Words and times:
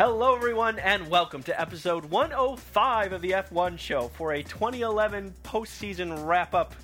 Hello, 0.00 0.34
everyone, 0.34 0.78
and 0.78 1.10
welcome 1.10 1.42
to 1.42 1.60
episode 1.60 2.06
105 2.06 3.12
of 3.12 3.20
the 3.20 3.32
F1 3.32 3.78
show 3.78 4.08
for 4.08 4.32
a 4.32 4.42
2011 4.42 5.34
postseason 5.44 6.26
wrap 6.26 6.54
up 6.54 6.74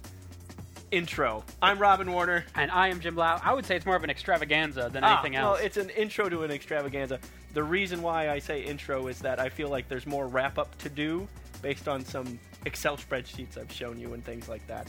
intro. 0.91 1.43
I'm 1.63 1.79
Robin 1.79 2.13
Warner. 2.13 2.45
And 2.55 2.71
I 2.71 2.89
am 2.89 3.01
Jim 3.01 3.15
Blau. 3.15 3.41
I 3.43 3.55
would 3.55 3.65
say 3.65 3.75
it's 3.75 3.87
more 3.87 3.97
of 3.97 4.05
an 4.05 4.11
extravaganza 4.11 4.91
than 4.93 5.03
Ah, 5.03 5.15
anything 5.15 5.35
else. 5.35 5.57
well, 5.57 5.65
it's 5.65 5.79
an 5.79 5.89
intro 5.89 6.29
to 6.29 6.43
an 6.43 6.51
extravaganza. 6.51 7.19
The 7.55 7.65
reason 7.65 8.03
why 8.03 8.29
I 8.29 8.39
say 8.39 8.63
intro 8.63 9.07
is 9.07 9.21
that 9.21 9.41
I 9.41 9.49
feel 9.49 9.71
like 9.71 9.89
there's 9.89 10.05
more 10.05 10.29
wrap 10.29 10.59
up 10.59 10.77
to 10.81 10.91
do 10.91 11.27
based 11.63 11.89
on 11.89 12.05
some 12.05 12.39
Excel 12.67 12.99
spreadsheets 12.99 13.57
I've 13.57 13.73
shown 13.73 13.99
you 13.99 14.13
and 14.13 14.23
things 14.27 14.47
like 14.47 14.67
that. 14.67 14.89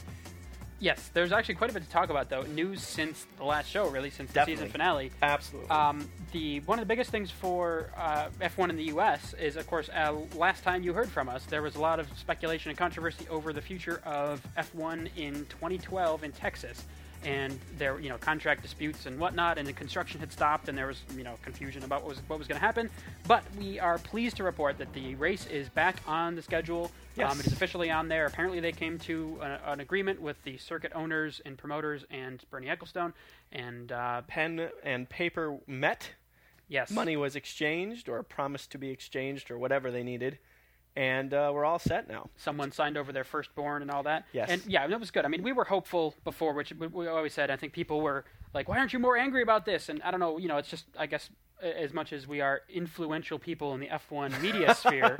Yes, 0.80 1.10
there's 1.12 1.32
actually 1.32 1.56
quite 1.56 1.70
a 1.70 1.72
bit 1.72 1.82
to 1.82 1.88
talk 1.88 2.10
about, 2.10 2.28
though. 2.28 2.42
News 2.42 2.82
since 2.82 3.26
the 3.36 3.44
last 3.44 3.68
show, 3.68 3.88
really, 3.88 4.10
since 4.10 4.32
the 4.32 4.44
season 4.44 4.68
finale. 4.68 5.10
Absolutely. 5.22 5.70
Um, 5.70 6.08
the 6.32 6.60
one 6.60 6.78
of 6.78 6.82
the 6.82 6.88
biggest 6.88 7.10
things 7.10 7.30
for 7.30 7.90
uh, 7.96 8.28
F1 8.40 8.70
in 8.70 8.76
the 8.76 8.84
U.S. 8.84 9.34
is, 9.34 9.56
of 9.56 9.66
course, 9.66 9.88
uh, 9.88 10.14
last 10.36 10.62
time 10.62 10.82
you 10.82 10.92
heard 10.92 11.10
from 11.10 11.28
us, 11.28 11.44
there 11.44 11.62
was 11.62 11.76
a 11.76 11.80
lot 11.80 12.00
of 12.00 12.06
speculation 12.18 12.70
and 12.70 12.78
controversy 12.78 13.26
over 13.28 13.52
the 13.52 13.62
future 13.62 14.00
of 14.04 14.46
F1 14.56 15.10
in 15.16 15.46
2012 15.46 16.24
in 16.24 16.32
Texas, 16.32 16.84
and 17.24 17.58
there, 17.78 17.98
you 18.00 18.08
know, 18.08 18.16
contract 18.18 18.62
disputes 18.62 19.06
and 19.06 19.18
whatnot, 19.18 19.58
and 19.58 19.66
the 19.66 19.72
construction 19.72 20.20
had 20.20 20.32
stopped, 20.32 20.68
and 20.68 20.76
there 20.76 20.86
was, 20.86 21.02
you 21.16 21.24
know, 21.24 21.34
confusion 21.42 21.84
about 21.84 22.02
what 22.02 22.10
was 22.10 22.18
what 22.28 22.38
was 22.38 22.48
going 22.48 22.58
to 22.58 22.64
happen. 22.64 22.90
But 23.26 23.44
we 23.58 23.78
are 23.80 23.98
pleased 23.98 24.36
to 24.36 24.44
report 24.44 24.78
that 24.78 24.92
the 24.92 25.14
race 25.16 25.46
is 25.46 25.68
back 25.68 25.96
on 26.06 26.34
the 26.34 26.42
schedule. 26.42 26.90
Yes. 27.16 27.32
Um, 27.32 27.40
it 27.40 27.46
is 27.46 27.52
officially 27.52 27.90
on 27.90 28.08
there. 28.08 28.26
Apparently, 28.26 28.60
they 28.60 28.72
came 28.72 28.98
to 29.00 29.38
a, 29.42 29.72
an 29.72 29.80
agreement 29.80 30.20
with 30.20 30.42
the 30.44 30.56
circuit 30.58 30.92
owners 30.94 31.40
and 31.44 31.58
promoters 31.58 32.04
and 32.10 32.42
Bernie 32.50 32.68
Ecclestone, 32.68 33.12
and 33.52 33.90
uh, 33.90 34.22
Pen 34.28 34.68
and 34.84 35.08
paper 35.08 35.58
met. 35.66 36.10
yes, 36.68 36.90
Money 36.90 37.16
was 37.16 37.34
exchanged 37.34 38.08
or 38.08 38.22
promised 38.22 38.70
to 38.72 38.78
be 38.78 38.90
exchanged 38.90 39.50
or 39.50 39.58
whatever 39.58 39.90
they 39.90 40.02
needed. 40.02 40.38
And 40.98 41.32
uh, 41.32 41.52
we're 41.54 41.64
all 41.64 41.78
set 41.78 42.08
now. 42.08 42.28
someone 42.36 42.72
signed 42.72 42.96
over 42.96 43.12
their 43.12 43.22
firstborn 43.22 43.82
and 43.82 43.90
all 43.90 44.02
that. 44.02 44.24
Yes. 44.32 44.48
And 44.50 44.62
yeah, 44.66 44.84
that 44.86 44.98
was 44.98 45.12
good. 45.12 45.24
I 45.24 45.28
mean, 45.28 45.44
we 45.44 45.52
were 45.52 45.64
hopeful 45.64 46.14
before, 46.24 46.52
which 46.54 46.72
we- 46.72 47.06
always 47.06 47.32
said. 47.32 47.50
I 47.52 47.56
think 47.56 47.72
people 47.72 48.00
were 48.00 48.24
like, 48.52 48.68
"Why 48.68 48.78
aren't 48.78 48.92
you 48.92 48.98
more 48.98 49.16
angry 49.16 49.42
about 49.42 49.64
this?" 49.64 49.88
And 49.88 50.02
I 50.02 50.10
don't 50.10 50.18
know. 50.18 50.38
You 50.38 50.48
know, 50.48 50.56
it's 50.56 50.68
just 50.68 50.86
I 50.98 51.06
guess 51.06 51.30
as 51.62 51.92
much 51.92 52.12
as 52.12 52.26
we 52.26 52.40
are 52.40 52.62
influential 52.68 53.38
people 53.38 53.74
in 53.74 53.80
the 53.80 53.88
F1 53.88 54.40
media 54.42 54.74
sphere, 54.82 55.16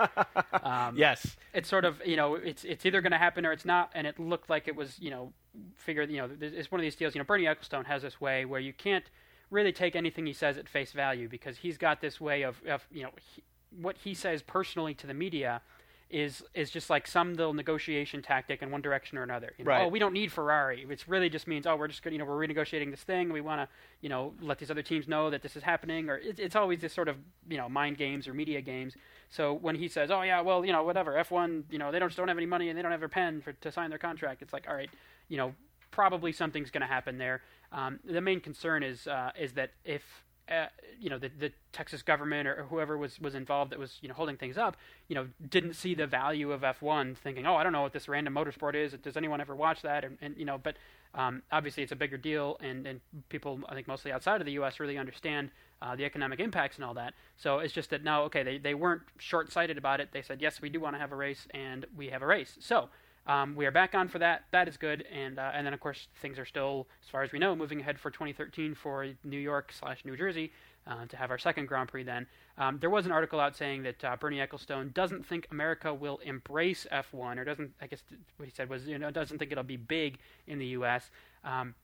um, 0.63 0.97
Yes. 0.97 1.37
it's 1.55 1.69
sort 1.69 1.85
of 1.85 2.01
you 2.05 2.17
know 2.17 2.35
it's 2.35 2.65
it's 2.65 2.85
either 2.85 3.01
going 3.01 3.13
to 3.13 3.19
happen 3.19 3.47
or 3.47 3.53
it's 3.53 3.65
not. 3.65 3.91
And 3.95 4.05
it 4.07 4.19
looked 4.19 4.51
like 4.51 4.67
it 4.67 4.75
was 4.75 4.99
you 4.99 5.11
know 5.11 5.33
figured 5.77 6.11
you 6.11 6.17
know 6.19 6.29
it's 6.41 6.73
one 6.73 6.81
of 6.81 6.83
these 6.83 6.97
deals. 6.97 7.15
You 7.15 7.21
know, 7.21 7.25
Bernie 7.25 7.45
Ecclestone 7.45 7.87
has 7.87 8.03
this 8.03 8.21
way 8.21 8.45
where 8.45 8.61
you 8.61 8.73
can't 8.73 9.05
really 9.51 9.73
take 9.73 9.95
anything 9.97 10.27
he 10.27 10.33
says 10.33 10.59
at 10.59 10.69
face 10.69 10.93
value 10.93 11.29
because 11.29 11.59
he's 11.59 11.79
got 11.79 12.01
this 12.01 12.21
way 12.21 12.43
of, 12.43 12.61
of 12.67 12.87
you 12.91 13.03
know 13.05 13.11
he, 13.35 13.43
what 13.71 13.99
he 13.99 14.15
says 14.15 14.43
personally 14.43 14.95
to 14.95 15.07
the 15.07 15.15
media 15.15 15.63
is 16.11 16.43
is 16.55 16.71
just 16.71 16.89
like 16.89 17.07
some 17.07 17.35
little 17.35 17.53
negotiation 17.53 18.23
tactic 18.23 18.63
in 18.63 18.71
one 18.71 18.81
direction 18.81 19.19
or 19.19 19.23
another. 19.23 19.53
You 19.59 19.65
know, 19.65 19.71
Right. 19.71 19.83
Oh, 19.83 19.89
we 19.89 19.99
don't 19.99 20.15
need 20.15 20.33
Ferrari. 20.33 20.87
Which 20.87 21.07
really 21.07 21.29
just 21.29 21.47
means 21.47 21.67
oh, 21.67 21.77
we're 21.77 21.89
just 21.89 22.03
gonna, 22.03 22.15
you 22.15 22.19
know 22.19 22.25
we're 22.25 22.47
renegotiating 22.47 22.91
this 22.91 23.03
thing. 23.03 23.31
We 23.31 23.43
want 23.43 23.61
to 23.61 23.69
you 24.01 24.09
know 24.09 24.33
let 24.41 24.59
these 24.59 24.71
other 24.71 24.83
teams 24.83 25.07
know 25.07 25.29
that 25.31 25.43
this 25.43 25.55
is 25.55 25.63
happening. 25.63 26.09
Or 26.09 26.17
it, 26.17 26.39
it's 26.39 26.57
always 26.57 26.81
this 26.81 26.95
sort 26.95 27.09
of 27.09 27.17
you 27.49 27.59
know 27.59 27.69
mind 27.69 27.99
games 27.99 28.27
or 28.27 28.33
media 28.33 28.63
games. 28.63 28.95
So 29.29 29.53
when 29.53 29.75
he 29.75 29.89
says 29.89 30.11
oh 30.11 30.23
yeah 30.23 30.41
well 30.41 30.65
you 30.65 30.73
know 30.73 30.83
whatever 30.83 31.13
F1 31.13 31.65
you 31.71 31.79
know 31.79 31.93
they 31.93 31.99
don't 31.99 32.09
just 32.09 32.17
don't 32.17 32.29
have 32.29 32.39
any 32.39 32.47
money 32.47 32.71
and 32.71 32.79
they 32.79 32.83
don't 32.83 32.93
have 32.93 33.03
a 33.03 33.09
pen 33.09 33.43
for 33.43 33.53
to 33.53 33.71
sign 33.71 33.91
their 33.91 33.99
contract. 33.99 34.41
It's 34.41 34.53
like 34.53 34.67
all 34.67 34.75
right 34.75 34.91
you 35.29 35.37
know 35.37 35.55
probably 35.91 36.33
something's 36.33 36.71
going 36.71 36.83
to 36.83 36.87
happen 36.87 37.19
there. 37.19 37.43
Um, 37.73 37.99
the 38.05 38.21
main 38.21 38.41
concern 38.41 38.83
is 38.83 39.07
uh, 39.07 39.31
is 39.39 39.53
that 39.55 39.73
if 39.85 40.03
uh, 40.51 40.67
you 41.01 41.11
know 41.11 41.19
the, 41.19 41.31
the 41.39 41.53
Texas 41.73 42.03
government 42.03 42.49
or 42.49 42.67
whoever 42.71 42.97
was, 42.97 43.21
was 43.21 43.35
involved 43.35 43.73
that 43.73 43.79
was 43.79 43.99
you 44.01 44.09
know 44.09 44.15
holding 44.15 44.37
things 44.37 44.57
up, 44.57 44.77
you 45.09 45.15
know 45.15 45.29
didn't 45.49 45.75
see 45.75 45.95
the 45.95 46.07
value 46.07 46.53
of 46.53 46.63
F1, 46.63 47.17
thinking, 47.17 47.47
oh, 47.47 47.57
I 47.57 47.63
don't 47.63 47.73
know 47.73 47.83
what 47.83 47.93
this 47.93 48.09
random 48.09 48.35
motorsport 48.35 48.75
is. 48.75 48.93
Does 49.03 49.17
anyone 49.17 49.41
ever 49.41 49.55
watch 49.55 49.83
that? 49.83 50.05
And, 50.05 50.19
and 50.21 50.37
you 50.37 50.45
know, 50.45 50.59
but 50.59 50.77
um, 51.15 51.43
obviously 51.53 51.83
it's 51.83 51.93
a 51.93 51.97
bigger 51.97 52.17
deal, 52.17 52.57
and, 52.61 52.87
and 52.87 53.01
people 53.29 53.61
I 53.69 53.75
think 53.75 53.89
mostly 53.89 54.13
outside 54.13 54.41
of 54.41 54.47
the 54.47 54.53
U.S. 54.53 54.81
really 54.81 54.99
understand 54.99 55.51
uh, 55.81 55.97
the 55.97 56.05
economic 56.05 56.41
impacts 56.41 56.77
and 56.77 56.85
all 56.85 56.95
that. 56.95 57.15
So 57.37 57.59
it's 57.59 57.73
just 57.73 57.91
that 57.91 58.05
now, 58.05 58.23
okay, 58.25 58.43
they 58.43 58.59
they 58.59 58.75
weren't 58.75 59.03
short-sighted 59.19 59.79
about 59.79 60.01
it. 60.01 60.11
They 60.13 60.23
said, 60.23 60.41
yes, 60.41 60.61
we 60.61 60.69
do 60.71 60.81
want 60.81 60.97
to 60.97 61.01
have 61.01 61.13
a 61.13 61.17
race, 61.17 61.47
and 61.53 61.87
we 61.97 62.09
have 62.09 62.23
a 62.23 62.27
race. 62.27 62.57
So. 62.61 62.89
Um, 63.29 63.55
we 63.55 63.67
are 63.67 63.71
back 63.71 63.95
on 63.95 64.09
for 64.09 64.19
that. 64.21 64.45
That 64.53 64.69
is 64.69 64.79
good, 64.79 65.05
and 65.13 65.39
uh, 65.39 65.51
and 65.53 65.67
then 65.67 65.75
of 65.75 65.81
course 65.81 66.09
things 66.23 66.39
are 66.39 66.47
still, 66.47 66.89
as 67.05 67.11
far 67.11 67.23
as 67.23 67.31
we 67.31 67.39
know, 67.39 67.55
moving 67.55 67.79
ahead 67.81 68.01
for 68.01 68.11
2013 68.11 68.75
for 68.75 69.07
New 69.23 69.39
York 69.39 69.71
slash 69.71 70.03
New 70.07 70.17
Jersey 70.17 70.51
uh, 70.87 71.05
to 71.07 71.17
have 71.19 71.31
our 71.31 71.37
second 71.37 71.67
Grand 71.67 71.91
Prix. 71.91 72.05
Then 72.05 72.27
um, 72.57 72.79
there 72.79 72.89
was 72.89 73.05
an 73.05 73.13
article 73.13 73.39
out 73.39 73.55
saying 73.55 73.83
that 73.83 74.03
uh, 74.03 74.17
Bernie 74.17 74.39
Ecclestone 74.39 74.95
doesn't 74.95 75.27
think 75.27 75.47
America 75.51 75.93
will 75.93 76.19
embrace 76.25 76.87
F1, 76.91 77.37
or 77.37 77.45
doesn't. 77.45 77.73
I 77.83 77.87
guess 77.87 78.03
what 78.39 78.47
he 78.47 78.55
said 78.55 78.71
was 78.71 78.87
you 78.87 78.99
know 78.99 79.11
doesn't 79.11 79.37
think 79.37 79.53
it'll 79.53 79.63
be 79.63 79.77
big 79.77 80.19
in 80.47 80.59
the 80.59 80.67
U.S. 80.67 81.11
Um, 81.45 81.75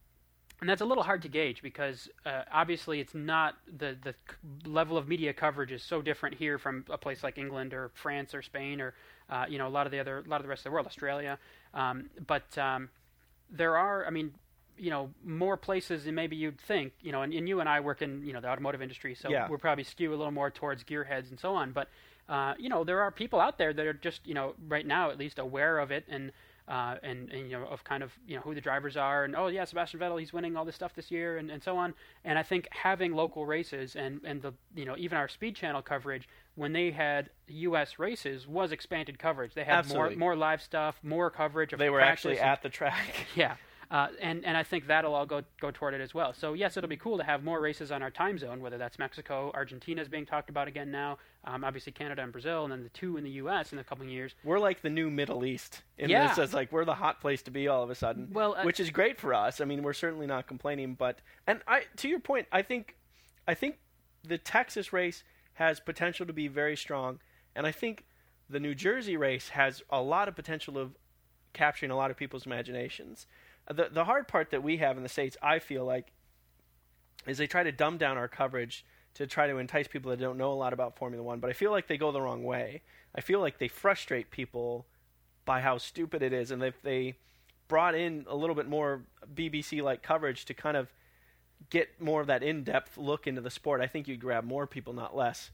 and 0.61 0.69
that's 0.69 0.81
a 0.81 0.85
little 0.85 1.03
hard 1.03 1.21
to 1.23 1.27
gauge 1.27 1.61
because 1.61 2.09
uh, 2.25 2.43
obviously 2.51 2.99
it's 2.99 3.13
not 3.13 3.55
the 3.77 3.97
the 4.03 4.13
c- 4.29 4.69
level 4.69 4.97
of 4.97 5.07
media 5.07 5.33
coverage 5.33 5.71
is 5.71 5.83
so 5.83 6.01
different 6.01 6.35
here 6.35 6.57
from 6.57 6.85
a 6.89 6.97
place 6.97 7.23
like 7.23 7.37
England 7.37 7.73
or 7.73 7.91
France 7.93 8.33
or 8.33 8.41
Spain 8.41 8.79
or 8.81 8.93
uh, 9.29 9.45
you 9.49 9.57
know 9.57 9.67
a 9.67 9.69
lot 9.77 9.85
of 9.85 9.91
the 9.91 9.99
other 9.99 10.19
a 10.25 10.29
lot 10.29 10.37
of 10.37 10.43
the 10.43 10.49
rest 10.49 10.61
of 10.61 10.65
the 10.65 10.71
world, 10.71 10.87
Australia. 10.87 11.37
Um, 11.73 12.09
but 12.25 12.57
um, 12.57 12.89
there 13.49 13.77
are, 13.77 14.05
I 14.05 14.09
mean, 14.09 14.33
you 14.77 14.89
know, 14.89 15.09
more 15.23 15.57
places 15.57 16.05
than 16.05 16.15
maybe 16.15 16.35
you'd 16.35 16.59
think. 16.59 16.93
You 17.01 17.11
know, 17.11 17.21
and, 17.21 17.33
and 17.33 17.47
you 17.47 17.59
and 17.59 17.67
I 17.69 17.79
work 17.81 18.01
in 18.01 18.23
you 18.25 18.33
know 18.33 18.41
the 18.41 18.49
automotive 18.49 18.81
industry, 18.81 19.13
so 19.15 19.29
Yeah. 19.29 19.47
we're 19.49 19.57
probably 19.57 19.83
skew 19.83 20.09
a 20.13 20.15
little 20.17 20.31
more 20.31 20.49
towards 20.51 20.83
gearheads 20.83 21.29
and 21.29 21.39
so 21.39 21.53
on. 21.53 21.71
But 21.71 21.89
uh, 22.29 22.53
you 22.57 22.69
know, 22.69 22.83
there 22.83 23.01
are 23.01 23.11
people 23.11 23.39
out 23.39 23.57
there 23.57 23.73
that 23.73 23.85
are 23.85 23.93
just 23.93 24.25
you 24.27 24.33
know 24.33 24.55
right 24.67 24.85
now 24.85 25.11
at 25.11 25.17
least 25.17 25.37
aware 25.39 25.79
of 25.79 25.91
it 25.91 26.05
and. 26.09 26.31
Uh, 26.67 26.95
and, 27.03 27.29
and 27.29 27.51
you 27.51 27.59
know 27.59 27.65
of 27.67 27.83
kind 27.83 28.01
of 28.01 28.11
you 28.25 28.35
know 28.35 28.41
who 28.41 28.55
the 28.55 28.61
drivers 28.61 28.97
are 28.97 29.23
and 29.23 29.35
oh 29.35 29.47
yeah 29.47 29.63
Sebastian 29.63 29.99
Vettel 29.99 30.19
he's 30.19 30.33
winning 30.33 30.57
all 30.57 30.65
this 30.65 30.73
stuff 30.73 30.95
this 30.95 31.11
year 31.11 31.37
and, 31.37 31.51
and 31.51 31.63
so 31.63 31.77
on 31.77 31.93
and 32.23 32.39
I 32.39 32.43
think 32.43 32.67
having 32.71 33.13
local 33.13 33.45
races 33.45 33.95
and 33.95 34.19
and 34.23 34.41
the 34.41 34.51
you 34.75 34.83
know 34.83 34.95
even 34.97 35.15
our 35.15 35.27
speed 35.27 35.55
channel 35.55 35.83
coverage 35.83 36.27
when 36.55 36.73
they 36.73 36.89
had 36.89 37.29
U.S. 37.47 37.99
races 37.99 38.47
was 38.47 38.71
expanded 38.71 39.19
coverage 39.19 39.53
they 39.53 39.63
had 39.63 39.75
Absolutely. 39.75 40.15
more 40.15 40.29
more 40.29 40.35
live 40.35 40.59
stuff 40.59 40.99
more 41.03 41.29
coverage 41.29 41.71
of 41.71 41.77
They 41.77 41.91
were 41.91 41.99
practice 41.99 42.25
actually 42.25 42.39
at 42.39 42.63
the 42.63 42.69
track. 42.69 43.27
yeah, 43.35 43.55
uh, 43.91 44.07
and 44.21 44.43
and 44.45 44.57
I 44.57 44.63
think 44.63 44.87
that'll 44.87 45.13
all 45.13 45.25
go 45.25 45.41
go 45.61 45.71
toward 45.71 45.93
it 45.93 46.01
as 46.01 46.13
well. 46.13 46.33
So 46.33 46.53
yes, 46.53 46.77
it'll 46.77 46.89
be 46.89 46.97
cool 46.97 47.17
to 47.17 47.23
have 47.23 47.43
more 47.43 47.61
races 47.61 47.91
on 47.91 48.01
our 48.01 48.09
time 48.09 48.37
zone, 48.37 48.61
whether 48.61 48.77
that's 48.77 48.97
Mexico, 48.99 49.51
Argentina 49.53 50.01
is 50.01 50.07
being 50.07 50.25
talked 50.25 50.49
about 50.49 50.67
again 50.67 50.91
now, 50.91 51.17
um, 51.43 51.63
obviously 51.63 51.91
Canada 51.91 52.23
and 52.23 52.31
Brazil, 52.31 52.63
and 52.63 52.71
then 52.71 52.83
the 52.83 52.89
two 52.89 53.17
in 53.17 53.23
the 53.23 53.29
U.S. 53.31 53.73
in 53.73 53.79
a 53.79 53.83
couple 53.83 54.05
of 54.05 54.11
years. 54.11 54.35
We're 54.43 54.59
like 54.59 54.81
the 54.81 54.89
new 54.89 55.09
Middle 55.09 55.45
East 55.45 55.83
in 55.97 56.09
Yeah. 56.09 56.27
this. 56.27 56.37
It's 56.37 56.53
like 56.53 56.71
we're 56.71 56.85
the 56.85 56.95
hot 56.95 57.21
place 57.21 57.41
to 57.43 57.51
be 57.51 57.67
all 57.67 57.83
of 57.83 57.89
a 57.89 57.95
sudden. 57.95 58.29
Well, 58.31 58.55
uh, 58.55 58.63
which 58.63 58.79
is 58.79 58.89
great 58.89 59.19
for 59.19 59.33
us. 59.33 59.61
I 59.61 59.65
mean, 59.65 59.83
we're 59.83 59.93
certainly 59.93 60.27
not 60.27 60.47
complaining, 60.47 60.95
but 60.95 61.19
and 61.47 61.61
I 61.67 61.83
to 61.97 62.07
your 62.07 62.19
point, 62.19 62.47
I 62.51 62.61
think 62.61 62.95
I 63.47 63.53
think 63.53 63.77
the 64.23 64.37
Texas 64.37 64.91
race 64.91 65.23
has 65.53 65.79
potential 65.79 66.25
to 66.25 66.33
be 66.33 66.47
very 66.47 66.75
strong, 66.75 67.19
and 67.55 67.65
I 67.65 67.71
think 67.71 68.05
the 68.49 68.59
New 68.59 68.75
Jersey 68.75 69.17
race 69.17 69.49
has 69.49 69.81
a 69.89 70.01
lot 70.01 70.27
of 70.27 70.35
potential 70.35 70.77
of 70.77 70.95
capturing 71.53 71.91
a 71.91 71.95
lot 71.95 72.11
of 72.11 72.17
people's 72.17 72.45
imaginations. 72.45 73.27
The 73.73 73.89
the 73.91 74.05
hard 74.05 74.27
part 74.27 74.51
that 74.51 74.63
we 74.63 74.77
have 74.77 74.97
in 74.97 75.03
the 75.03 75.09
states, 75.09 75.37
I 75.41 75.59
feel 75.59 75.85
like, 75.85 76.11
is 77.25 77.37
they 77.37 77.47
try 77.47 77.63
to 77.63 77.71
dumb 77.71 77.97
down 77.97 78.17
our 78.17 78.27
coverage 78.27 78.85
to 79.15 79.25
try 79.25 79.47
to 79.47 79.57
entice 79.57 79.87
people 79.87 80.11
that 80.11 80.19
don't 80.19 80.37
know 80.37 80.51
a 80.51 80.53
lot 80.53 80.73
about 80.73 80.97
Formula 80.97 81.23
One. 81.23 81.39
But 81.39 81.49
I 81.49 81.53
feel 81.53 81.71
like 81.71 81.87
they 81.87 81.97
go 81.97 82.11
the 82.11 82.21
wrong 82.21 82.43
way. 82.43 82.81
I 83.15 83.21
feel 83.21 83.39
like 83.39 83.57
they 83.57 83.67
frustrate 83.67 84.29
people 84.29 84.85
by 85.45 85.61
how 85.61 85.77
stupid 85.77 86.21
it 86.21 86.33
is, 86.33 86.51
and 86.51 86.61
if 86.63 86.81
they 86.81 87.15
brought 87.67 87.95
in 87.95 88.25
a 88.27 88.35
little 88.35 88.55
bit 88.55 88.67
more 88.67 89.03
BBC-like 89.33 90.03
coverage 90.03 90.45
to 90.45 90.53
kind 90.53 90.77
of 90.77 90.91
get 91.69 91.99
more 91.99 92.21
of 92.21 92.27
that 92.27 92.43
in-depth 92.43 92.97
look 92.97 93.25
into 93.25 93.41
the 93.41 93.49
sport, 93.49 93.81
I 93.81 93.87
think 93.87 94.07
you'd 94.07 94.19
grab 94.19 94.43
more 94.43 94.67
people, 94.67 94.93
not 94.93 95.15
less. 95.15 95.51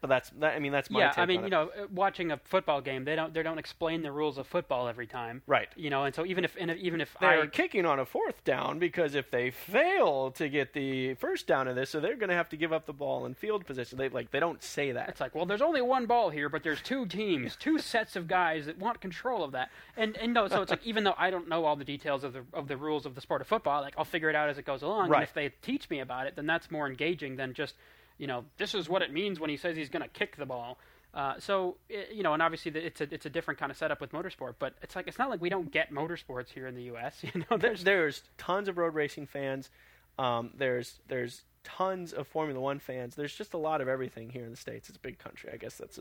But 0.00 0.08
that's 0.08 0.30
that, 0.38 0.54
I 0.54 0.58
mean 0.58 0.72
that's 0.72 0.88
my 0.90 1.00
yeah, 1.00 1.12
I 1.16 1.26
mean, 1.26 1.40
you 1.40 1.46
it. 1.46 1.50
know, 1.50 1.70
uh, 1.78 1.86
watching 1.92 2.32
a 2.32 2.38
football 2.44 2.80
game, 2.80 3.04
they 3.04 3.16
don't 3.16 3.34
they 3.34 3.42
don't 3.42 3.58
explain 3.58 4.02
the 4.02 4.10
rules 4.10 4.38
of 4.38 4.46
football 4.46 4.88
every 4.88 5.06
time, 5.06 5.42
right. 5.46 5.68
you 5.76 5.90
know, 5.90 6.04
and 6.04 6.14
so 6.14 6.24
even 6.24 6.44
if 6.44 6.56
and 6.58 6.70
if- 6.70 6.78
even 6.78 7.00
if 7.00 7.14
They're 7.20 7.42
I 7.42 7.46
kicking 7.46 7.84
on 7.84 7.98
a 7.98 8.06
fourth 8.06 8.42
down 8.44 8.78
because 8.78 9.14
if 9.14 9.30
they 9.30 9.50
fail 9.50 10.30
to 10.32 10.48
get 10.48 10.72
the 10.72 11.14
first 11.14 11.46
down 11.46 11.68
in 11.68 11.76
this, 11.76 11.90
so 11.90 12.00
they're 12.00 12.16
going 12.16 12.30
to 12.30 12.34
have 12.34 12.48
to 12.50 12.56
give 12.56 12.72
up 12.72 12.86
the 12.86 12.94
ball 12.94 13.26
in 13.26 13.34
field 13.34 13.66
position. 13.66 13.98
They 13.98 14.08
like 14.08 14.30
they 14.30 14.40
don't 14.40 14.62
say 14.62 14.92
that. 14.92 15.10
It's 15.10 15.20
like, 15.20 15.34
well, 15.34 15.44
there's 15.44 15.62
only 15.62 15.82
one 15.82 16.06
ball 16.06 16.30
here, 16.30 16.48
but 16.48 16.62
there's 16.62 16.80
two 16.80 17.04
teams, 17.04 17.56
two 17.56 17.78
sets 17.78 18.16
of 18.16 18.26
guys 18.26 18.66
that 18.66 18.78
want 18.78 19.00
control 19.00 19.44
of 19.44 19.52
that. 19.52 19.70
And 19.96 20.16
and 20.16 20.32
no, 20.32 20.48
so 20.48 20.62
it's 20.62 20.70
like 20.70 20.86
even 20.86 21.04
though 21.04 21.14
I 21.18 21.30
don't 21.30 21.48
know 21.48 21.66
all 21.66 21.76
the 21.76 21.84
details 21.84 22.24
of 22.24 22.32
the 22.32 22.42
of 22.54 22.68
the 22.68 22.76
rules 22.76 23.04
of 23.04 23.14
the 23.14 23.20
sport 23.20 23.42
of 23.42 23.46
football, 23.46 23.82
like 23.82 23.94
I'll 23.98 24.04
figure 24.04 24.30
it 24.30 24.36
out 24.36 24.48
as 24.48 24.56
it 24.56 24.64
goes 24.64 24.80
along. 24.80 25.10
Right. 25.10 25.18
And 25.18 25.24
if 25.24 25.34
they 25.34 25.50
teach 25.60 25.90
me 25.90 26.00
about 26.00 26.26
it, 26.26 26.36
then 26.36 26.46
that's 26.46 26.70
more 26.70 26.86
engaging 26.88 27.36
than 27.36 27.52
just, 27.52 27.74
you 28.20 28.26
know, 28.26 28.44
this 28.58 28.74
is 28.74 28.88
what 28.88 29.00
it 29.02 29.10
means 29.12 29.40
when 29.40 29.48
he 29.50 29.56
says 29.56 29.76
he's 29.76 29.88
going 29.88 30.02
to 30.02 30.08
kick 30.08 30.36
the 30.36 30.44
ball. 30.46 30.78
Uh, 31.12 31.34
so 31.38 31.76
i 31.90 32.04
you 32.12 32.22
know, 32.22 32.34
and 32.34 32.42
obviously 32.42 32.70
the, 32.70 32.84
it's 32.86 33.00
a 33.00 33.12
it's 33.12 33.26
a 33.26 33.30
different 33.30 33.58
kind 33.58 33.72
of 33.72 33.76
setup 33.78 34.00
with 34.00 34.12
motorsport, 34.12 34.54
but 34.60 34.74
it's 34.82 34.94
like 34.94 35.08
it's 35.08 35.18
not 35.18 35.28
like 35.30 35.40
we 35.40 35.48
don't 35.48 35.72
get 35.72 35.90
motorsports 35.92 36.50
here 36.50 36.66
in 36.68 36.74
the 36.76 36.84
U.S. 36.84 37.24
You 37.34 37.44
know, 37.50 37.56
there's 37.56 37.82
there's 37.82 38.22
tons 38.38 38.68
of 38.68 38.78
road 38.78 38.94
racing 38.94 39.26
fans. 39.26 39.70
Um, 40.18 40.50
there's 40.56 41.00
there's 41.08 41.42
tons 41.64 42.12
of 42.12 42.28
Formula 42.28 42.60
One 42.60 42.78
fans. 42.78 43.16
There's 43.16 43.34
just 43.34 43.54
a 43.54 43.58
lot 43.58 43.80
of 43.80 43.88
everything 43.88 44.30
here 44.30 44.44
in 44.44 44.50
the 44.50 44.56
states. 44.56 44.88
It's 44.88 44.98
a 44.98 45.00
big 45.00 45.18
country. 45.18 45.50
I 45.52 45.56
guess 45.56 45.74
that's 45.76 45.96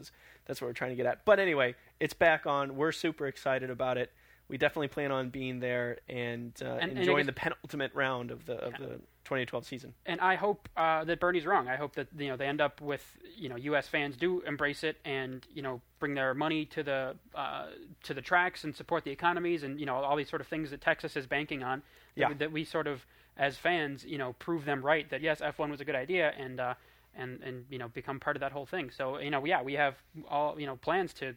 that's 0.45 0.61
what 0.61 0.67
we're 0.67 0.73
trying 0.73 0.91
to 0.91 0.95
get 0.95 1.05
at. 1.07 1.25
But 1.25 1.39
anyway, 1.39 1.73
it's 1.99 2.13
back 2.13 2.45
on. 2.45 2.75
We're 2.75 2.91
super 2.91 3.25
excited 3.27 3.69
about 3.71 3.97
it. 3.97 4.11
We 4.47 4.57
definitely 4.57 4.87
plan 4.89 5.11
on 5.11 5.29
being 5.29 5.59
there 5.59 5.99
and, 6.09 6.53
uh, 6.61 6.65
And- 6.81 6.89
and 6.91 6.99
enjoying 6.99 7.25
guess- 7.27 7.27
the 7.27 7.33
penultimate 7.33 7.93
round 7.93 8.31
of 8.31 8.45
the 8.45 8.55
of 8.55 8.73
Yeah. 8.73 8.85
the 8.85 8.99
2012 9.25 9.65
season. 9.65 9.93
and 10.05 10.19
I 10.21 10.35
hope 10.35 10.67
uh, 10.75 11.03
that 11.03 11.19
Bernie's 11.19 11.45
wrong. 11.45 11.67
I 11.67 11.75
hope 11.75 11.93
that 11.95 12.07
you 12.17 12.27
know 12.29 12.37
they 12.37 12.47
end 12.47 12.61
up 12.61 12.81
with 12.81 13.03
you 13.35 13.49
know 13.49 13.55
U.S. 13.57 13.87
fans 13.87 14.17
do 14.17 14.41
embrace 14.41 14.83
it 14.83 14.97
and 15.05 15.45
you 15.53 15.61
know 15.61 15.81
bring 15.99 16.13
their 16.15 16.33
money 16.33 16.65
to 16.65 16.81
the 16.83 17.15
uh, 17.35 17.67
to 18.03 18.13
the 18.13 18.21
tracks 18.21 18.63
and 18.63 18.75
support 18.75 19.03
the 19.03 19.11
economies 19.11 19.63
and 19.63 19.79
you 19.79 19.85
know 19.85 19.95
all 19.95 20.15
these 20.15 20.29
sort 20.29 20.41
of 20.41 20.47
things 20.47 20.71
that 20.71 20.81
Texas 20.81 21.15
is 21.15 21.27
banking 21.27 21.61
on. 21.63 21.79
That, 21.79 22.21
Yeah. 22.21 22.27
we, 22.29 22.33
that 22.35 22.51
we 22.51 22.63
sort 22.65 22.87
of 22.87 23.05
as 23.37 23.55
fans 23.57 24.03
you 24.03 24.17
know 24.17 24.33
prove 24.33 24.65
them 24.65 24.81
right 24.83 25.09
that 25.11 25.21
yes 25.21 25.39
F1 25.41 25.69
was 25.69 25.79
a 25.79 25.85
good 25.85 25.95
idea 25.95 26.33
and 26.37 26.59
uh, 26.59 26.73
and 27.15 27.41
and 27.43 27.65
you 27.69 27.77
know 27.77 27.87
become 27.89 28.19
part 28.19 28.35
of 28.35 28.39
that 28.41 28.51
whole 28.51 28.65
thing. 28.65 28.89
So 28.89 29.19
you 29.19 29.29
know 29.29 29.45
yeah 29.45 29.61
we 29.61 29.73
have 29.73 29.95
all 30.27 30.59
you 30.59 30.65
know 30.65 30.75
plans 30.77 31.13
to 31.15 31.35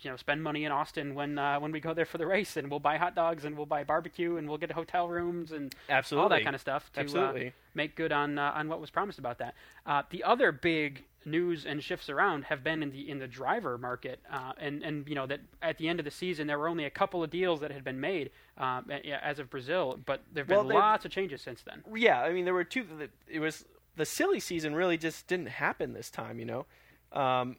you 0.00 0.10
know 0.10 0.16
spend 0.16 0.42
money 0.42 0.64
in 0.64 0.72
Austin 0.72 1.14
when 1.14 1.38
uh, 1.38 1.58
when 1.60 1.72
we 1.72 1.80
go 1.80 1.94
there 1.94 2.04
for 2.04 2.18
the 2.18 2.26
race 2.26 2.56
and 2.56 2.70
we'll 2.70 2.80
buy 2.80 2.96
hot 2.96 3.14
dogs 3.14 3.44
and 3.44 3.56
we'll 3.56 3.66
buy 3.66 3.84
barbecue 3.84 4.36
and 4.36 4.48
we'll 4.48 4.58
get 4.58 4.72
hotel 4.72 5.08
rooms 5.08 5.52
and 5.52 5.74
Absolutely. 5.88 6.22
all 6.22 6.28
that 6.28 6.42
kind 6.44 6.54
of 6.54 6.60
stuff 6.60 6.90
to 6.92 7.20
uh, 7.20 7.50
make 7.74 7.94
good 7.96 8.12
on 8.12 8.38
uh, 8.38 8.52
on 8.54 8.68
what 8.68 8.80
was 8.80 8.90
promised 8.90 9.18
about 9.18 9.38
that. 9.38 9.54
Uh, 9.86 10.02
the 10.10 10.24
other 10.24 10.52
big 10.52 11.04
news 11.26 11.66
and 11.66 11.82
shifts 11.82 12.08
around 12.08 12.44
have 12.44 12.64
been 12.64 12.82
in 12.82 12.90
the 12.90 13.08
in 13.10 13.18
the 13.18 13.26
driver 13.28 13.76
market, 13.76 14.20
uh, 14.32 14.52
and 14.58 14.82
and 14.82 15.06
you 15.08 15.14
know 15.14 15.26
that 15.26 15.40
at 15.62 15.78
the 15.78 15.88
end 15.88 15.98
of 16.00 16.04
the 16.04 16.10
season 16.10 16.46
there 16.46 16.58
were 16.58 16.68
only 16.68 16.84
a 16.84 16.90
couple 16.90 17.22
of 17.22 17.30
deals 17.30 17.60
that 17.60 17.70
had 17.70 17.84
been 17.84 18.00
made 18.00 18.30
um, 18.58 18.90
as 19.22 19.38
of 19.38 19.50
Brazil, 19.50 19.98
but 20.06 20.22
there've 20.32 20.46
been 20.46 20.66
Well, 20.66 20.78
lots 20.78 21.04
of 21.04 21.10
changes 21.10 21.42
since 21.42 21.62
then. 21.62 21.82
yeah, 21.94 22.20
I 22.22 22.32
mean, 22.32 22.44
there 22.44 22.54
were 22.54 22.64
two. 22.64 22.86
It 23.28 23.40
was 23.40 23.64
the 23.96 24.06
silly 24.06 24.40
season 24.40 24.74
really 24.74 24.96
just 24.96 25.26
didn't 25.26 25.48
happen 25.48 25.92
this 25.92 26.10
time. 26.10 26.38
You 26.38 26.46
know, 26.46 26.66
um, 27.12 27.56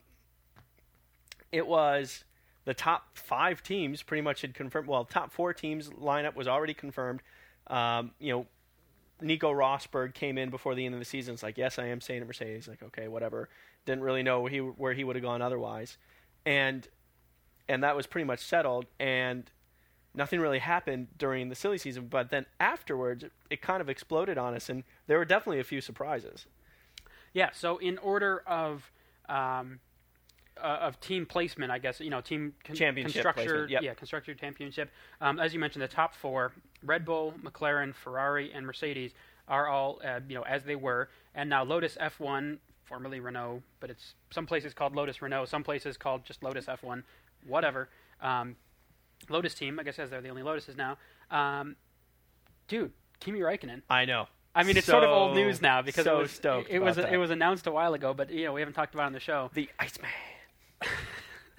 it 1.52 1.66
was 1.66 2.24
the 2.64 2.74
top 2.74 3.16
five 3.16 3.62
teams 3.62 4.02
pretty 4.02 4.22
much 4.22 4.40
had 4.40 4.54
confirmed. 4.54 4.88
Well, 4.88 5.04
top 5.04 5.32
four 5.32 5.52
teams 5.52 5.90
lineup 5.90 6.34
was 6.34 6.48
already 6.48 6.74
confirmed. 6.74 7.20
Um, 7.68 8.12
you 8.18 8.32
know, 8.32 8.46
Nico 9.20 9.52
Rosberg 9.52 10.14
came 10.14 10.38
in 10.38 10.50
before 10.50 10.74
the 10.74 10.84
end 10.84 10.94
of 10.94 11.00
the 11.00 11.04
season. 11.04 11.34
It's 11.34 11.42
like, 11.42 11.58
yes, 11.58 11.78
I 11.78 11.86
am 11.86 12.00
staying 12.00 12.22
at 12.22 12.26
Mercedes. 12.26 12.66
Like, 12.66 12.82
okay, 12.82 13.08
whatever. 13.08 13.48
Didn't 13.84 14.02
really 14.02 14.22
know 14.22 14.40
where 14.40 14.50
he 14.50 14.58
where 14.58 14.92
he 14.94 15.04
would 15.04 15.16
have 15.16 15.22
gone 15.24 15.42
otherwise, 15.42 15.98
and 16.46 16.86
and 17.68 17.82
that 17.82 17.96
was 17.96 18.06
pretty 18.06 18.26
much 18.26 18.40
settled. 18.40 18.86
And 18.98 19.50
nothing 20.14 20.40
really 20.40 20.60
happened 20.60 21.08
during 21.18 21.48
the 21.48 21.54
silly 21.54 21.78
season, 21.78 22.06
but 22.08 22.30
then 22.30 22.46
afterwards, 22.60 23.24
it, 23.24 23.32
it 23.50 23.62
kind 23.62 23.80
of 23.80 23.88
exploded 23.88 24.38
on 24.38 24.54
us, 24.54 24.68
and 24.68 24.84
there 25.06 25.18
were 25.18 25.24
definitely 25.24 25.58
a 25.60 25.64
few 25.64 25.80
surprises. 25.80 26.46
Yeah. 27.32 27.50
So 27.52 27.78
in 27.78 27.98
order 27.98 28.42
of 28.46 28.92
um, 29.28 29.80
uh, 30.60 30.78
of 30.80 31.00
team 31.00 31.26
placement, 31.26 31.70
I 31.70 31.78
guess 31.78 32.00
you 32.00 32.10
know 32.10 32.20
team 32.20 32.54
con- 32.64 32.76
Championship 32.76 33.22
constructor, 33.22 33.66
yep. 33.68 33.82
yeah, 33.82 33.94
constructor 33.94 34.34
championship. 34.34 34.90
Um, 35.20 35.38
as 35.38 35.54
you 35.54 35.60
mentioned, 35.60 35.82
the 35.82 35.88
top 35.88 36.14
four: 36.14 36.52
Red 36.84 37.04
Bull, 37.04 37.34
McLaren, 37.42 37.94
Ferrari, 37.94 38.52
and 38.52 38.66
Mercedes 38.66 39.12
are 39.48 39.66
all 39.66 40.00
uh, 40.04 40.20
you 40.28 40.34
know 40.34 40.42
as 40.42 40.64
they 40.64 40.76
were, 40.76 41.08
and 41.34 41.48
now 41.48 41.64
Lotus 41.64 41.96
F1, 42.00 42.58
formerly 42.84 43.20
Renault, 43.20 43.62
but 43.80 43.90
it's 43.90 44.14
some 44.30 44.46
places 44.46 44.74
called 44.74 44.94
Lotus 44.94 45.22
Renault, 45.22 45.46
some 45.46 45.62
places 45.62 45.96
called 45.96 46.24
just 46.24 46.42
Lotus 46.42 46.66
F1, 46.66 47.02
whatever. 47.46 47.88
Um, 48.20 48.56
Lotus 49.28 49.54
team, 49.54 49.78
I 49.78 49.84
guess, 49.84 49.98
as 49.98 50.10
they're 50.10 50.20
the 50.20 50.28
only 50.28 50.42
Lotuses 50.42 50.76
now. 50.76 50.98
Um, 51.30 51.76
dude, 52.68 52.92
Kimi 53.20 53.40
Räikkönen. 53.40 53.82
I 53.88 54.04
know. 54.04 54.26
I 54.54 54.64
mean, 54.64 54.76
it's 54.76 54.86
sort 54.86 55.04
of 55.04 55.10
old 55.10 55.34
news 55.34 55.62
now 55.62 55.80
because 55.80 56.04
so 56.04 56.18
it 56.18 56.22
was 56.22 56.30
stoked 56.30 56.68
it 56.70 56.80
was 56.80 56.98
it 56.98 57.16
was 57.16 57.30
announced 57.30 57.66
a 57.66 57.72
while 57.72 57.94
ago, 57.94 58.12
but 58.12 58.30
you 58.30 58.44
know 58.44 58.52
we 58.52 58.60
haven't 58.60 58.74
talked 58.74 58.94
about 58.94 59.04
it 59.04 59.06
on 59.06 59.12
the 59.12 59.20
show. 59.20 59.50
The 59.54 59.70
Iceman. 59.78 60.10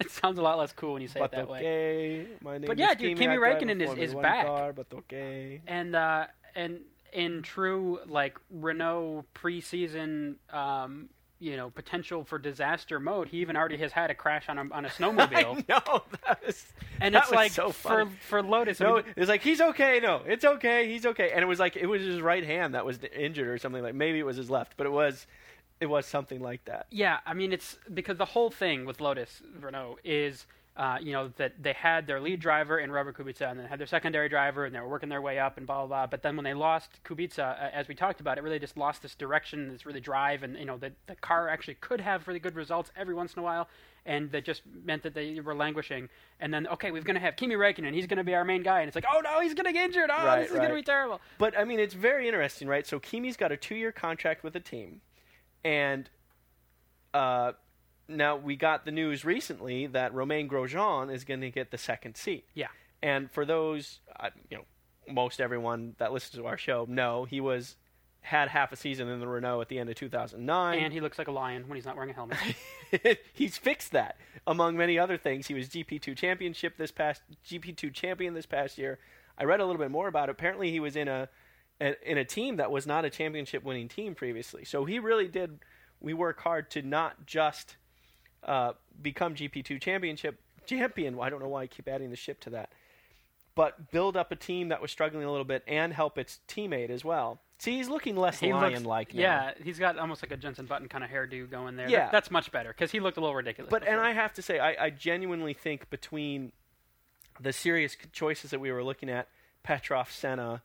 It 0.04 0.10
sounds 0.10 0.38
a 0.38 0.42
lot 0.42 0.58
less 0.58 0.72
cool 0.72 0.92
when 0.94 1.02
you 1.02 1.08
say 1.08 1.20
But 1.20 1.32
it 1.32 1.36
that 1.36 1.48
way. 1.48 1.58
okay. 1.58 2.26
My 2.42 2.58
name 2.58 2.66
But 2.66 2.78
yeah, 2.78 2.90
is 2.92 2.96
dude, 2.96 3.18
Kimi 3.18 3.36
Räikkönen 3.36 3.80
is- 3.80 3.98
is 4.10 4.14
back. 4.14 4.46
Car, 4.46 4.72
but 4.72 4.86
okay. 4.92 5.60
And 5.66 5.94
uh, 5.96 6.26
and 6.54 6.80
in 7.12 7.42
true 7.42 8.00
like 8.06 8.38
Renault 8.50 9.24
preseason, 9.34 10.36
um, 10.52 11.08
you 11.40 11.56
know, 11.56 11.68
potential 11.70 12.24
for 12.24 12.38
disaster 12.38 12.98
mode, 13.00 13.28
he 13.28 13.38
even 13.38 13.56
already 13.56 13.76
has 13.78 13.92
had 13.92 14.10
a 14.10 14.14
crash 14.14 14.48
on 14.48 14.58
a 14.58 14.66
on 14.72 14.84
a 14.84 14.88
snowmobile. 14.96 15.34
I 15.34 15.64
know. 15.68 16.02
That 16.26 16.42
was, 16.46 16.64
And 17.00 17.14
that 17.14 17.22
it's 17.24 17.30
was 17.30 17.36
like 17.36 17.52
so 17.52 17.70
for 17.70 17.88
funny. 17.88 18.10
for 18.28 18.42
Lotus. 18.42 18.80
I 18.80 18.84
No, 18.84 18.94
mean, 18.96 19.04
it's 19.16 19.28
like 19.28 19.42
he's 19.42 19.60
okay. 19.60 20.00
No, 20.00 20.22
it's 20.26 20.44
okay. 20.44 20.88
He's 20.90 21.04
okay. 21.06 21.30
And 21.32 21.42
it 21.42 21.46
was 21.46 21.58
like 21.58 21.76
it 21.76 21.86
was 21.86 22.02
his 22.02 22.20
right 22.20 22.44
hand 22.44 22.74
that 22.74 22.84
was 22.86 22.98
injured 23.16 23.48
or 23.48 23.58
something 23.58 23.82
like 23.82 23.94
maybe 23.94 24.18
it 24.18 24.26
was 24.26 24.36
his 24.36 24.50
left, 24.50 24.76
but 24.76 24.86
it 24.86 24.92
was 24.92 25.26
it 25.80 25.86
was 25.86 26.06
something 26.06 26.40
like 26.40 26.64
that. 26.66 26.86
Yeah, 26.90 27.18
I 27.26 27.34
mean 27.34 27.52
it's 27.52 27.78
because 27.92 28.16
the 28.18 28.24
whole 28.24 28.50
thing 28.50 28.84
with 28.84 29.00
Lotus 29.00 29.42
Renault 29.60 29.98
is 30.04 30.46
uh, 30.76 30.98
you 31.00 31.12
know 31.12 31.28
that 31.36 31.52
they 31.62 31.72
had 31.72 32.06
their 32.06 32.20
lead 32.20 32.40
driver 32.40 32.78
in 32.78 32.90
Robert 32.90 33.16
Kubica 33.16 33.48
and 33.48 33.60
then 33.60 33.66
had 33.66 33.78
their 33.78 33.86
secondary 33.86 34.28
driver 34.28 34.64
and 34.64 34.74
they 34.74 34.80
were 34.80 34.88
working 34.88 35.08
their 35.08 35.22
way 35.22 35.38
up 35.38 35.56
and 35.56 35.66
blah 35.66 35.78
blah 35.78 35.86
blah. 35.86 36.06
But 36.06 36.22
then 36.22 36.36
when 36.36 36.44
they 36.44 36.54
lost 36.54 37.00
Kubica, 37.04 37.38
uh, 37.38 37.70
as 37.72 37.86
we 37.86 37.94
talked 37.94 38.20
about, 38.20 38.38
it 38.38 38.44
really 38.44 38.58
just 38.58 38.76
lost 38.76 39.02
this 39.02 39.14
direction, 39.14 39.68
this 39.68 39.86
really 39.86 40.00
drive, 40.00 40.42
and 40.42 40.56
you 40.58 40.64
know 40.64 40.76
the 40.76 40.92
the 41.06 41.14
car 41.16 41.48
actually 41.48 41.74
could 41.74 42.00
have 42.00 42.26
really 42.26 42.40
good 42.40 42.56
results 42.56 42.90
every 42.96 43.14
once 43.14 43.34
in 43.34 43.40
a 43.40 43.42
while. 43.42 43.68
And 44.06 44.30
that 44.32 44.44
just 44.44 44.62
meant 44.84 45.02
that 45.04 45.14
they 45.14 45.40
were 45.40 45.54
languishing. 45.54 46.10
And 46.38 46.52
then, 46.52 46.66
okay, 46.66 46.90
we're 46.90 47.00
going 47.00 47.14
to 47.14 47.22
have 47.22 47.36
Kimi 47.36 47.54
Räikkönen. 47.54 47.94
He's 47.94 48.06
going 48.06 48.18
to 48.18 48.24
be 48.24 48.34
our 48.34 48.44
main 48.44 48.62
guy. 48.62 48.80
And 48.80 48.86
it's 48.88 48.94
like, 48.94 49.06
oh 49.10 49.20
no, 49.20 49.40
he's 49.40 49.54
going 49.54 49.64
to 49.64 49.72
get 49.72 49.86
injured. 49.86 50.10
Oh, 50.12 50.26
Right, 50.26 50.40
this 50.40 50.50
is 50.50 50.56
going 50.56 50.68
to 50.68 50.74
be 50.74 50.82
terrible. 50.82 51.22
But 51.38 51.56
I 51.56 51.64
mean, 51.64 51.80
it's 51.80 51.94
very 51.94 52.26
interesting, 52.26 52.68
right? 52.68 52.86
So 52.86 53.00
Kimi's 53.00 53.38
got 53.38 53.50
a 53.50 53.56
two-year 53.56 53.92
contract 53.92 54.44
with 54.44 54.52
the 54.52 54.60
team, 54.60 55.00
and 55.64 56.08
uh, 57.12 57.52
now 58.08 58.36
we 58.36 58.56
got 58.56 58.84
the 58.84 58.90
news 58.90 59.24
recently 59.24 59.86
that 59.86 60.12
Romain 60.12 60.48
Grosjean 60.48 61.12
is 61.12 61.24
going 61.24 61.40
to 61.40 61.50
get 61.50 61.70
the 61.70 61.78
second 61.78 62.16
seat. 62.16 62.46
Yeah. 62.54 62.68
And 63.02 63.30
for 63.30 63.44
those, 63.44 64.00
uh, 64.18 64.30
you 64.50 64.58
know, 64.58 64.64
most 65.12 65.40
everyone 65.40 65.94
that 65.98 66.12
listens 66.12 66.40
to 66.40 66.46
our 66.46 66.56
show 66.56 66.86
know 66.88 67.24
he 67.24 67.40
was 67.40 67.76
had 68.24 68.48
half 68.48 68.72
a 68.72 68.76
season 68.76 69.06
in 69.08 69.20
the 69.20 69.28
Renault 69.28 69.60
at 69.60 69.68
the 69.68 69.78
end 69.78 69.90
of 69.90 69.96
2009. 69.96 70.78
And 70.78 70.92
he 70.92 71.00
looks 71.02 71.18
like 71.18 71.28
a 71.28 71.32
lion 71.32 71.68
when 71.68 71.76
he's 71.76 71.84
not 71.84 71.94
wearing 71.94 72.10
a 72.10 72.14
helmet. 72.14 72.38
he's 73.34 73.58
fixed 73.58 73.92
that 73.92 74.16
among 74.46 74.78
many 74.78 74.98
other 74.98 75.18
things. 75.18 75.46
He 75.46 75.52
was 75.52 75.68
GP2 75.68 76.16
championship 76.16 76.78
this 76.78 76.90
past 76.90 77.20
GP2 77.46 77.92
champion 77.92 78.32
this 78.32 78.46
past 78.46 78.78
year. 78.78 78.98
I 79.36 79.44
read 79.44 79.60
a 79.60 79.66
little 79.66 79.80
bit 79.80 79.90
more 79.90 80.08
about 80.08 80.30
it. 80.30 80.32
Apparently, 80.32 80.70
he 80.70 80.80
was 80.80 80.96
in 80.96 81.06
a, 81.06 81.22
a 81.22 81.28
in 81.80 82.18
a 82.18 82.24
team 82.24 82.56
that 82.56 82.70
was 82.70 82.86
not 82.86 83.04
a 83.04 83.10
championship 83.10 83.64
winning 83.64 83.88
team 83.88 84.14
previously. 84.14 84.64
So 84.64 84.84
he 84.84 84.98
really 84.98 85.28
did. 85.28 85.58
We 86.00 86.14
work 86.14 86.40
hard 86.40 86.70
to 86.72 86.82
not 86.82 87.26
just 87.26 87.76
uh, 88.44 88.72
become 89.00 89.34
GP2 89.34 89.80
championship 89.80 90.40
champion. 90.66 91.18
I 91.20 91.30
don't 91.30 91.40
know 91.40 91.48
why 91.48 91.62
I 91.62 91.66
keep 91.66 91.88
adding 91.88 92.10
the 92.10 92.16
ship 92.16 92.40
to 92.40 92.50
that, 92.50 92.70
but 93.54 93.90
build 93.90 94.16
up 94.16 94.30
a 94.32 94.36
team 94.36 94.68
that 94.68 94.80
was 94.80 94.90
struggling 94.90 95.24
a 95.24 95.30
little 95.30 95.44
bit 95.44 95.62
and 95.66 95.92
help 95.92 96.18
its 96.18 96.40
teammate 96.48 96.90
as 96.90 97.04
well. 97.04 97.40
See, 97.58 97.76
he's 97.76 97.88
looking 97.88 98.16
less 98.16 98.40
He 98.40 98.52
lion-like 98.52 99.14
now. 99.14 99.20
Yeah, 99.20 99.52
he's 99.62 99.78
got 99.78 99.96
almost 99.98 100.22
like 100.22 100.32
a 100.32 100.36
Jensen 100.36 100.66
Button 100.66 100.88
kind 100.88 101.04
of 101.04 101.10
hairdo 101.10 101.50
going 101.50 101.76
there. 101.76 101.88
Yeah. 101.88 102.00
That- 102.00 102.12
that's 102.12 102.30
much 102.30 102.50
better 102.52 102.70
because 102.70 102.90
he 102.90 103.00
looked 103.00 103.16
a 103.16 103.20
little 103.20 103.34
ridiculous. 103.36 103.70
But 103.70 103.86
and. 103.86 104.00
I 104.00 104.12
have 104.12 104.32
to 104.34 104.42
say, 104.42 104.58
I, 104.58 104.86
I 104.86 104.90
genuinely 104.90 105.54
think 105.54 105.88
between 105.88 106.52
the 107.40 107.52
serious 107.52 107.96
choices 108.12 108.50
that 108.50 108.60
we 108.60 108.70
were 108.70 108.84
looking 108.84 109.08
at, 109.08 109.28
Petrov, 109.62 110.10
Senna, 110.10 110.62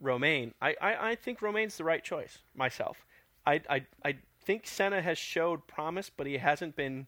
Romain, 0.00 0.54
I, 0.60 0.74
I, 0.80 1.10
I 1.10 1.14
think 1.14 1.42
Romain's 1.42 1.76
the 1.76 1.84
right 1.84 2.02
choice 2.02 2.38
myself. 2.54 3.04
I, 3.46 3.60
I, 3.68 3.86
I 4.04 4.16
think 4.44 4.66
Senna 4.66 5.02
has 5.02 5.18
showed 5.18 5.66
promise, 5.66 6.10
but 6.14 6.26
he 6.26 6.38
hasn't 6.38 6.76
been 6.76 7.06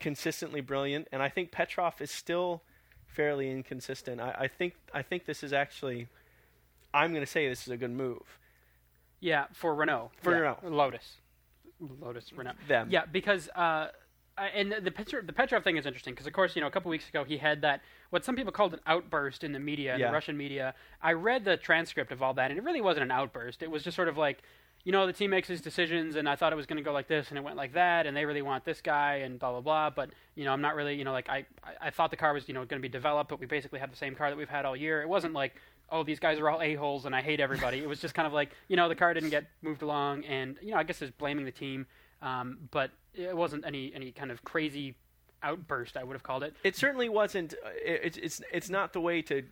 consistently 0.00 0.60
brilliant, 0.60 1.08
and 1.12 1.22
I 1.22 1.28
think 1.28 1.50
Petrov 1.52 2.00
is 2.00 2.10
still 2.10 2.62
fairly 3.06 3.50
inconsistent. 3.50 4.20
I, 4.20 4.34
I 4.40 4.48
think 4.48 4.74
I 4.94 5.02
think 5.02 5.24
this 5.26 5.42
is 5.42 5.52
actually, 5.52 6.08
I'm 6.94 7.10
going 7.12 7.24
to 7.24 7.30
say 7.30 7.48
this 7.48 7.62
is 7.62 7.68
a 7.72 7.76
good 7.76 7.90
move. 7.90 8.38
yeah, 9.20 9.46
for 9.52 9.74
Renault, 9.74 10.12
For 10.22 10.32
yeah. 10.32 10.38
Renault. 10.38 10.58
Lotus, 10.76 11.16
Lotus 12.00 12.32
Renault. 12.32 12.54
Them. 12.68 12.88
Yeah, 12.90 13.06
because 13.10 13.48
uh, 13.56 13.88
and 14.36 14.72
the 14.82 14.90
Petrov, 14.92 15.26
the 15.26 15.32
Petrov 15.32 15.64
thing 15.64 15.76
is 15.76 15.86
interesting 15.86 16.14
because 16.14 16.26
of 16.26 16.32
course 16.32 16.54
you 16.54 16.60
know 16.60 16.68
a 16.68 16.70
couple 16.70 16.90
weeks 16.90 17.08
ago 17.08 17.24
he 17.24 17.38
had 17.38 17.62
that 17.62 17.80
what 18.10 18.24
some 18.24 18.36
people 18.36 18.52
called 18.52 18.74
an 18.74 18.80
outburst 18.86 19.44
in 19.44 19.52
the 19.52 19.58
media, 19.58 19.94
in 19.94 20.00
Yeah. 20.00 20.06
the 20.08 20.12
Russian 20.12 20.36
media. 20.36 20.74
I 21.02 21.12
read 21.12 21.44
the 21.44 21.56
transcript 21.56 22.12
of 22.12 22.22
all 22.22 22.34
that, 22.34 22.50
and 22.50 22.58
it 22.58 22.62
really 22.62 22.80
wasn't 22.80 23.04
an 23.04 23.10
outburst. 23.10 23.62
It 23.62 23.70
was 23.70 23.82
just 23.82 23.94
sort 23.96 24.08
of 24.08 24.16
like. 24.16 24.42
You 24.84 24.92
know, 24.92 25.06
the 25.08 25.12
team 25.12 25.30
makes 25.30 25.48
his 25.48 25.60
decisions, 25.60 26.14
and 26.14 26.28
I 26.28 26.36
thought 26.36 26.52
it 26.52 26.56
was 26.56 26.64
going 26.64 26.76
to 26.76 26.84
go 26.84 26.92
like 26.92 27.08
this, 27.08 27.28
and 27.28 27.36
it 27.36 27.42
went 27.42 27.56
like 27.56 27.72
that, 27.72 28.06
and 28.06 28.16
they 28.16 28.24
really 28.24 28.42
want 28.42 28.64
this 28.64 28.80
guy, 28.80 29.16
and 29.16 29.38
blah 29.38 29.50
blah 29.50 29.60
blah. 29.60 29.90
But 29.90 30.10
you 30.36 30.44
know, 30.44 30.52
I'm 30.52 30.60
not 30.62 30.76
really, 30.76 30.94
you 30.94 31.04
know, 31.04 31.12
like 31.12 31.28
I, 31.28 31.44
I, 31.80 31.90
thought 31.90 32.10
the 32.10 32.16
car 32.16 32.32
was, 32.32 32.46
you 32.46 32.54
know, 32.54 32.60
going 32.64 32.80
to 32.80 32.88
be 32.88 32.88
developed, 32.88 33.28
but 33.28 33.40
we 33.40 33.46
basically 33.46 33.80
have 33.80 33.90
the 33.90 33.96
same 33.96 34.14
car 34.14 34.30
that 34.30 34.36
we've 34.36 34.48
had 34.48 34.64
all 34.64 34.76
year. 34.76 35.02
It 35.02 35.08
wasn't 35.08 35.34
like, 35.34 35.56
oh, 35.90 36.04
these 36.04 36.20
guys 36.20 36.38
are 36.38 36.48
all 36.48 36.62
a 36.62 36.74
holes, 36.76 37.06
and 37.06 37.14
I 37.14 37.20
hate 37.20 37.40
everybody. 37.40 37.80
it 37.80 37.88
was 37.88 38.00
just 38.00 38.14
kind 38.14 38.26
of 38.26 38.32
like, 38.32 38.50
you 38.68 38.76
know, 38.76 38.88
the 38.88 38.94
car 38.94 39.12
didn't 39.12 39.30
get 39.30 39.46
moved 39.62 39.82
along, 39.82 40.24
and 40.24 40.56
you 40.62 40.70
know, 40.70 40.76
I 40.78 40.84
guess 40.84 41.02
it's 41.02 41.10
blaming 41.10 41.44
the 41.44 41.50
team, 41.50 41.84
um, 42.22 42.58
but 42.70 42.92
it 43.14 43.36
wasn't 43.36 43.66
any 43.66 43.92
any 43.94 44.12
kind 44.12 44.30
of 44.30 44.44
crazy 44.44 44.94
outburst. 45.42 45.96
I 45.96 46.04
would 46.04 46.14
have 46.14 46.22
called 46.22 46.42
it. 46.42 46.54
it 46.64 46.76
certainly 46.76 47.08
wasn't. 47.08 47.54
uh, 47.54 47.68
it's 47.84 48.16
it's 48.16 48.40
it's 48.52 48.70
not 48.70 48.92
the 48.92 49.00
way 49.00 49.22
to 49.22 49.42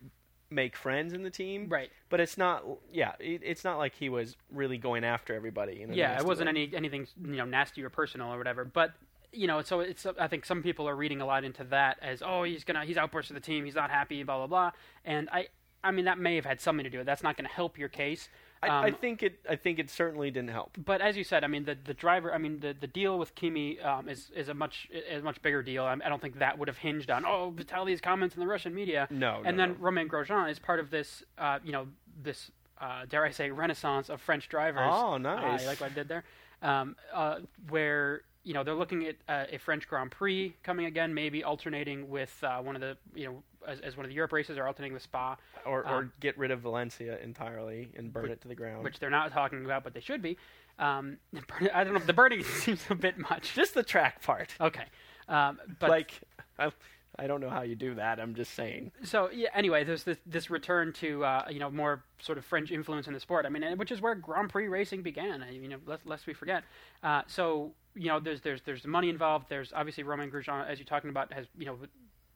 make 0.49 0.75
friends 0.77 1.11
in 1.13 1.23
the 1.23 1.29
team, 1.29 1.67
Right. 1.67 1.89
but 2.09 2.19
it's 2.19 2.37
not. 2.37 2.63
Yeah, 2.91 3.13
it, 3.19 3.41
it's 3.43 3.63
not 3.63 3.77
like 3.77 3.95
he 3.95 4.09
was 4.09 4.35
really 4.51 4.77
going 4.77 5.03
after 5.03 5.33
everybody. 5.33 5.85
Yeah, 5.91 6.17
it 6.19 6.25
wasn't 6.25 6.47
way. 6.47 6.63
any 6.67 6.75
anything 6.75 7.07
you 7.21 7.35
know 7.37 7.45
nasty 7.45 7.83
or 7.83 7.89
personal 7.89 8.33
or 8.33 8.37
whatever. 8.37 8.63
But 8.65 8.93
you 9.33 9.45
know, 9.47 9.61
so 9.61 9.81
it's 9.81 10.05
I 10.19 10.27
think 10.27 10.45
some 10.45 10.63
people 10.63 10.87
are 10.87 10.95
reading 10.95 11.19
a 11.21 11.25
lot 11.25 11.43
into 11.43 11.63
that 11.65 11.97
as 12.01 12.21
oh 12.25 12.43
he's 12.43 12.63
gonna 12.63 12.85
he's 12.85 12.97
outburst 12.97 13.29
of 13.29 13.33
the 13.35 13.41
team, 13.41 13.65
he's 13.65 13.75
not 13.75 13.89
happy, 13.91 14.23
blah 14.23 14.37
blah 14.37 14.47
blah. 14.47 14.71
And 15.03 15.29
I 15.31 15.47
I 15.83 15.91
mean 15.91 16.05
that 16.05 16.17
may 16.17 16.35
have 16.35 16.45
had 16.45 16.61
something 16.61 16.83
to 16.85 16.89
do 16.89 16.97
with 16.99 17.05
it. 17.05 17.09
That's 17.09 17.23
not 17.23 17.35
going 17.37 17.47
to 17.47 17.53
help 17.53 17.77
your 17.77 17.89
case. 17.89 18.29
I, 18.63 18.67
I 18.67 18.87
Um, 18.87 18.93
think 18.95 19.21
it. 19.23 19.39
I 19.49 19.55
think 19.55 19.77
it 19.79 19.89
certainly 19.89 20.31
didn't 20.31 20.49
help. 20.49 20.77
but 20.83 20.99
as 21.01 21.15
you 21.17 21.23
said, 21.23 21.43
I 21.43 21.47
mean 21.47 21.65
the 21.65 21.75
the 21.81 21.93
driver. 21.93 22.33
I 22.33 22.37
mean 22.37 22.59
the, 22.59 22.75
the 22.79 22.87
deal 22.87 23.17
with 23.19 23.35
Kimi 23.35 23.79
um, 23.81 24.09
is 24.09 24.31
is 24.35 24.49
a 24.49 24.53
much 24.53 24.87
is 24.91 25.21
a 25.21 25.25
much 25.25 25.41
bigger 25.41 25.61
deal. 25.61 25.83
I, 25.83 25.93
I 25.93 26.09
don't 26.09 26.21
think 26.21 26.39
that 26.39 26.57
would 26.57 26.67
have 26.67 26.77
hinged 26.77 27.11
on 27.11 27.25
oh 27.25 27.53
Vitaly's 27.55 28.01
comments 28.01 28.35
in 28.35 28.39
the 28.41 28.47
Russian 28.47 28.73
media. 28.73 29.07
No, 29.11 29.41
and 29.45 29.57
no, 29.57 29.63
then 29.63 29.69
no. 29.73 29.75
Romain 29.79 30.07
Grosjean 30.09 30.49
is 30.49 30.59
part 30.59 30.79
of 30.79 30.89
this 30.89 31.23
uh, 31.37 31.59
you 31.63 31.71
know 31.71 31.87
this 32.23 32.51
uh, 32.81 33.05
dare 33.07 33.25
I 33.25 33.31
say 33.31 33.51
renaissance 33.51 34.09
of 34.09 34.21
French 34.21 34.49
drivers. 34.49 34.81
Oh, 34.91 35.17
nice. 35.17 35.61
you 35.61 35.67
like 35.67 35.79
what 35.81 35.91
I 35.91 35.93
did 35.93 36.07
there? 36.07 36.23
Um, 36.61 36.95
uh, 37.13 37.39
where 37.69 38.21
you 38.47 38.53
know 38.53 38.63
they're 38.63 38.73
looking 38.73 39.05
at 39.05 39.15
uh, 39.27 39.43
a 39.51 39.57
French 39.57 39.89
Grand 39.89 40.09
Prix 40.09 40.55
coming 40.63 40.85
again, 40.85 41.13
maybe 41.13 41.43
alternating 41.43 42.09
with 42.09 42.33
uh, 42.41 42.59
one 42.59 42.75
of 42.75 42.81
the 42.81 42.97
you 43.13 43.25
know 43.25 43.43
as, 43.67 43.81
as 43.81 43.97
one 43.97 44.05
of 44.05 44.09
the 44.09 44.15
Europe 44.15 44.31
races 44.31 44.57
or 44.57 44.65
alternating 44.65 44.93
with 44.93 45.03
Spa, 45.03 45.35
or 45.65 45.85
or 45.85 45.97
um, 45.97 46.13
get 46.21 46.37
rid 46.37 46.49
of 46.49 46.61
Valencia 46.61 47.19
entirely 47.21 47.89
and 47.97 48.13
burn 48.13 48.23
which- 48.23 48.31
it 48.31 48.41
to 48.41 48.47
the 48.47 48.55
ground. 48.55 48.85
which 48.85 48.99
they're 48.99 49.09
not 49.09 49.33
talking 49.33 49.65
about, 49.65 49.83
but 49.83 49.93
they 49.93 49.99
should 49.99 50.21
be. 50.21 50.37
Um, 50.79 51.17
I 51.73 51.83
don't 51.83 51.93
know. 51.93 51.99
The 51.99 52.13
burning 52.13 52.41
seems 52.61 52.81
a 52.89 52.95
bit 52.95 53.17
much. 53.17 53.53
just 53.53 53.73
the 53.73 53.83
track 53.83 54.21
part. 54.21 54.55
Okay, 54.61 54.85
um, 55.27 55.59
but 55.79 55.89
like, 55.89 56.11
I, 56.57 56.71
I 57.19 57.25
don't 57.27 57.41
know 57.41 57.49
how 57.49 57.63
you 57.63 57.75
do 57.75 57.95
that. 57.95 58.19
I'm 58.19 58.35
just 58.35 58.53
saying. 58.53 58.91
so 59.03 59.29
yeah. 59.31 59.49
Anyway, 59.55 59.83
there's 59.83 60.03
this, 60.03 60.17
this 60.25 60.49
return 60.49 60.93
to 60.93 61.23
uh, 61.25 61.45
you 61.49 61.59
know 61.59 61.69
more 61.71 62.03
sort 62.19 62.37
of 62.37 62.45
French 62.45 62.71
influence 62.71 63.07
in 63.07 63.13
the 63.13 63.19
sport. 63.19 63.45
I 63.45 63.49
mean, 63.49 63.63
which 63.77 63.91
is 63.91 64.01
where 64.01 64.13
Grand 64.15 64.49
Prix 64.49 64.67
racing 64.67 65.01
began. 65.01 65.41
I- 65.41 65.51
You 65.51 65.67
know, 65.67 65.77
lest, 65.85 66.05
lest 66.05 66.27
we 66.27 66.33
forget. 66.33 66.63
Uh, 67.03 67.23
so 67.27 67.71
you 67.95 68.07
know, 68.07 68.19
there's 68.19 68.41
there's 68.41 68.61
there's 68.61 68.85
money 68.85 69.09
involved. 69.09 69.47
There's 69.49 69.73
obviously 69.73 70.03
Romain 70.03 70.29
Grosjean, 70.29 70.67
as 70.69 70.77
you're 70.79 70.85
talking 70.85 71.09
about, 71.09 71.33
has 71.33 71.47
you 71.57 71.65
know 71.65 71.77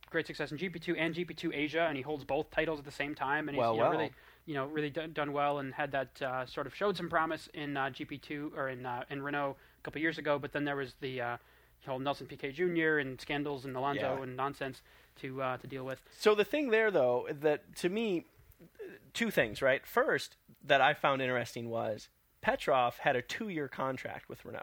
great 0.09 0.27
success 0.27 0.51
in 0.51 0.57
GP2 0.57 0.95
and 0.97 1.15
GP2 1.15 1.55
Asia, 1.55 1.85
and 1.87 1.95
he 1.95 2.01
holds 2.03 2.25
both 2.25 2.49
titles 2.51 2.79
at 2.79 2.85
the 2.85 2.91
same 2.91 3.15
time. 3.15 3.47
And 3.47 3.55
he's 3.55 3.61
Well, 3.61 3.73
you 3.75 3.79
know, 3.79 3.83
well. 3.89 3.91
really 3.91 4.11
you 4.47 4.55
know 4.55 4.65
really 4.65 4.89
done, 4.89 5.13
done 5.13 5.31
well 5.33 5.59
and 5.59 5.73
had 5.75 5.91
that 5.91 6.19
uh, 6.23 6.45
sort 6.47 6.65
of 6.65 6.73
showed 6.75 6.97
some 6.97 7.07
promise 7.09 7.47
in 7.53 7.77
uh, 7.77 7.85
GP2 7.91 8.57
or 8.57 8.69
in 8.69 8.85
uh, 8.85 9.03
in 9.11 9.21
Renault 9.21 9.55
a 9.79 9.83
couple 9.83 10.01
years 10.01 10.17
ago. 10.17 10.39
But 10.39 10.51
then 10.53 10.65
there 10.65 10.75
was 10.75 10.95
the 11.01 11.21
uh, 11.21 11.37
whole 11.85 11.99
Nelson 11.99 12.27
Piquet 12.27 12.51
Jr. 12.51 12.97
and 12.99 13.19
scandals 13.19 13.65
and 13.65 13.75
Alonso 13.75 14.15
Yeah. 14.17 14.23
and 14.23 14.35
nonsense 14.35 14.81
to 15.21 15.41
uh, 15.41 15.57
to 15.57 15.67
deal 15.67 15.83
with. 15.85 16.01
So 16.17 16.35
the 16.35 16.45
thing 16.45 16.69
there, 16.69 16.91
though, 16.91 17.27
that 17.41 17.75
to 17.77 17.89
me, 17.89 18.25
two 19.13 19.31
things, 19.31 19.61
right? 19.61 19.85
First, 19.85 20.37
that 20.63 20.81
I 20.81 20.93
found 20.93 21.21
interesting 21.21 21.69
was 21.69 22.07
Petrov 22.41 22.97
had 22.99 23.15
a 23.15 23.21
two-year 23.21 23.67
contract 23.67 24.29
with 24.29 24.45
Renault. 24.45 24.61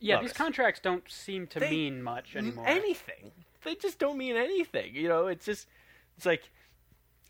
Yeah, 0.00 0.16
Lotus. 0.16 0.30
these 0.32 0.36
contracts 0.36 0.80
don't 0.80 1.08
seem 1.10 1.46
to 1.48 1.60
They- 1.60 1.70
mean 1.70 2.02
much 2.02 2.34
anymore. 2.34 2.66
Anything. 2.66 3.30
They 3.64 3.76
just 3.76 3.98
don't 4.00 4.18
mean 4.18 4.34
anything. 4.36 4.94
You 4.96 5.08
know, 5.08 5.28
it's 5.28 5.44
just, 5.46 5.68
it's 6.16 6.26
like, 6.26 6.50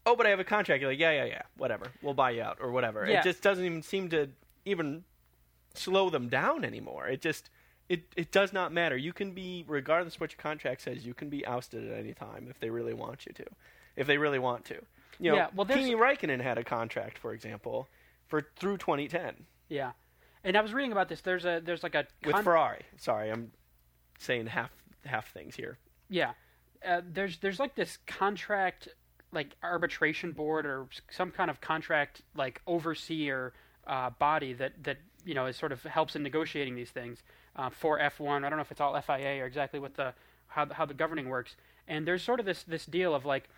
oh, 0.06 0.16
but 0.16 0.26
I 0.26 0.30
have 0.30 0.40
a 0.40 0.44
contract. 0.44 0.80
You're 0.80 0.90
like, 0.90 0.98
yeah, 0.98 1.10
yeah, 1.10 1.24
yeah, 1.26 1.42
whatever. 1.58 1.88
We'll 2.00 2.14
buy 2.14 2.30
you 2.30 2.42
out 2.42 2.56
or 2.60 2.70
whatever. 2.72 3.06
Yeah. 3.06 3.20
It 3.20 3.24
just 3.24 3.42
doesn't 3.42 3.64
even 3.64 3.82
seem 3.82 4.08
to 4.10 4.30
even 4.64 5.04
slow 5.74 6.08
them 6.08 6.28
down 6.28 6.64
anymore. 6.64 7.06
It 7.08 7.20
just, 7.20 7.50
it, 7.88 8.04
it 8.16 8.32
does 8.32 8.52
not 8.52 8.72
matter. 8.72 8.96
You 8.96 9.12
can 9.12 9.32
be, 9.32 9.64
regardless 9.66 10.16
of 10.16 10.20
what 10.20 10.32
your 10.32 10.38
contract 10.38 10.82
says, 10.82 11.04
you 11.04 11.14
can 11.14 11.28
be 11.28 11.46
ousted 11.46 11.90
at 11.90 11.98
any 11.98 12.14
time 12.14 12.46
if 12.48 12.58
they 12.60 12.70
really 12.70 12.94
want 12.94 13.26
you 13.26 13.32
to. 13.32 13.44
If 13.96 14.06
they 14.06 14.18
really 14.18 14.38
want 14.38 14.64
to. 14.66 14.76
You 15.18 15.30
know, 15.30 15.36
Yeah, 15.36 15.48
well, 15.54 15.66
Kimi 15.66 15.94
Räikkönen 15.94 16.40
had 16.40 16.58
a 16.58 16.64
contract, 16.64 17.18
for 17.18 17.32
example, 17.32 17.88
for 18.28 18.48
through 18.56 18.78
2010 18.78 19.46
yeah, 19.72 19.92
and 20.44 20.54
I 20.54 20.60
was 20.60 20.74
reading 20.74 20.92
about 20.92 21.08
this. 21.08 21.22
There's 21.22 21.46
a 21.46 21.62
there's 21.64 21.82
like 21.82 21.94
a 21.94 22.06
with 22.26 22.44
Ferrari. 22.44 22.82
Sorry, 22.98 23.30
I'm 23.30 23.52
saying 24.18 24.46
half 24.46 24.70
half 25.06 25.32
things 25.32 25.56
here. 25.56 25.78
Yeah, 26.10 26.32
uh, 26.86 27.00
there's 27.10 27.38
there's 27.38 27.58
like 27.58 27.74
this 27.74 27.96
contract 28.06 28.88
like 29.32 29.56
arbitration 29.62 30.32
board 30.32 30.66
or 30.66 30.88
some 31.10 31.30
kind 31.30 31.48
of 31.48 31.62
contract 31.62 32.20
like 32.36 32.60
overseer 32.66 33.54
uh, 33.86 34.10
body 34.10 34.52
that 34.52 34.72
that 34.84 34.98
you 35.24 35.32
know 35.32 35.46
is 35.46 35.56
sort 35.56 35.72
of 35.72 35.82
helps 35.84 36.16
in 36.16 36.22
negotiating 36.22 36.74
these 36.74 36.90
things 36.90 37.22
uh, 37.56 37.70
for 37.70 37.98
F1. 37.98 38.44
I 38.44 38.48
don't 38.48 38.58
know 38.58 38.62
if 38.62 38.70
it's 38.70 38.80
all 38.80 39.00
FIA 39.00 39.42
or 39.42 39.46
exactly 39.46 39.80
what 39.80 39.94
the 39.94 40.14
how 40.48 40.64
the, 40.64 40.74
how 40.74 40.84
the 40.84 40.94
governing 40.94 41.28
works. 41.28 41.56
And 41.88 42.06
there's 42.06 42.22
sort 42.22 42.40
of 42.40 42.46
this 42.46 42.62
this 42.62 42.86
deal 42.86 43.14
of 43.14 43.24
like 43.24 43.48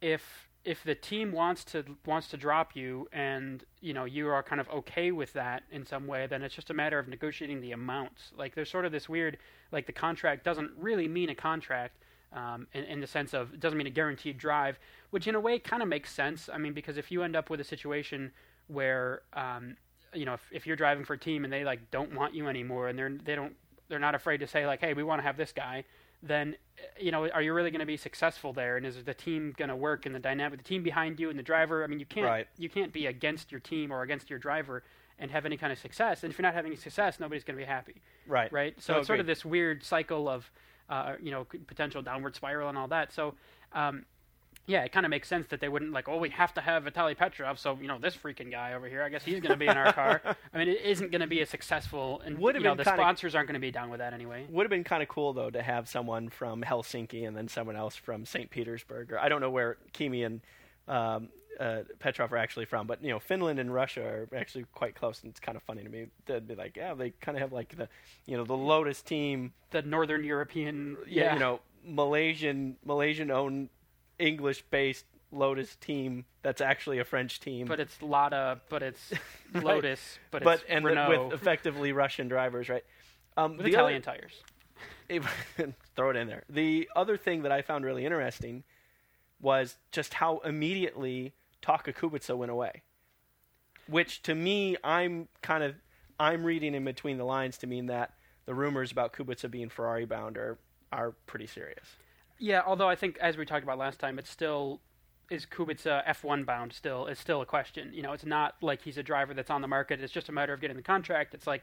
if 0.00 0.48
if 0.64 0.84
the 0.84 0.94
team 0.94 1.32
wants 1.32 1.64
to 1.64 1.84
wants 2.06 2.28
to 2.28 2.36
drop 2.36 2.76
you 2.76 3.08
and 3.12 3.64
you 3.80 3.92
know 3.92 4.04
you 4.04 4.28
are 4.28 4.42
kind 4.42 4.60
of 4.60 4.68
okay 4.68 5.10
with 5.10 5.32
that 5.32 5.64
in 5.72 5.84
some 5.84 6.06
way 6.06 6.26
then 6.26 6.42
it's 6.42 6.54
just 6.54 6.70
a 6.70 6.74
matter 6.74 6.98
of 6.98 7.08
negotiating 7.08 7.60
the 7.60 7.72
amounts 7.72 8.30
like 8.36 8.54
there's 8.54 8.70
sort 8.70 8.84
of 8.84 8.92
this 8.92 9.08
weird 9.08 9.38
like 9.72 9.86
the 9.86 9.92
contract 9.92 10.44
doesn't 10.44 10.70
really 10.78 11.08
mean 11.08 11.28
a 11.28 11.34
contract 11.34 11.96
um, 12.32 12.66
in, 12.72 12.84
in 12.84 13.00
the 13.00 13.06
sense 13.06 13.34
of 13.34 13.54
it 13.54 13.60
doesn't 13.60 13.76
mean 13.76 13.88
a 13.88 13.90
guaranteed 13.90 14.38
drive 14.38 14.78
which 15.10 15.26
in 15.26 15.34
a 15.34 15.40
way 15.40 15.58
kind 15.58 15.82
of 15.82 15.88
makes 15.88 16.12
sense 16.12 16.48
i 16.52 16.58
mean 16.58 16.72
because 16.72 16.96
if 16.96 17.10
you 17.10 17.22
end 17.22 17.34
up 17.34 17.50
with 17.50 17.60
a 17.60 17.64
situation 17.64 18.30
where 18.68 19.22
um, 19.32 19.76
you 20.14 20.24
know 20.24 20.34
if, 20.34 20.48
if 20.52 20.66
you're 20.66 20.76
driving 20.76 21.04
for 21.04 21.14
a 21.14 21.18
team 21.18 21.44
and 21.44 21.52
they 21.52 21.64
like 21.64 21.90
don't 21.90 22.14
want 22.14 22.34
you 22.34 22.48
anymore 22.48 22.88
and 22.88 22.98
they're 22.98 23.10
they 23.10 23.34
don't 23.34 23.54
they're 23.88 23.98
not 23.98 24.14
afraid 24.14 24.38
to 24.38 24.46
say 24.46 24.66
like 24.66 24.80
hey 24.80 24.94
we 24.94 25.02
want 25.02 25.18
to 25.18 25.22
have 25.22 25.36
this 25.36 25.52
guy 25.52 25.84
then 26.22 26.54
you 26.98 27.10
know 27.10 27.28
are 27.28 27.42
you 27.42 27.52
really 27.52 27.70
going 27.70 27.80
to 27.80 27.86
be 27.86 27.96
successful 27.96 28.52
there? 28.52 28.76
And 28.76 28.86
is 28.86 29.02
the 29.04 29.14
team 29.14 29.54
going 29.56 29.68
to 29.68 29.76
work 29.76 30.06
and 30.06 30.14
the 30.14 30.20
dynamic 30.20 30.58
the 30.58 30.64
team 30.64 30.82
behind 30.82 31.18
you 31.18 31.30
and 31.30 31.38
the 31.38 31.42
driver? 31.42 31.82
I 31.82 31.86
mean 31.88 31.98
you 31.98 32.06
can't 32.06 32.26
Right. 32.26 32.46
you 32.56 32.68
can't 32.68 32.92
be 32.92 33.06
against 33.06 33.50
your 33.50 33.60
team 33.60 33.90
or 33.90 34.02
against 34.02 34.30
your 34.30 34.38
driver 34.38 34.84
and 35.18 35.30
have 35.30 35.44
any 35.44 35.56
kind 35.56 35.72
of 35.72 35.78
success. 35.78 36.22
And 36.22 36.32
if 36.32 36.38
you're 36.38 36.44
not 36.44 36.54
having 36.54 36.76
success 36.76 37.18
nobody's 37.18 37.44
going 37.44 37.56
to 37.56 37.62
be 37.62 37.66
happy. 37.66 38.00
Right. 38.26 38.52
right? 38.52 38.80
So 38.80 38.94
No, 38.94 38.98
it's 39.00 39.06
sort 39.06 39.20
of 39.20 39.26
this 39.26 39.44
weird 39.44 39.82
cycle 39.84 40.28
of 40.28 40.50
uh, 40.88 41.14
you 41.20 41.30
know 41.30 41.46
potential 41.66 42.02
downward 42.02 42.36
spiral 42.36 42.68
and 42.68 42.78
all 42.78 42.88
that. 42.88 43.12
So 43.12 43.34
um, 43.72 44.04
yeah, 44.66 44.84
it 44.84 44.92
kind 44.92 45.04
of 45.04 45.10
makes 45.10 45.28
sense 45.28 45.48
that 45.48 45.60
they 45.60 45.68
wouldn't 45.68 45.92
like, 45.92 46.08
oh, 46.08 46.18
we 46.18 46.30
have 46.30 46.54
to 46.54 46.60
have 46.60 46.84
Vitaly 46.84 47.16
Petrov, 47.16 47.58
so 47.58 47.76
you 47.80 47.88
know 47.88 47.98
this 47.98 48.16
freaking 48.16 48.50
guy 48.50 48.74
over 48.74 48.88
here. 48.88 49.02
I 49.02 49.08
guess 49.08 49.24
he's 49.24 49.40
going 49.40 49.50
to 49.50 49.56
be 49.56 49.66
in 49.66 49.76
our 49.76 49.92
car. 49.92 50.22
I 50.54 50.58
mean, 50.58 50.68
it 50.68 50.82
isn't 50.82 51.10
going 51.10 51.20
to 51.20 51.26
be 51.26 51.40
a 51.40 51.46
successful, 51.46 52.20
and 52.24 52.38
Would've 52.38 52.62
you 52.62 52.68
know 52.68 52.76
the 52.76 52.84
sponsors 52.84 53.34
aren't 53.34 53.48
going 53.48 53.54
to 53.54 53.60
be 53.60 53.72
down 53.72 53.90
with 53.90 53.98
that 53.98 54.12
anyway. 54.12 54.46
Would 54.50 54.64
have 54.64 54.70
been 54.70 54.84
kind 54.84 55.02
of 55.02 55.08
cool 55.08 55.32
though 55.32 55.50
to 55.50 55.62
have 55.62 55.88
someone 55.88 56.28
from 56.28 56.62
Helsinki 56.62 57.26
and 57.26 57.36
then 57.36 57.48
someone 57.48 57.76
else 57.76 57.96
from 57.96 58.24
St. 58.24 58.50
Petersburg. 58.50 59.12
Or 59.12 59.18
I 59.18 59.28
don't 59.28 59.40
know 59.40 59.50
where 59.50 59.78
Kimi 59.92 60.22
and 60.22 60.40
um, 60.86 61.28
uh, 61.58 61.80
Petrov 61.98 62.32
are 62.32 62.36
actually 62.36 62.64
from, 62.64 62.86
but 62.86 63.02
you 63.02 63.10
know 63.10 63.18
Finland 63.18 63.58
and 63.58 63.74
Russia 63.74 64.02
are 64.02 64.28
actually 64.36 64.64
quite 64.72 64.94
close, 64.94 65.22
and 65.22 65.30
it's 65.30 65.40
kind 65.40 65.56
of 65.56 65.62
funny 65.64 65.82
to 65.82 65.88
me. 65.88 66.06
They'd 66.26 66.46
be 66.46 66.54
like, 66.54 66.76
yeah, 66.76 66.94
they 66.94 67.10
kind 67.20 67.36
of 67.36 67.42
have 67.42 67.52
like 67.52 67.76
the, 67.76 67.88
you 68.26 68.36
know, 68.36 68.44
the 68.44 68.56
Lotus 68.56 69.02
team, 69.02 69.52
The 69.70 69.82
Northern 69.82 70.22
European, 70.24 70.96
yeah, 71.06 71.24
yeah, 71.24 71.34
you 71.34 71.40
know, 71.40 71.60
Malaysian 71.84 72.76
Malaysian 72.84 73.30
owned 73.30 73.68
English 74.18 74.62
based 74.70 75.06
Lotus 75.30 75.76
team 75.76 76.26
that's 76.42 76.60
actually 76.60 76.98
a 76.98 77.04
French 77.04 77.40
team, 77.40 77.66
but 77.66 77.80
it's 77.80 78.00
Lada, 78.02 78.60
but 78.68 78.82
it's 78.82 79.12
Right. 79.54 79.64
Lotus, 79.64 80.18
but, 80.30 80.44
but 80.44 80.60
it's 80.60 80.64
and 80.68 80.84
Renault 80.84 81.28
with 81.30 81.40
effectively 81.40 81.92
Russian 81.92 82.28
drivers, 82.28 82.68
right? 82.68 82.84
Um, 83.36 83.56
with 83.56 83.66
the 83.66 83.76
other- 83.76 83.90
Italian 83.90 84.02
tires. 84.02 84.32
it, 85.08 85.22
throw 85.96 86.10
it 86.10 86.16
in 86.16 86.28
there. 86.28 86.44
The 86.48 86.88
other 86.94 87.16
thing 87.16 87.42
that 87.42 87.52
I 87.52 87.62
found 87.62 87.84
really 87.84 88.04
interesting 88.04 88.64
was 89.40 89.76
just 89.90 90.14
how 90.14 90.38
immediately 90.38 91.34
Taka 91.60 91.92
Kubica 91.92 92.36
went 92.36 92.50
away. 92.50 92.82
Which 93.86 94.22
to 94.22 94.34
me, 94.34 94.76
I'm 94.84 95.28
kind 95.42 95.64
of 95.64 95.74
I'm 96.20 96.44
reading 96.44 96.74
in 96.74 96.84
between 96.84 97.18
the 97.18 97.24
lines 97.24 97.58
to 97.58 97.66
mean 97.66 97.86
that 97.86 98.12
the 98.46 98.54
rumors 98.54 98.92
about 98.92 99.12
Kubica 99.12 99.50
being 99.50 99.68
Ferrari 99.68 100.04
bound 100.04 100.36
are 100.36 100.58
are 100.92 101.12
pretty 101.26 101.46
serious. 101.46 101.96
Yeah, 102.42 102.62
although 102.66 102.88
I 102.88 102.96
think 102.96 103.18
as 103.18 103.36
we 103.36 103.46
talked 103.46 103.62
about 103.62 103.78
last 103.78 104.00
time, 104.00 104.18
it's 104.18 104.28
still 104.28 104.80
is 105.30 105.46
Kubica 105.46 106.04
F1 106.08 106.44
bound 106.44 106.72
still 106.72 107.06
is 107.06 107.16
still 107.20 107.40
a 107.40 107.46
question. 107.46 107.90
You 107.94 108.02
know, 108.02 108.12
it's 108.12 108.26
not 108.26 108.56
like 108.60 108.82
he's 108.82 108.98
a 108.98 109.02
driver 109.02 109.32
that's 109.32 109.48
on 109.48 109.62
the 109.62 109.68
market. 109.68 110.00
It's 110.00 110.12
just 110.12 110.28
a 110.28 110.32
matter 110.32 110.52
of 110.52 110.60
getting 110.60 110.76
the 110.76 110.82
contract. 110.82 111.34
It's 111.34 111.46
like 111.46 111.62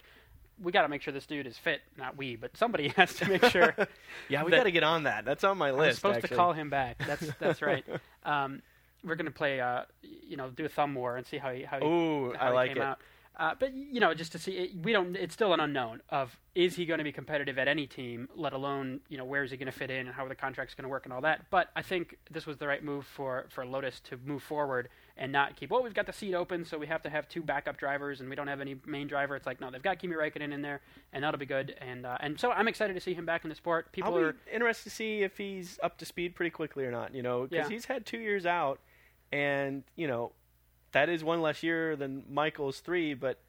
we 0.62 0.72
got 0.72 0.84
to 0.84 0.88
make 0.88 1.02
sure 1.02 1.12
this 1.12 1.26
dude 1.26 1.48
is 1.48 1.58
fit. 1.58 1.82
Not 1.98 2.16
we, 2.18 2.38
but 2.38 2.56
somebody 2.56 2.88
has 2.96 3.14
to 3.16 3.28
make 3.28 3.44
sure. 3.46 3.76
Yeah, 4.30 4.44
we 4.46 4.52
got 4.52 4.64
to 4.64 4.72
get 4.72 4.84
on 4.84 5.04
that. 5.04 5.26
That's 5.26 5.44
on 5.44 5.58
my 5.58 5.68
I'm 5.70 5.76
list. 5.76 5.98
supposed 5.98 6.18
actually. 6.18 6.30
to 6.30 6.36
call 6.36 6.54
him 6.54 6.70
back. 6.70 6.98
That's 7.06 7.28
that's 7.40 7.62
right. 7.62 7.86
Um, 8.24 8.62
we're 9.04 9.16
gonna 9.16 9.32
play, 9.32 9.60
uh, 9.62 9.84
you 10.02 10.36
know, 10.38 10.50
do 10.50 10.66
a 10.66 10.70
thumb 10.70 10.94
war 10.94 11.16
and 11.18 11.26
see 11.26 11.38
how 11.38 11.52
he 11.52 11.64
how 11.64 11.80
he, 11.80 11.86
Ooh, 11.86 12.34
how 12.34 12.48
I 12.48 12.50
he 12.50 12.54
like 12.56 12.68
came 12.70 12.78
it. 12.78 12.84
out. 12.84 13.00
Uh, 13.40 13.56
but 13.58 13.74
you 13.74 14.02
know, 14.02 14.14
just 14.14 14.34
to 14.34 14.38
see, 14.38 14.52
it, 14.52 14.72
we 14.84 14.92
don't. 14.92 15.16
It's 15.16 15.34
still 15.34 15.54
an 15.54 15.62
unknown 15.62 16.02
of 16.10 16.38
is 16.56 16.76
he 16.76 16.86
going 16.86 16.98
to 16.98 17.06
be 17.06 17.12
competitive 17.14 17.58
at 17.58 17.70
any 17.70 17.88
team, 17.88 18.28
let 18.36 18.52
alone 18.52 19.00
you 19.08 19.18
know 19.18 19.24
where 19.24 19.46
is 19.46 19.52
he 19.52 19.56
going 19.56 19.72
to 19.72 19.78
fit 19.78 19.90
in 19.90 20.08
and 20.08 20.10
how 20.14 20.26
are 20.26 20.30
the 20.30 20.36
contract's 20.36 20.76
going 20.76 20.84
to 20.84 20.90
work 20.90 21.06
and 21.06 21.14
all 21.14 21.22
that. 21.22 21.46
But 21.50 21.70
I 21.74 21.82
think 21.82 22.18
this 22.30 22.46
was 22.46 22.58
the 22.58 22.68
right 22.68 22.84
move 22.84 23.06
for 23.06 23.46
for 23.48 23.66
Lotus 23.66 24.02
to 24.02 24.18
move 24.26 24.44
forward 24.44 24.90
and 25.16 25.32
not 25.32 25.56
keep. 25.56 25.70
Well, 25.70 25.82
we've 25.82 25.94
got 25.94 26.06
the 26.06 26.12
seat 26.12 26.34
open, 26.34 26.66
so 26.66 26.78
we 26.78 26.88
have 26.88 27.02
to 27.04 27.10
have 27.10 27.30
two 27.30 27.42
backup 27.42 27.78
drivers, 27.78 28.20
and 28.20 28.30
we 28.30 28.36
don't 28.36 28.48
have 28.48 28.60
any 28.60 28.76
main 28.86 29.08
driver. 29.08 29.38
It's 29.38 29.46
like 29.46 29.62
no, 29.62 29.72
they've 29.72 29.82
got 29.82 30.00
Kimi 30.00 30.18
Räikkönen 30.18 30.52
in 30.52 30.62
there, 30.62 30.82
and 31.14 31.24
that'll 31.24 31.40
be 31.40 31.46
good. 31.46 31.76
And 31.80 32.06
uh, 32.06 32.18
and 32.20 32.38
so 32.38 32.52
I'm 32.52 32.68
excited 32.68 32.94
to 32.94 33.00
see 33.00 33.14
him 33.14 33.26
back 33.26 33.46
in 33.46 33.50
the 33.50 33.56
sport. 33.56 33.94
People 33.94 34.16
I'll 34.16 34.20
are 34.20 34.36
interested 34.54 34.90
to 34.90 34.94
see 34.94 35.22
if 35.22 35.38
he's 35.38 35.80
up 35.82 35.98
to 36.00 36.06
speed 36.06 36.36
pretty 36.36 36.50
quickly 36.50 36.84
or 36.84 36.92
not. 36.92 37.16
You 37.16 37.24
know, 37.24 37.44
because 37.44 37.70
Yeah. 37.70 37.74
he's 37.74 37.86
had 37.86 38.06
two 38.06 38.20
years 38.20 38.46
out, 38.46 38.82
and 39.32 39.84
you 39.96 40.08
know 40.08 40.34
that 40.92 41.10
is 41.10 41.24
one 41.24 41.42
less 41.42 41.64
year 41.64 41.96
than 41.96 42.24
Michael's 42.30 42.80
three. 42.80 43.14
But 43.14 43.40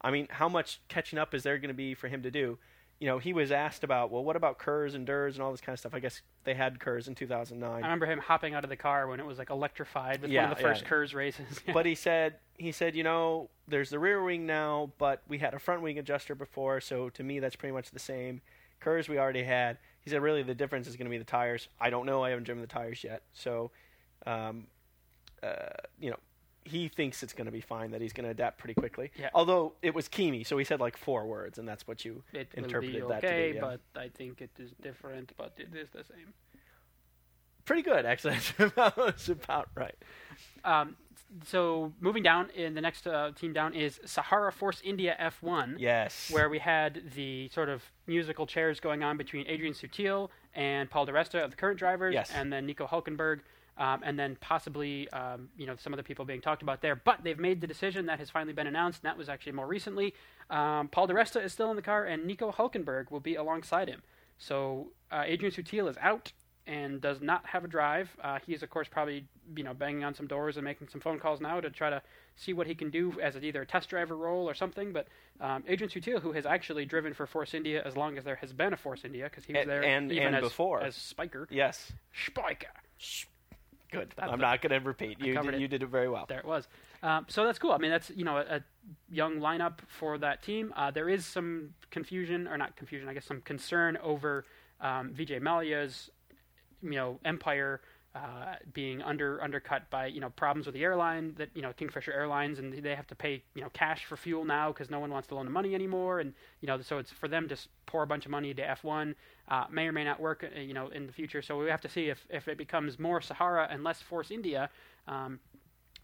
I 0.00 0.10
mean, 0.10 0.28
how 0.30 0.48
much 0.48 0.80
catching 0.88 1.18
up 1.18 1.34
is 1.34 1.42
there 1.42 1.58
going 1.58 1.68
to 1.68 1.74
be 1.74 1.94
for 1.94 2.08
him 2.08 2.22
to 2.22 2.30
do? 2.30 2.58
You 3.00 3.08
know, 3.08 3.18
he 3.18 3.32
was 3.32 3.50
asked 3.50 3.82
about, 3.82 4.10
well, 4.12 4.22
what 4.22 4.36
about 4.36 4.58
KERS 4.58 4.94
and 4.94 5.04
DRS 5.04 5.34
and 5.34 5.42
all 5.42 5.50
this 5.50 5.60
kind 5.60 5.74
of 5.74 5.80
stuff. 5.80 5.94
I 5.94 5.98
guess 5.98 6.22
they 6.44 6.54
had 6.54 6.78
KERS 6.78 7.08
in 7.08 7.16
2009. 7.16 7.70
I 7.70 7.76
remember 7.78 8.06
him 8.06 8.20
hopping 8.20 8.54
out 8.54 8.62
of 8.62 8.70
the 8.70 8.76
car 8.76 9.08
when 9.08 9.18
it 9.18 9.26
was 9.26 9.36
like 9.36 9.50
electrified 9.50 10.22
with 10.22 10.30
Yeah, 10.30 10.42
one 10.44 10.52
of 10.52 10.58
the 10.58 10.62
first 10.62 10.82
yeah. 10.82 10.88
KERS 10.88 11.12
races. 11.14 11.60
but 11.72 11.86
he 11.86 11.94
said 11.96 12.36
he 12.56 12.70
said 12.70 12.94
you 12.94 13.02
know 13.02 13.50
there's 13.66 13.90
the 13.90 13.98
rear 13.98 14.22
wing 14.22 14.46
now 14.46 14.92
but 14.96 15.22
we 15.26 15.38
had 15.38 15.54
a 15.54 15.58
front 15.58 15.82
wing 15.82 15.98
adjuster 15.98 16.36
before 16.36 16.80
so 16.80 17.08
to 17.10 17.24
me 17.24 17.40
that's 17.40 17.56
pretty 17.56 17.72
much 17.72 17.90
the 17.90 17.98
same 17.98 18.40
Kurz 18.78 19.08
we 19.08 19.18
already 19.18 19.42
had 19.42 19.78
he 20.00 20.08
said 20.10 20.22
really 20.22 20.44
the 20.44 20.54
difference 20.54 20.86
is 20.86 20.94
going 20.94 21.06
to 21.06 21.10
be 21.10 21.18
the 21.18 21.24
tires 21.24 21.66
i 21.80 21.90
don't 21.90 22.06
know 22.06 22.22
i 22.22 22.30
haven't 22.30 22.44
driven 22.44 22.60
the 22.60 22.68
tires 22.68 23.02
yet 23.02 23.22
so 23.32 23.72
um, 24.24 24.68
uh, 25.42 25.54
you 25.98 26.10
know 26.10 26.18
he 26.64 26.88
thinks 26.88 27.22
it's 27.22 27.32
going 27.34 27.44
to 27.46 27.52
be 27.52 27.60
fine 27.60 27.90
that 27.90 28.00
he's 28.00 28.12
going 28.14 28.24
to 28.24 28.30
adapt 28.30 28.58
pretty 28.58 28.74
quickly 28.74 29.10
Yeah. 29.18 29.28
although 29.34 29.74
it 29.82 29.94
was 29.94 30.08
Kimi 30.08 30.44
so 30.44 30.56
he 30.58 30.64
said 30.64 30.80
like 30.80 30.96
four 30.96 31.26
words 31.26 31.58
and 31.58 31.68
that's 31.68 31.86
what 31.86 32.04
you 32.04 32.22
it 32.32 32.48
will 32.54 32.62
be 32.62 32.64
interpreted 32.64 33.08
that 33.08 33.20
to 33.20 33.26
okay, 33.26 33.50
be, 33.52 33.56
yeah. 33.56 33.60
but 33.60 33.80
I 34.00 34.08
think 34.08 34.40
it 34.40 34.50
is 34.58 34.70
different, 34.82 35.32
but 35.36 35.52
it 35.58 35.74
is 35.76 35.88
the 35.90 36.04
same. 36.04 36.32
pretty 37.64 37.82
good 37.82 38.04
actually 38.06 38.36
that's 38.76 39.28
about 39.28 39.68
right 39.74 39.96
Um, 40.64 40.96
so 41.46 41.92
moving 42.00 42.22
down, 42.22 42.50
in 42.54 42.74
the 42.74 42.80
next 42.80 43.06
uh, 43.08 43.32
team 43.34 43.52
down 43.52 43.74
is 43.74 43.98
Sahara 44.04 44.52
Force 44.52 44.80
India 44.84 45.16
F1. 45.20 45.76
yes 45.78 46.30
where 46.32 46.48
we 46.48 46.58
had 46.60 47.10
the 47.14 47.48
sort 47.52 47.68
of 47.68 47.82
musical 48.06 48.46
chairs 48.46 48.78
going 48.80 49.02
on 49.02 49.16
between 49.16 49.44
Adrian 49.48 49.74
Sutil 49.74 50.28
and 50.54 50.88
Paul 50.88 51.06
di 51.06 51.12
Resta 51.12 51.42
of 51.44 51.50
the 51.50 51.56
current 51.56 51.78
drivers, 51.78 52.14
Yes. 52.14 52.30
and 52.32 52.52
then 52.52 52.64
Nico 52.66 52.86
Hulkenberg, 52.86 53.40
um, 53.78 54.00
and 54.04 54.18
then 54.18 54.36
possibly 54.40 55.08
um, 55.10 55.48
you 55.56 55.66
know 55.66 55.76
some 55.76 55.92
of 55.92 55.96
the 55.96 56.02
people 56.04 56.24
being 56.24 56.40
talked 56.40 56.62
about 56.62 56.80
there. 56.82 56.96
But 56.96 57.24
they've 57.24 57.38
made 57.38 57.60
the 57.60 57.66
decision 57.66 58.06
that 58.06 58.18
has 58.18 58.30
finally 58.30 58.52
been 58.52 58.66
announced, 58.66 59.02
and 59.02 59.08
that 59.10 59.18
was 59.18 59.28
actually 59.28 59.52
more 59.52 59.66
recently. 59.66 60.14
Um, 60.50 60.88
Paul 60.88 61.06
di 61.06 61.14
Resta 61.14 61.42
is 61.44 61.52
still 61.52 61.70
in 61.70 61.76
the 61.76 61.82
car, 61.82 62.04
and 62.04 62.24
Nico 62.24 62.52
Hulkenberg 62.52 63.10
will 63.10 63.20
be 63.20 63.34
alongside 63.34 63.88
him. 63.88 64.02
So 64.38 64.92
uh, 65.10 65.22
Adrian 65.26 65.54
Sutil 65.54 65.88
is 65.88 65.96
out 66.00 66.32
and 66.66 67.00
does 67.00 67.20
not 67.20 67.44
have 67.46 67.62
a 67.64 67.68
drive. 67.68 68.08
Uh, 68.22 68.38
he 68.46 68.54
is, 68.54 68.62
of 68.62 68.70
course, 68.70 68.88
probably 68.88 69.26
you 69.56 69.62
know 69.64 69.74
banging 69.74 70.04
on 70.04 70.14
some 70.14 70.26
doors 70.26 70.56
and 70.56 70.64
making 70.64 70.88
some 70.88 71.00
phone 71.00 71.18
calls 71.18 71.40
now 71.40 71.60
to 71.60 71.70
try 71.70 71.90
to 71.90 72.00
see 72.36 72.52
what 72.52 72.66
he 72.66 72.74
can 72.74 72.90
do 72.90 73.12
as 73.22 73.36
either 73.36 73.62
a 73.62 73.66
test 73.66 73.88
driver 73.90 74.16
role 74.16 74.48
or 74.48 74.54
something. 74.54 74.92
But 74.92 75.06
um, 75.40 75.62
Adrian 75.68 75.90
Sutil, 75.90 76.20
who 76.20 76.32
has 76.32 76.46
actually 76.46 76.84
driven 76.84 77.12
for 77.14 77.26
Force 77.26 77.54
India 77.54 77.82
as 77.84 77.96
long 77.96 78.16
as 78.18 78.24
there 78.24 78.36
has 78.36 78.52
been 78.52 78.72
a 78.72 78.76
Force 78.76 79.04
India, 79.04 79.24
because 79.24 79.44
he 79.44 79.52
was 79.52 79.60
And- 79.62 79.70
there 79.70 79.84
and- 79.84 80.10
even 80.12 80.28
and 80.28 80.36
as, 80.36 80.42
before. 80.42 80.82
as 80.82 80.94
Spyker. 80.96 81.46
yes 81.50 81.92
Spyker. 82.28 82.64
Good 83.94 84.12
That's 84.16 84.32
i'm 84.32 84.40
not 84.40 84.60
going 84.62 84.78
to 84.78 84.86
repeat 84.86 85.18
you 85.20 85.34
did, 85.34 85.54
it. 85.54 85.60
you 85.60 85.68
did 85.68 85.82
it 85.82 85.88
very 85.88 86.08
well 86.08 86.24
There 86.28 86.38
it 86.38 86.44
was. 86.44 86.66
Um, 87.02 87.26
so 87.28 87.44
that's 87.44 87.58
cool. 87.58 87.72
I 87.72 87.78
mean, 87.78 87.90
that's 87.90 88.10
you 88.14 88.24
know 88.24 88.38
a, 88.38 88.56
a 88.56 88.60
young 89.10 89.36
lineup 89.36 89.80
for 89.86 90.16
that 90.18 90.42
team. 90.42 90.72
Uh, 90.74 90.90
there 90.90 91.08
is 91.08 91.26
some 91.26 91.74
confusion, 91.90 92.48
or 92.48 92.56
not 92.56 92.76
confusion, 92.76 93.08
I 93.08 93.14
guess 93.14 93.26
some 93.26 93.42
concern 93.42 93.98
over 94.02 94.46
um, 94.80 95.12
Vijay 95.12 95.40
Mallya's 95.40 96.10
you 96.82 96.92
know 96.92 97.18
empire 97.24 97.82
uh, 98.14 98.54
being 98.72 99.02
under 99.02 99.42
undercut 99.42 99.90
by 99.90 100.06
you 100.06 100.20
know 100.20 100.30
problems 100.30 100.66
with 100.66 100.74
the 100.74 100.82
airline 100.82 101.34
that 101.36 101.48
you 101.54 101.62
know 101.62 101.72
Kingfisher 101.72 102.12
Airlines 102.12 102.60
and 102.60 102.72
they 102.72 102.94
have 102.94 103.08
to 103.08 103.14
pay 103.14 103.42
you 103.54 103.62
know 103.62 103.68
cash 103.72 104.04
for 104.04 104.16
fuel 104.16 104.44
now 104.44 104.70
because 104.70 104.88
no 104.88 105.00
one 105.00 105.10
wants 105.10 105.26
to 105.28 105.34
loan 105.34 105.46
the 105.46 105.50
money 105.50 105.74
anymore 105.74 106.20
and 106.20 106.32
you 106.60 106.68
know 106.68 106.80
so 106.80 106.98
it's 106.98 107.10
for 107.10 107.26
them 107.26 107.48
to 107.48 107.56
pour 107.86 108.04
a 108.04 108.06
bunch 108.06 108.24
of 108.24 108.30
money 108.30 108.50
into 108.50 108.62
F1 108.62 109.16
uh, 109.48 109.64
may 109.68 109.88
or 109.88 109.92
may 109.92 110.04
not 110.04 110.20
work 110.20 110.44
uh, 110.44 110.60
you 110.60 110.74
know 110.74 110.88
in 110.88 111.08
the 111.08 111.12
future 111.12 111.42
so 111.42 111.58
we 111.58 111.68
have 111.68 111.80
to 111.80 111.88
see 111.88 112.08
if 112.08 112.24
if 112.30 112.46
it 112.46 112.56
becomes 112.56 113.00
more 113.00 113.20
Sahara 113.20 113.66
and 113.70 113.82
less 113.82 114.00
Force 114.00 114.30
India. 114.30 114.70
Um, 115.08 115.40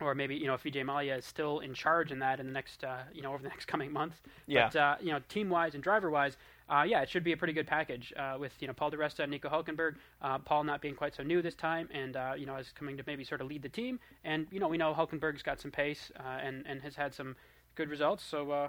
or 0.00 0.14
maybe 0.14 0.34
you 0.34 0.46
know 0.46 0.54
if 0.54 0.62
Vijay 0.62 0.84
Mallya 0.84 1.18
is 1.18 1.24
still 1.24 1.60
in 1.60 1.74
charge 1.74 2.10
in 2.10 2.18
that 2.20 2.40
in 2.40 2.46
the 2.46 2.52
next 2.52 2.84
uh, 2.84 3.02
you 3.12 3.22
know 3.22 3.32
over 3.32 3.42
the 3.42 3.48
next 3.48 3.66
coming 3.66 3.92
months. 3.92 4.16
Yeah. 4.46 4.68
But 4.72 4.78
uh, 4.78 4.96
you 5.00 5.12
know 5.12 5.20
team 5.28 5.50
wise 5.50 5.74
and 5.74 5.82
driver 5.82 6.10
wise, 6.10 6.36
uh, 6.70 6.84
yeah, 6.84 7.00
it 7.00 7.10
should 7.10 7.24
be 7.24 7.32
a 7.32 7.36
pretty 7.36 7.52
good 7.52 7.66
package 7.66 8.12
uh, 8.16 8.36
with 8.38 8.52
you 8.60 8.68
know 8.68 8.72
Paul 8.72 8.90
di 8.90 8.96
Resta 8.96 9.20
and 9.20 9.30
Nico 9.30 9.48
Hulkenberg. 9.48 9.96
Uh, 10.22 10.38
Paul 10.38 10.64
not 10.64 10.80
being 10.80 10.94
quite 10.94 11.14
so 11.14 11.22
new 11.22 11.42
this 11.42 11.54
time, 11.54 11.88
and 11.92 12.16
uh, 12.16 12.32
you 12.36 12.46
know 12.46 12.56
is 12.56 12.72
coming 12.72 12.96
to 12.96 13.02
maybe 13.06 13.24
sort 13.24 13.40
of 13.40 13.48
lead 13.48 13.62
the 13.62 13.68
team. 13.68 13.98
And 14.24 14.46
you 14.50 14.60
know 14.60 14.68
we 14.68 14.78
know 14.78 14.94
Hulkenberg's 14.94 15.42
got 15.42 15.60
some 15.60 15.70
pace 15.70 16.12
uh, 16.18 16.38
and 16.42 16.64
and 16.66 16.80
has 16.82 16.94
had 16.94 17.12
some 17.12 17.36
good 17.74 17.90
results. 17.90 18.22
So 18.22 18.50
uh, 18.52 18.68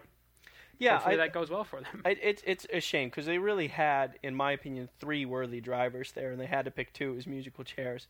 yeah 0.79 0.93
hopefully 0.93 1.15
I, 1.15 1.17
that 1.17 1.33
goes 1.33 1.49
well 1.49 1.63
for 1.63 1.81
them. 1.81 2.01
It, 2.05 2.19
it's 2.23 2.43
it's 2.45 2.67
a 2.73 2.79
shame 2.79 3.09
because 3.09 3.27
they 3.27 3.37
really 3.37 3.67
had, 3.67 4.17
in 4.23 4.35
my 4.35 4.51
opinion, 4.51 4.89
three 4.99 5.25
worthy 5.25 5.61
drivers 5.61 6.11
there, 6.13 6.31
and 6.31 6.41
they 6.41 6.47
had 6.47 6.65
to 6.65 6.71
pick 6.71 6.93
two 6.93 7.15
as 7.17 7.27
musical 7.27 7.63
chairs. 7.63 8.07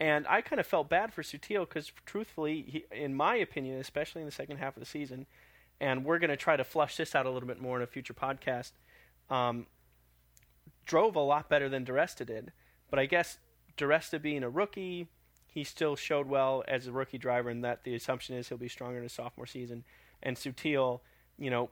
And 0.00 0.26
I 0.26 0.40
kind 0.40 0.58
of 0.58 0.66
felt 0.66 0.88
bad 0.88 1.12
for 1.12 1.22
Sutil 1.22 1.68
because, 1.68 1.92
truthfully, 2.04 2.64
he, 2.66 2.84
in 2.90 3.14
my 3.14 3.36
opinion, 3.36 3.78
especially 3.78 4.22
in 4.22 4.26
the 4.26 4.32
second 4.32 4.56
half 4.56 4.76
of 4.76 4.80
the 4.80 4.86
season, 4.86 5.26
and 5.80 6.04
we're 6.04 6.18
going 6.18 6.30
to 6.30 6.36
try 6.36 6.56
to 6.56 6.64
flush 6.64 6.96
this 6.96 7.14
out 7.14 7.26
a 7.26 7.30
little 7.30 7.46
bit 7.46 7.60
more 7.60 7.76
in 7.76 7.82
a 7.82 7.86
future 7.86 8.14
podcast, 8.14 8.72
um, 9.30 9.66
drove 10.86 11.16
a 11.16 11.20
lot 11.20 11.48
better 11.48 11.68
than 11.68 11.84
di 11.84 11.92
Resta 11.92 12.26
did. 12.26 12.52
But 12.90 12.98
I 12.98 13.06
guess 13.06 13.38
di 13.76 13.84
Resta 13.84 14.20
being 14.20 14.42
a 14.42 14.50
rookie, 14.50 15.08
he 15.46 15.64
still 15.64 15.96
showed 15.96 16.26
well 16.26 16.64
as 16.66 16.86
a 16.86 16.92
rookie 16.92 17.18
driver, 17.18 17.50
and 17.50 17.64
that 17.64 17.84
the 17.84 17.94
assumption 17.94 18.36
is 18.36 18.48
he'll 18.48 18.58
be 18.58 18.68
stronger 18.68 18.98
in 18.98 19.02
his 19.02 19.12
sophomore 19.12 19.46
season. 19.46 19.84
And 20.22 20.36
Sutil, 20.36 21.00
you 21.38 21.50
know, 21.50 21.70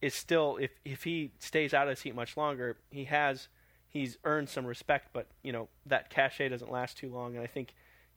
is 0.00 0.14
still 0.14 0.58
if 0.60 0.70
if 0.84 1.04
he 1.04 1.32
stays 1.38 1.72
out 1.72 1.88
of 1.88 1.94
the 1.94 2.00
seat 2.00 2.14
much 2.14 2.36
longer, 2.36 2.76
he 2.90 3.04
has 3.04 3.48
he's 3.88 4.18
earned 4.24 4.48
some 4.48 4.66
respect, 4.66 5.08
but 5.12 5.28
you 5.42 5.52
know 5.52 5.68
that 5.86 6.10
cachet 6.10 6.48
doesn't 6.48 6.70
last 6.70 6.98
too 6.98 7.10
long, 7.12 7.34
and 7.34 7.42
I 7.42 7.46
think 7.46 7.74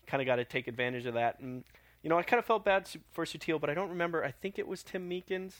kind 0.08 0.22
of 0.22 0.26
got 0.26 0.38
to 0.38 0.46
take 0.46 0.68
advantage 0.68 1.06
of 1.06 1.14
that. 1.14 1.40
And 1.40 1.64
you 2.02 2.10
know, 2.10 2.18
I 2.18 2.24
kind 2.24 2.40
of 2.40 2.46
felt 2.46 2.64
bad 2.64 2.88
for 3.12 3.26
Sutil, 3.26 3.60
but 3.60 3.70
I 3.70 3.74
don't 3.74 3.90
remember. 3.90 4.24
I 4.24 4.32
think 4.32 4.60
it 4.60 4.68
was 4.68 4.84
Tim 4.84 5.10
Meekins. 5.10 5.54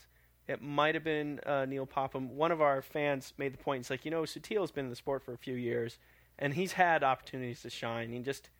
It 0.48 0.62
might 0.62 0.94
have 0.94 1.04
been 1.04 1.40
uh, 1.44 1.64
Neil 1.64 1.86
Popham. 1.86 2.36
One 2.36 2.52
of 2.52 2.60
our 2.60 2.80
fans 2.80 3.32
made 3.36 3.52
the 3.52 3.58
point. 3.58 3.80
It's 3.80 3.90
like 3.90 4.04
you 4.04 4.10
know, 4.10 4.22
Sutil's 4.22 4.70
been 4.70 4.86
in 4.86 4.90
the 4.90 4.96
sport 4.96 5.22
for 5.24 5.32
a 5.32 5.38
few 5.38 5.54
years, 5.54 5.98
and 6.38 6.54
he's 6.54 6.72
had 6.72 7.02
opportunities 7.02 7.62
to 7.62 7.70
shine. 7.70 8.10
He 8.10 8.18
just 8.20 8.50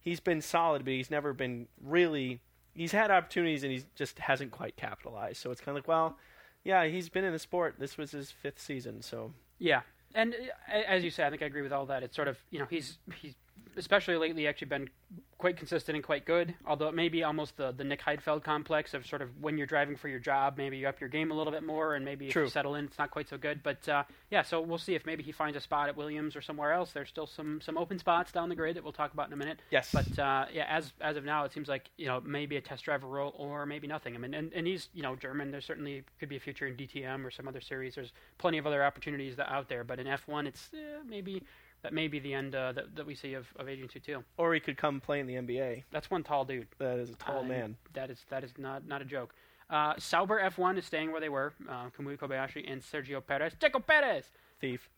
he's 0.00 0.20
been 0.20 0.40
solid, 0.40 0.84
but 0.84 0.92
he's 0.92 1.10
never 1.10 1.32
been 1.32 1.68
really. 1.82 2.40
He's 2.74 2.92
had 2.92 3.10
opportunities, 3.10 3.62
and 3.62 3.72
he 3.72 3.84
just 3.94 4.18
hasn't 4.18 4.50
quite 4.50 4.76
capitalized. 4.76 5.38
So 5.38 5.50
it's 5.50 5.60
kind 5.60 5.76
of 5.76 5.82
like, 5.82 5.88
well, 5.88 6.16
yeah, 6.64 6.84
he's 6.86 7.08
been 7.08 7.24
in 7.24 7.32
the 7.32 7.38
sport. 7.38 7.76
This 7.78 7.96
was 7.96 8.10
his 8.10 8.30
fifth 8.30 8.60
season, 8.60 9.02
so 9.02 9.32
Yeah, 9.58 9.82
and 10.14 10.34
uh, 10.34 10.76
as 10.86 11.04
you 11.04 11.10
say, 11.10 11.24
I 11.24 11.30
think 11.30 11.42
I 11.42 11.46
agree 11.46 11.62
with 11.62 11.72
all 11.72 11.86
that. 11.86 12.02
It's 12.02 12.16
sort 12.16 12.28
of 12.28 12.38
you 12.50 12.58
know 12.58 12.66
he's 12.68 12.98
he's 13.20 13.34
especially 13.76 14.16
lately 14.16 14.46
actually 14.46 14.68
been 14.68 14.90
quite 15.38 15.56
consistent 15.56 15.96
and 15.96 16.04
quite 16.04 16.26
good. 16.26 16.54
Although 16.66 16.88
it 16.88 16.94
may 16.94 17.08
be 17.08 17.24
almost 17.24 17.56
the 17.56 17.72
the 17.72 17.84
Nick 17.84 18.02
Heidfeld 18.02 18.44
complex 18.44 18.92
of 18.94 19.06
sort 19.06 19.22
of 19.22 19.30
when 19.40 19.56
you're 19.56 19.66
driving 19.66 19.96
for 19.96 20.08
your 20.08 20.18
job, 20.18 20.54
maybe 20.58 20.76
you 20.76 20.86
up 20.86 21.00
your 21.00 21.08
game 21.08 21.30
a 21.30 21.34
little 21.34 21.52
bit 21.52 21.62
more, 21.62 21.94
and 21.94 22.04
maybe 22.04 22.28
if 22.28 22.34
you 22.34 22.48
settle 22.48 22.74
in, 22.74 22.84
it's 22.84 22.98
not 22.98 23.10
quite 23.10 23.28
so 23.28 23.38
good. 23.38 23.62
But 23.62 23.88
uh, 23.88 24.04
yeah, 24.30 24.42
so 24.42 24.60
we'll 24.60 24.78
see 24.78 24.94
if 24.94 25.06
maybe 25.06 25.22
he 25.22 25.32
finds 25.32 25.56
a 25.56 25.60
spot 25.60 25.88
at 25.88 25.96
Williams 25.96 26.36
or 26.36 26.42
somewhere 26.42 26.72
else. 26.72 26.92
There's 26.92 27.08
still 27.08 27.26
some 27.26 27.60
some 27.60 27.78
open 27.78 27.98
spots 27.98 28.32
down 28.32 28.48
the 28.48 28.54
grid 28.54 28.76
that 28.76 28.84
we'll 28.84 28.92
talk 28.92 29.12
about 29.14 29.28
in 29.28 29.32
a 29.32 29.36
minute. 29.36 29.60
yes, 29.70 29.90
But 29.92 30.18
uh, 30.18 30.46
yeah, 30.52 30.66
as 30.68 30.92
as 31.00 31.16
of 31.16 31.24
now, 31.24 31.44
it 31.44 31.52
seems 31.52 31.68
like 31.68 31.90
you 31.96 32.06
know 32.06 32.20
maybe 32.20 32.56
a 32.56 32.60
test 32.60 32.84
driver 32.84 33.06
role 33.06 33.34
or 33.36 33.66
maybe 33.66 33.86
nothing. 33.86 34.14
I 34.14 34.18
mean, 34.18 34.34
and, 34.34 34.52
and 34.52 34.66
he's 34.66 34.88
you 34.92 35.02
know 35.02 35.16
German. 35.16 35.50
There 35.50 35.60
certainly 35.60 36.04
could 36.18 36.28
be 36.28 36.36
a 36.36 36.40
future 36.40 36.66
in 36.66 36.76
DTM 36.76 37.24
or 37.24 37.30
some 37.30 37.48
other 37.48 37.60
series. 37.60 37.94
There's 37.94 38.12
plenty 38.38 38.58
of 38.58 38.66
other 38.66 38.84
opportunities 38.84 39.36
that 39.36 39.50
out 39.50 39.68
there. 39.68 39.84
But 39.84 39.98
in 39.98 40.06
F1, 40.06 40.46
it's 40.46 40.70
eh, 40.74 40.98
maybe 41.08 41.42
that 41.82 41.92
may 41.92 42.08
be 42.08 42.18
the 42.18 42.34
end 42.34 42.54
uh, 42.54 42.72
that 42.72 42.94
that 42.96 43.06
we 43.06 43.14
see 43.14 43.34
of 43.34 43.46
of 43.56 43.68
Adrian 43.68 43.88
Sutil. 43.88 44.22
or 44.36 44.54
he 44.54 44.60
could 44.60 44.76
come 44.76 45.00
play 45.00 45.20
in 45.20 45.26
the 45.26 45.34
NBA. 45.34 45.84
That's 45.90 46.10
one 46.10 46.22
tall 46.22 46.44
dude. 46.44 46.68
That 46.78 46.98
is 46.98 47.10
a 47.10 47.14
tall 47.14 47.40
Uh, 47.40 47.44
man. 47.44 47.76
That 47.94 48.10
is 48.10 48.24
that 48.30 48.44
is 48.44 48.52
not 48.58 48.86
not 48.86 49.02
a 49.02 49.04
joke. 49.04 49.34
Uh, 49.70 49.94
Sauber 49.98 50.40
F1 50.42 50.78
is 50.78 50.84
staying 50.84 51.12
where 51.12 51.20
they 51.20 51.28
were. 51.28 51.52
Uh, 51.68 51.90
Kamui 51.96 52.18
Kobayashi 52.18 52.64
and 52.70 52.82
Sergio 52.82 53.24
Perez. 53.24 53.54
Checo 53.54 53.84
Perez. 53.86 54.24
Thief. 54.60 54.88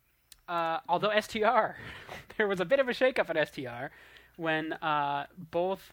Uh, 0.49 0.79
although 0.89 1.13
STR, 1.21 1.77
there 2.39 2.49
was 2.49 2.59
a 2.59 2.65
bit 2.65 2.81
of 2.81 2.89
a 2.89 2.93
shakeup 2.93 3.29
at 3.29 3.49
STR 3.49 3.93
when 4.37 4.73
uh, 4.75 5.27
both 5.51 5.93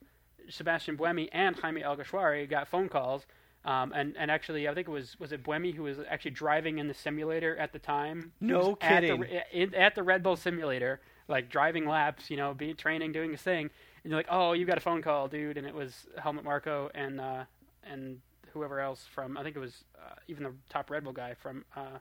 Sebastian 0.50 0.98
Buemi 0.98 1.28
and 1.34 1.58
Jaime 1.58 1.82
Alguersuari 1.84 2.50
got 2.50 2.68
phone 2.70 2.88
calls. 2.90 3.26
Um, 3.66 3.92
and, 3.94 4.16
and 4.18 4.32
actually, 4.32 4.68
I 4.68 4.74
think 4.74 4.88
it 4.88 4.92
was 4.92 5.20
was 5.20 5.32
it 5.32 5.44
Buemi 5.44 5.74
who 5.76 5.84
was 5.84 5.98
actually 6.10 6.32
driving 6.32 6.78
in 6.80 6.88
the 6.88 6.94
simulator 6.94 7.58
at 7.58 7.74
the 7.74 7.80
time. 7.80 8.32
No 8.40 8.60
was 8.60 8.78
at 8.82 9.02
the- 9.02 9.08
kidding. 9.18 9.42
in, 9.52 9.76
at 9.76 9.96
the 9.96 10.04
Red 10.04 10.24
Bull 10.24 10.36
simulator, 10.38 11.02
like 11.28 11.50
driving 11.50 11.86
laps, 11.86 12.30
you 12.30 12.38
know, 12.38 12.54
be 12.54 12.74
training, 12.74 13.12
doing 13.12 13.32
his 13.32 13.42
thing. 13.42 13.70
And 14.04 14.12
you're 14.12 14.20
like, 14.20 14.28
oh, 14.30 14.54
you 14.54 14.66
got 14.66 14.78
a 14.78 14.82
phone 14.82 15.02
call, 15.02 15.28
dude, 15.28 15.58
and 15.58 15.68
it 15.68 15.74
was 15.76 16.08
Helmut 16.18 16.46
Marko 16.46 16.90
and 16.96 17.20
uh, 17.20 17.44
and 17.84 18.20
whoever 18.54 18.80
else 18.80 19.06
from 19.14 19.38
I 19.38 19.44
think 19.44 19.56
it 19.56 19.60
was 19.60 19.84
uh, 19.98 20.16
even 20.28 20.44
the 20.44 20.54
top 20.70 20.90
Red 20.90 21.04
Bull 21.04 21.14
guy 21.14 21.34
from 21.34 21.66
uh, 21.76 21.98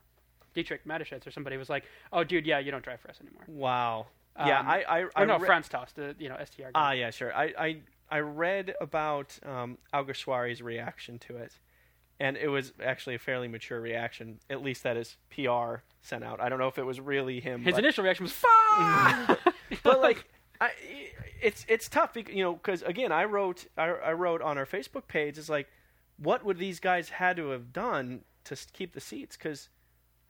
Dietrich 0.54 0.84
Mateschitz 0.86 1.26
or 1.26 1.32
somebody 1.32 1.56
was 1.56 1.68
like, 1.68 1.84
"Oh, 2.12 2.22
dude, 2.22 2.46
yeah, 2.46 2.60
you 2.60 2.70
don't 2.70 2.84
drive 2.84 3.00
for 3.00 3.10
us 3.10 3.18
anymore." 3.20 3.42
Wow. 3.48 4.06
Yeah, 4.46 4.60
Um, 4.60 4.68
I 4.68 4.84
I, 4.88 5.04
I 5.16 5.24
no, 5.24 5.38
re- 5.38 5.46
Franz 5.46 5.68
Tost, 5.68 5.96
the 5.96 6.14
you 6.18 6.28
know 6.28 6.36
STR. 6.44 6.70
Ah, 6.74 6.92
yeah, 6.92 7.10
sure. 7.10 7.34
I 7.34 7.52
I, 7.58 7.76
I 8.10 8.18
read 8.20 8.74
about 8.80 9.38
um, 9.44 9.78
Alguersuari's 9.92 10.62
reaction 10.62 11.18
to 11.20 11.36
it, 11.36 11.52
and 12.20 12.36
it 12.36 12.48
was 12.48 12.72
actually 12.82 13.14
a 13.14 13.18
fairly 13.18 13.48
mature 13.48 13.80
reaction. 13.80 14.38
At 14.48 14.62
least 14.62 14.82
that 14.84 14.96
is 14.96 15.16
PR 15.30 15.82
sent 16.02 16.24
out. 16.24 16.40
I 16.40 16.48
don't 16.48 16.58
know 16.58 16.68
if 16.68 16.78
it 16.78 16.86
was 16.86 17.00
really 17.00 17.40
him. 17.40 17.62
His 17.62 17.74
but, 17.74 17.84
initial 17.84 18.04
reaction 18.04 18.24
was 18.24 18.32
"fuck," 18.32 19.38
but 19.82 20.00
like, 20.00 20.24
I, 20.60 20.70
it's 21.40 21.64
it's 21.68 21.88
tough, 21.88 22.16
you 22.16 22.42
know, 22.42 22.54
because 22.54 22.82
again, 22.82 23.12
I 23.12 23.24
wrote 23.24 23.66
I, 23.76 23.88
I 23.88 24.12
wrote 24.12 24.42
on 24.42 24.58
our 24.58 24.66
Facebook 24.66 25.08
page. 25.08 25.38
It's 25.38 25.48
like, 25.48 25.68
what 26.16 26.44
would 26.44 26.58
these 26.58 26.80
guys 26.80 27.08
had 27.10 27.36
to 27.36 27.50
have 27.50 27.72
done 27.72 28.22
to 28.44 28.56
keep 28.72 28.94
the 28.94 29.00
seats? 29.00 29.36
Because 29.36 29.68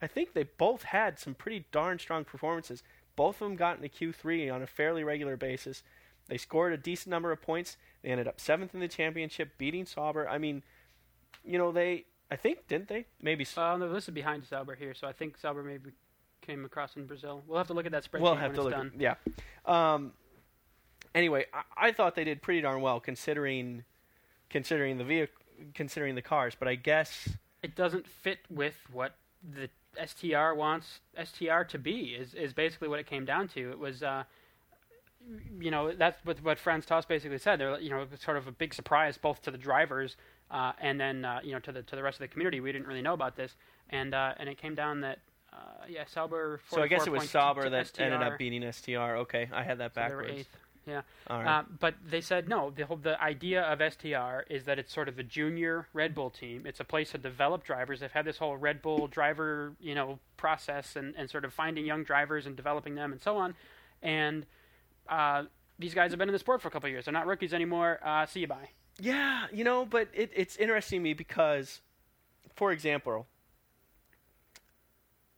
I 0.01 0.07
think 0.07 0.33
they 0.33 0.43
both 0.43 0.83
had 0.83 1.19
some 1.19 1.33
pretty 1.33 1.65
darn 1.71 1.99
strong 1.99 2.23
performances. 2.23 2.83
Both 3.19 3.41
of 3.41 3.49
them 3.49 3.57
got 3.57 3.75
into 3.75 3.89
Q3 3.89 4.49
on 4.53 4.61
a 4.61 4.65
fairly 4.65 5.03
regular 5.03 5.35
basis. 5.35 5.83
They 6.29 6.37
scored 6.37 6.71
a 6.71 6.77
decent 6.77 7.09
number 7.09 7.33
of 7.33 7.41
points. 7.41 7.75
They 8.01 8.11
ended 8.11 8.29
up 8.29 8.39
seventh 8.39 8.73
in 8.73 8.79
the 8.79 8.87
championship, 8.87 9.57
beating 9.57 9.85
Sauber. 9.85 10.25
I 10.29 10.37
mean, 10.37 10.63
you 11.43 11.57
know, 11.57 11.73
they 11.73 12.05
I 12.31 12.37
think 12.37 12.69
didn't 12.69 12.87
they? 12.87 13.07
Maybe. 13.21 13.45
Uh, 13.57 13.75
no, 13.75 13.91
this 13.91 14.07
is 14.07 14.13
behind 14.13 14.45
Sauber 14.45 14.73
here, 14.73 14.93
so 14.93 15.05
I 15.05 15.11
think 15.11 15.37
Sauber 15.37 15.63
maybe 15.63 15.91
came 16.39 16.63
across 16.63 16.95
in 16.95 17.07
Brazil. 17.07 17.43
We'll 17.45 17.57
have 17.57 17.67
to 17.67 17.73
look 17.73 17.85
at 17.85 17.91
that 17.91 18.09
spreadsheet 18.09 18.21
we'll 18.21 18.31
when 18.35 18.39
have 18.39 18.51
it's 18.51 18.57
to 18.59 18.63
look. 18.63 18.71
done. 18.71 18.91
At, 18.95 19.01
yeah. 19.01 19.15
Um, 19.65 20.13
anyway, 21.13 21.47
I, 21.53 21.87
I 21.89 21.91
thought 21.91 22.15
they 22.15 22.23
did 22.23 22.41
pretty 22.41 22.61
darn 22.61 22.79
well 22.79 23.01
considering 23.01 23.83
considering 24.49 24.97
the 24.97 25.03
vehicle, 25.03 25.35
considering 25.73 26.15
the 26.15 26.21
cars. 26.21 26.55
But 26.57 26.69
I 26.69 26.75
guess 26.75 27.27
It 27.61 27.75
doesn't 27.75 28.07
fit 28.07 28.39
with 28.49 28.79
what 28.93 29.15
the 29.43 29.69
STR 30.05 30.53
wants 30.53 30.99
STR 31.23 31.63
to 31.69 31.77
be. 31.77 32.15
Is 32.19 32.33
is 32.33 32.53
basically 32.53 32.87
what 32.87 32.99
it 32.99 33.07
came 33.07 33.25
down 33.25 33.47
to. 33.49 33.71
It 33.71 33.79
was. 33.79 34.03
Uh, 34.03 34.23
you 35.59 35.69
know 35.69 35.91
that's 35.91 36.17
what 36.23 36.41
what 36.43 36.57
Franz 36.57 36.85
Tost 36.85 37.07
basically 37.09 37.37
said. 37.37 37.59
They're 37.59 37.79
you 37.79 37.89
know 37.89 38.01
it 38.01 38.11
was 38.11 38.21
sort 38.21 38.37
of 38.37 38.47
a 38.47 38.51
big 38.51 38.73
surprise 38.73 39.17
both 39.17 39.41
to 39.43 39.51
the 39.51 39.57
drivers 39.57 40.15
uh, 40.51 40.73
and 40.79 40.99
then 40.99 41.25
uh, 41.25 41.39
you 41.43 41.51
know 41.53 41.59
to 41.59 41.71
the 41.71 41.83
to 41.83 41.95
the 41.95 42.03
rest 42.03 42.15
of 42.15 42.21
the 42.21 42.27
community. 42.27 42.59
We 42.59 42.71
didn't 42.71 42.87
really 42.87 43.01
know 43.01 43.13
about 43.13 43.35
this, 43.35 43.55
and 43.89 44.13
uh, 44.13 44.33
and 44.37 44.49
it 44.49 44.57
came 44.57 44.75
down 44.75 45.01
that 45.01 45.19
uh, 45.53 45.85
yeah 45.87 46.03
Sauber. 46.07 46.61
so. 46.69 46.81
I 46.81 46.87
guess 46.87 47.05
it 47.05 47.11
was 47.11 47.29
Sauber 47.29 47.69
that 47.69 47.87
STR, 47.87 48.03
ended 48.03 48.21
up 48.23 48.37
beating 48.37 48.69
STR. 48.71 49.17
Okay, 49.17 49.49
I 49.53 49.63
had 49.63 49.77
that 49.79 49.93
so 49.93 50.01
backwards. 50.01 50.45
Yeah. 50.85 51.01
Right. 51.29 51.45
Uh, 51.45 51.63
but 51.79 51.95
they 52.09 52.21
said 52.21 52.49
no. 52.49 52.71
The 52.71 52.85
whole 52.85 52.97
the 52.97 53.21
idea 53.21 53.61
of 53.61 53.79
STR 53.79 54.51
is 54.51 54.63
that 54.65 54.79
it's 54.79 54.93
sort 54.93 55.07
of 55.07 55.19
a 55.19 55.23
junior 55.23 55.87
Red 55.93 56.15
Bull 56.15 56.29
team. 56.29 56.65
It's 56.65 56.79
a 56.79 56.83
place 56.83 57.11
to 57.11 57.17
develop 57.17 57.63
drivers. 57.63 57.99
They've 57.99 58.11
had 58.11 58.25
this 58.25 58.37
whole 58.37 58.57
Red 58.57 58.81
Bull 58.81 59.07
driver, 59.07 59.73
you 59.79 59.93
know, 59.93 60.19
process 60.37 60.95
and, 60.95 61.13
and 61.17 61.29
sort 61.29 61.45
of 61.45 61.53
finding 61.53 61.85
young 61.85 62.03
drivers 62.03 62.45
and 62.45 62.55
developing 62.55 62.95
them 62.95 63.11
and 63.11 63.21
so 63.21 63.37
on. 63.37 63.55
And 64.01 64.45
uh, 65.07 65.43
these 65.77 65.93
guys 65.93 66.11
have 66.11 66.19
been 66.19 66.29
in 66.29 66.33
the 66.33 66.39
sport 66.39 66.61
for 66.61 66.67
a 66.67 66.71
couple 66.71 66.87
of 66.87 66.91
years. 66.91 67.05
They're 67.05 67.13
not 67.13 67.27
rookies 67.27 67.53
anymore. 67.53 67.99
Uh, 68.03 68.25
see 68.25 68.41
you 68.41 68.47
bye. 68.47 68.69
Yeah, 68.99 69.47
you 69.53 69.63
know, 69.63 69.85
but 69.85 70.09
it, 70.13 70.31
it's 70.35 70.57
interesting 70.57 70.99
to 70.99 71.03
me 71.03 71.13
because, 71.13 71.81
for 72.55 72.71
example, 72.71 73.27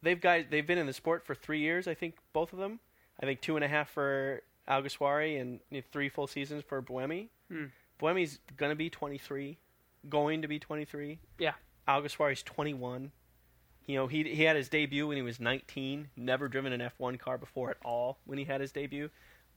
they've 0.02 0.20
guys 0.20 0.46
they've 0.50 0.66
been 0.66 0.78
in 0.78 0.88
the 0.88 0.94
sport 0.94 1.26
for 1.26 1.36
three 1.36 1.60
years. 1.60 1.88
I 1.88 1.94
think 1.94 2.16
both 2.34 2.54
of 2.54 2.60
them. 2.60 2.80
I 3.22 3.26
think 3.26 3.42
two 3.42 3.56
and 3.56 3.64
a 3.64 3.68
half 3.68 3.90
for 3.92 4.42
Alguersuari 4.70 5.40
and 5.40 5.60
you 5.70 5.80
know, 5.80 5.84
three 5.92 6.10
full 6.10 6.28
seasons 6.28 6.64
for 6.68 6.82
Buemi. 6.82 7.30
Hmm. 7.52 7.66
Buemi's 8.02 8.40
gonna 8.58 8.76
be 8.76 8.90
23, 8.90 9.58
going 10.10 10.42
to 10.42 10.48
be 10.48 10.60
23. 10.60 11.20
Yeah. 11.38 11.54
Alguersuari's 11.88 12.44
21. 12.44 13.12
You 13.88 13.96
know, 13.96 14.08
he 14.08 14.24
he 14.24 14.44
had 14.44 14.56
his 14.56 14.70
debut 14.70 15.08
when 15.08 15.18
he 15.18 15.24
was 15.24 15.40
19. 15.40 16.10
Never 16.16 16.48
driven 16.48 16.74
an 16.74 16.82
F1 17.00 17.20
car 17.20 17.38
before 17.38 17.72
at 17.72 17.78
all 17.84 18.20
when 18.26 18.38
he 18.38 18.46
had 18.46 18.62
his 18.62 18.72
debut. 18.72 19.10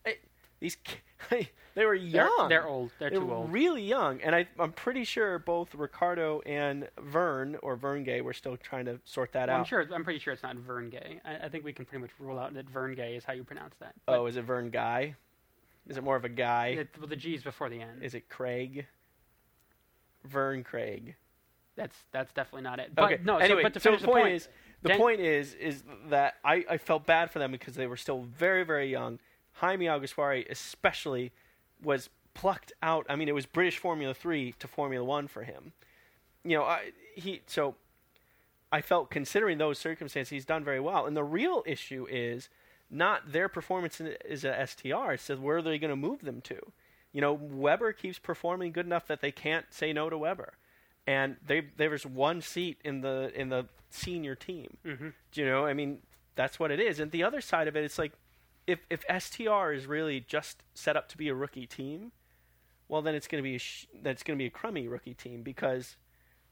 I, 0.07 0.17
these 0.65 0.77
they 1.31 1.85
were 1.85 1.97
They're, 1.99 2.27
young. 2.29 2.49
they're 2.49 2.67
old. 2.67 2.91
They're, 2.99 3.11
They're 3.11 3.19
too 3.21 3.33
old. 3.33 3.53
really 3.53 3.83
young, 3.83 4.21
and 4.23 4.35
I, 4.35 4.47
I'm 4.59 4.73
pretty 4.73 5.05
sure 5.05 5.39
both 5.39 5.75
Ricciardo 5.75 6.41
and 6.47 6.89
Vern 7.03 7.57
or 7.63 7.77
Vern 7.77 8.03
Gay 8.05 8.21
were 8.21 8.33
still 8.33 8.57
trying 8.57 8.85
to 8.87 8.99
sort 9.05 9.33
that 9.33 9.49
Well, 9.49 9.57
I'm 9.57 9.61
out. 9.63 9.67
sure. 9.69 9.87
I'm 9.93 10.05
pretty 10.05 10.19
sure 10.19 10.33
it's 10.33 10.43
not 10.43 10.57
Vern 10.57 10.91
Gay. 10.91 11.21
I, 11.25 11.47
I 11.47 11.49
think 11.49 11.65
we 11.65 11.73
can 11.73 11.85
pretty 11.85 12.03
much 12.03 12.11
rule 12.19 12.39
out 12.39 12.55
that 12.55 12.69
Vern 12.69 12.95
Gay 12.95 13.15
is 13.17 13.25
how 13.25 13.33
you 13.33 13.45
pronounce 13.45 13.75
that. 13.81 13.95
But 14.07 14.19
Oh, 14.19 14.27
is 14.27 14.37
it 14.37 14.43
Vern 14.45 14.71
Guy? 14.71 15.15
Is 15.89 15.97
it 15.99 16.05
more 16.05 16.17
of 16.17 16.25
a 16.25 16.31
guy? 16.31 16.69
it, 16.79 16.89
well, 16.99 17.09
the 17.09 17.17
G's 17.17 17.43
before 17.43 17.69
the 17.69 17.81
N. 17.81 18.01
Is 18.03 18.15
it 18.15 18.29
Craig? 18.31 18.87
Vern 20.25 20.65
Craig. 20.65 21.15
That's 21.77 21.97
that's 22.13 22.33
definitely 22.33 22.63
not 22.63 22.79
it. 22.79 22.95
But 22.95 23.05
okay. 23.13 23.23
no. 23.25 23.37
Anyway, 23.39 23.61
so, 23.61 23.65
but 23.65 23.75
to 23.75 23.81
so 23.81 23.91
finish 23.91 24.01
the 24.01 24.07
the 24.07 24.13
point 24.13 24.23
point 24.25 24.35
is, 24.35 24.49
the 24.83 24.89
Dan- 24.91 24.99
point 24.99 25.21
is, 25.21 25.55
is 25.55 25.83
that 26.09 26.35
I, 26.45 26.65
I 26.71 26.79
felt 26.79 27.05
bad 27.05 27.31
for 27.31 27.39
them 27.39 27.51
because 27.53 27.75
they 27.75 27.87
were 27.87 27.97
still 27.97 28.23
very, 28.23 28.65
very 28.65 28.91
young. 28.91 29.19
Jaime 29.55 29.87
Alguersuari, 29.87 30.47
especially, 30.51 31.33
was 31.83 32.11
plucked 32.35 32.73
out. 32.83 33.07
I 33.09 33.17
mean, 33.17 33.29
it 33.29 33.35
was 33.35 33.47
British 33.47 33.79
Formula 33.79 34.15
Three 34.15 34.55
to 34.59 34.69
Formula 34.69 35.05
One 35.05 35.29
for 35.29 35.45
him. 35.45 35.73
You 36.45 36.59
know, 36.59 36.65
I, 36.65 36.93
he 37.15 37.43
so. 37.47 37.77
I 38.73 38.81
felt, 38.81 39.09
considering 39.09 39.59
those 39.59 39.79
circumstances, 39.79 40.31
he's 40.31 40.45
done 40.45 40.65
very 40.65 40.81
well. 40.81 41.07
And 41.07 41.17
the 41.17 41.23
real 41.23 41.63
issue 41.65 42.09
is 42.11 42.49
not 42.91 43.31
their 43.31 43.49
performance 43.49 44.01
in, 44.01 44.17
as 44.29 44.43
a 44.43 44.67
STR. 44.67 45.13
It's 45.13 45.29
just 45.29 45.41
where 45.41 45.59
are 45.59 45.63
they 45.63 45.79
going 45.79 45.91
to 45.91 45.97
move 45.97 46.23
them 46.23 46.41
to? 46.43 46.59
You 47.13 47.21
know, 47.21 47.33
Webber 47.33 47.93
keeps 47.93 48.19
performing 48.19 48.73
good 48.73 48.85
enough 48.85 49.07
that 49.07 49.21
they 49.21 49.31
can't 49.31 49.67
say 49.71 49.93
no 49.93 50.11
to 50.11 50.19
Webber, 50.19 50.55
and 51.07 51.37
they 51.47 51.69
there's 51.77 52.05
one 52.05 52.41
seat 52.41 52.79
in 52.85 53.03
the 53.03 53.31
in 53.37 53.49
the 53.49 53.67
senior 53.91 54.35
team. 54.35 54.77
Mhm. 54.85 55.13
Do 55.31 55.41
You 55.41 55.47
know, 55.47 55.65
I 55.65 55.73
mean, 55.73 56.01
that's 56.35 56.59
what 56.59 56.73
it 56.73 56.81
is. 56.81 56.99
And 56.99 57.13
the 57.13 57.23
other 57.23 57.41
side 57.41 57.69
of 57.69 57.77
it, 57.77 57.85
it's 57.85 57.99
like 58.01 58.13
if 58.67 58.81
if 58.91 59.05
STR 59.23 59.73
is 59.73 59.87
really 59.87 60.21
just 60.21 60.63
set 60.75 60.97
up 60.97 61.09
to 61.11 61.17
be 61.17 61.29
a 61.29 61.35
rookie 61.35 61.67
team, 61.67 62.13
well, 62.89 63.03
then 63.03 63.15
it's 63.15 63.27
going 63.27 63.43
to 63.43 63.49
be 63.49 63.57
a 63.57 63.59
sh- 63.59 63.87
that's 64.03 64.23
going 64.23 64.39
to 64.39 64.43
be 64.43 64.47
a 64.47 64.51
crummy 64.51 64.89
rookie 64.89 65.15
team 65.15 65.43
because 65.43 65.97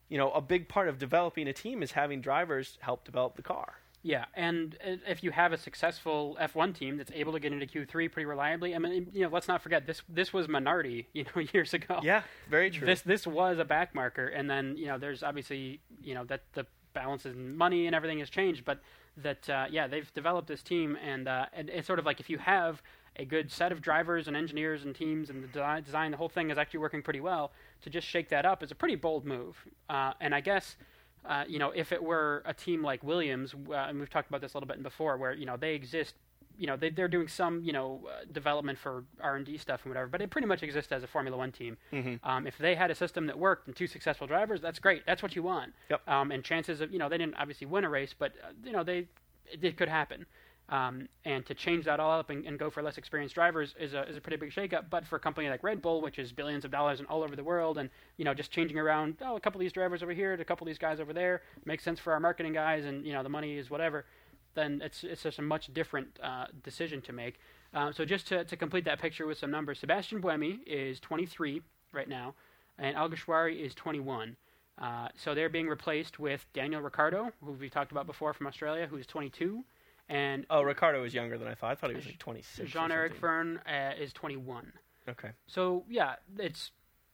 you 0.09 0.18
know 0.18 0.31
a 0.33 0.40
big 0.40 0.68
part 0.68 0.88
of 0.88 0.98
developing 0.98 1.48
a 1.48 1.53
team 1.53 1.83
is 1.83 1.92
having 1.92 2.20
drivers 2.20 2.79
help 2.81 3.05
develop 3.05 3.37
the 3.37 3.42
car. 3.42 3.75
Yeah, 4.05 4.25
and 4.35 4.77
if 4.83 5.22
you 5.22 5.31
have 5.31 5.53
a 5.53 5.57
successful 5.57 6.37
F1 6.40 6.75
team 6.77 6.96
that's 6.96 7.12
able 7.14 7.33
to 7.35 7.38
get 7.38 7.53
into 7.53 7.66
Q3 7.66 8.11
pretty 8.11 8.25
reliably, 8.25 8.75
I 8.75 8.79
mean, 8.79 9.07
you 9.12 9.22
know, 9.22 9.29
let's 9.29 9.46
not 9.46 9.62
forget 9.62 9.87
this. 9.87 10.03
This 10.09 10.33
was 10.33 10.48
Minardi, 10.48 11.07
you 11.12 11.25
know, 11.25 11.42
years 11.53 11.72
ago. 11.72 12.01
Yeah, 12.03 12.22
very 12.51 12.70
true. 12.70 12.87
This 12.87 13.03
this 13.03 13.27
was 13.27 13.59
a 13.59 13.64
back 13.64 13.94
marker, 13.94 14.27
and 14.27 14.51
then 14.51 14.77
you 14.77 14.87
know, 14.87 14.98
there's 14.98 15.22
obviously 15.22 15.81
you 16.03 16.14
know 16.14 16.25
that 16.25 16.42
the 16.55 16.66
balance 16.93 17.27
in 17.27 17.57
money 17.57 17.87
and 17.87 17.95
everything 17.95 18.19
has 18.19 18.31
changed, 18.31 18.65
but 18.65 18.81
that 19.17 19.49
uh, 19.49 19.67
yeah, 19.71 19.87
they've 19.87 20.13
developed 20.15 20.49
this 20.49 20.63
team, 20.63 20.97
and 21.05 21.29
uh, 21.29 21.47
and 21.53 21.69
it's 21.71 21.87
sort 21.87 21.99
of 21.99 22.07
like 22.07 22.21
if 22.21 22.31
you 22.31 22.39
have 22.39 22.83
a 23.17 23.25
good 23.25 23.51
set 23.51 23.73
of 23.73 23.83
drivers 23.83 24.27
and 24.27 24.37
engineers 24.37 24.85
and 24.85 24.95
teams 24.95 25.29
and 25.29 25.43
the 25.43 25.49
design, 25.49 25.83
design 25.83 26.11
the 26.11 26.17
whole 26.17 26.31
thing 26.31 26.51
is 26.51 26.57
actually 26.57 26.81
working 26.81 27.03
pretty 27.03 27.21
well. 27.21 27.53
To 27.83 27.91
just 27.91 28.07
shake 28.07 28.29
that 28.31 28.47
up 28.47 28.63
is 28.63 28.71
a 28.71 28.75
pretty 28.75 28.97
bold 28.97 29.25
move, 29.25 29.57
uh, 29.89 30.13
and 30.21 30.35
I 30.35 30.41
guess. 30.41 30.77
Uh, 31.25 31.45
you 31.47 31.61
know, 31.61 31.71
if 31.71 31.93
it 31.93 32.03
were 32.03 32.43
a 32.47 32.53
team 32.53 32.83
like 32.83 33.01
Williams, 33.05 33.55
uh, 33.71 33.75
and 33.75 34.01
we've 34.01 34.11
talked 34.11 34.29
about 34.29 34.41
this 34.41 34.55
a 34.55 34.57
little 34.57 34.67
bit 34.67 34.83
before, 34.83 35.17
where 35.17 35.33
you 35.33 35.47
know 35.47 35.57
they 35.57 35.73
exist, 35.77 36.17
you 36.59 36.67
know 36.67 36.77
they 36.77 36.91
they're 36.91 37.09
doing 37.09 37.29
some 37.29 37.62
you 37.62 37.73
know 37.73 38.01
uh, 38.09 38.25
development 38.33 38.79
for 38.79 39.05
R 39.21 39.37
and 39.37 39.47
D 39.47 39.59
stuff 39.59 39.81
and 39.85 39.91
whatever, 39.91 40.09
but 40.09 40.21
it 40.21 40.31
pretty 40.31 40.47
much 40.47 40.62
exists 40.62 40.93
as 40.93 41.03
a 41.03 41.07
Formula 41.07 41.37
One 41.37 41.53
team. 41.53 41.77
Mm-hmm. 41.93 42.29
Um, 42.29 42.47
if 42.47 42.59
they 42.59 42.75
had 42.75 42.91
a 42.91 42.95
system 42.95 43.27
that 43.27 43.38
worked 43.38 43.67
and 43.67 43.77
two 43.77 43.87
successful 43.87 44.27
drivers, 44.27 44.61
that's 44.61 44.79
great. 44.79 45.05
That's 45.07 45.23
what 45.23 45.35
you 45.37 45.43
want. 45.43 45.73
Yep. 45.91 46.09
Um, 46.09 46.31
and 46.31 46.45
chances 46.45 46.81
of 46.81 46.93
you 46.93 46.99
know 46.99 47.09
they 47.09 47.19
didn't 47.19 47.37
obviously 47.37 47.67
win 47.67 47.85
a 47.85 47.91
race, 47.91 48.15
but 48.19 48.33
uh, 48.43 48.53
you 48.65 48.73
know 48.73 48.85
they 48.85 49.09
it, 49.47 49.62
it 49.62 49.77
could 49.77 49.88
happen. 49.88 50.27
Um, 50.69 51.09
and 51.27 51.45
to 51.47 51.55
change 51.55 51.85
that 51.85 52.01
all 52.01 52.19
up 52.19 52.31
and, 52.31 52.47
and 52.47 52.59
go 52.59 52.71
for 52.71 52.83
less 52.83 52.97
experienced 52.97 53.35
drivers 53.35 53.75
is 53.79 53.93
a 53.93 54.09
is 54.09 54.17
a 54.17 54.21
pretty 54.21 54.38
big 54.38 54.53
shakeup. 54.53 54.85
But 54.88 55.07
for 55.07 55.17
a 55.17 55.21
company 55.21 55.51
like 55.51 55.62
Red 55.62 55.83
Bull, 55.83 56.01
which 56.01 56.19
is 56.19 56.33
billions 56.33 56.65
of 56.65 56.71
dollars 56.71 56.99
and 56.99 57.09
all 57.09 57.23
over 57.23 57.37
the 57.37 57.45
world, 57.45 57.77
and 57.77 57.91
you 58.17 58.25
know 58.25 58.33
just 58.33 58.51
changing 58.51 58.79
around 58.79 59.17
oh 59.21 59.37
a 59.37 59.41
couple 59.41 59.59
of 59.59 59.62
these 59.62 59.73
drivers 59.73 60.03
over 60.03 60.12
here, 60.12 60.35
to 60.35 60.41
a 60.41 60.45
couple 60.45 60.65
of 60.65 60.69
these 60.69 60.79
guys 60.79 60.99
over 60.99 61.12
there 61.12 61.43
makes 61.67 61.85
sense 61.85 62.01
for 62.01 62.12
our 62.12 62.21
marketing 62.21 62.55
guys, 62.55 62.85
and 62.87 63.05
you 63.05 63.12
know 63.12 63.23
the 63.23 63.29
money 63.29 63.59
is 63.59 63.69
whatever. 63.69 64.07
Then 64.55 64.81
it's 64.85 65.05
it's 65.05 65.23
just 65.23 65.38
a 65.38 65.43
much 65.43 65.73
different 65.73 66.19
uh, 66.23 66.47
decision 66.62 67.01
to 67.03 67.12
make. 67.12 67.38
Uh, 67.75 67.91
so 67.91 68.05
just 68.05 68.27
to, 68.29 68.45
to 68.45 68.57
complete 68.57 68.85
that 68.85 69.01
picture 69.01 69.27
with 69.27 69.38
some 69.38 69.51
numbers, 69.51 69.79
Sebastian 69.79 70.21
Buemi 70.21 70.59
is 70.67 71.01
23 71.01 71.62
right 71.93 72.09
now, 72.09 72.35
and 72.79 72.97
Alguersuari 72.97 73.65
is 73.65 73.75
21. 73.75 74.37
Uh, 74.79 75.09
so 75.17 75.35
they're 75.35 75.49
being 75.49 75.69
replaced 75.69 76.19
with 76.19 76.45
Daniel 76.53 76.83
Ricciardo, 76.83 77.31
who 77.43 77.53
we 77.53 77.71
talked 77.71 77.91
about 77.93 78.07
before 78.07 78.35
from 78.35 78.47
Australia, 78.47 78.87
who's 78.87 79.07
22, 79.07 79.65
and 80.09 80.45
Oh, 80.51 80.62
Ricciardo 80.62 81.03
is 81.05 81.15
younger 81.15 81.38
than 81.38 81.49
I 81.49 81.55
thought. 81.55 81.71
I 81.71 81.75
thought 81.75 81.91
he 81.91 81.97
was 81.97 82.05
like 82.07 82.19
26. 82.19 82.61
or 82.61 82.65
Jean-Eric 82.71 83.12
something. 83.12 83.21
Fern 83.21 83.61
uh, 83.67 83.93
is 83.99 84.12
21. 84.12 84.73
Okay. 85.09 85.31
So 85.47 85.85
yeah, 85.88 86.17
it's 86.38 86.73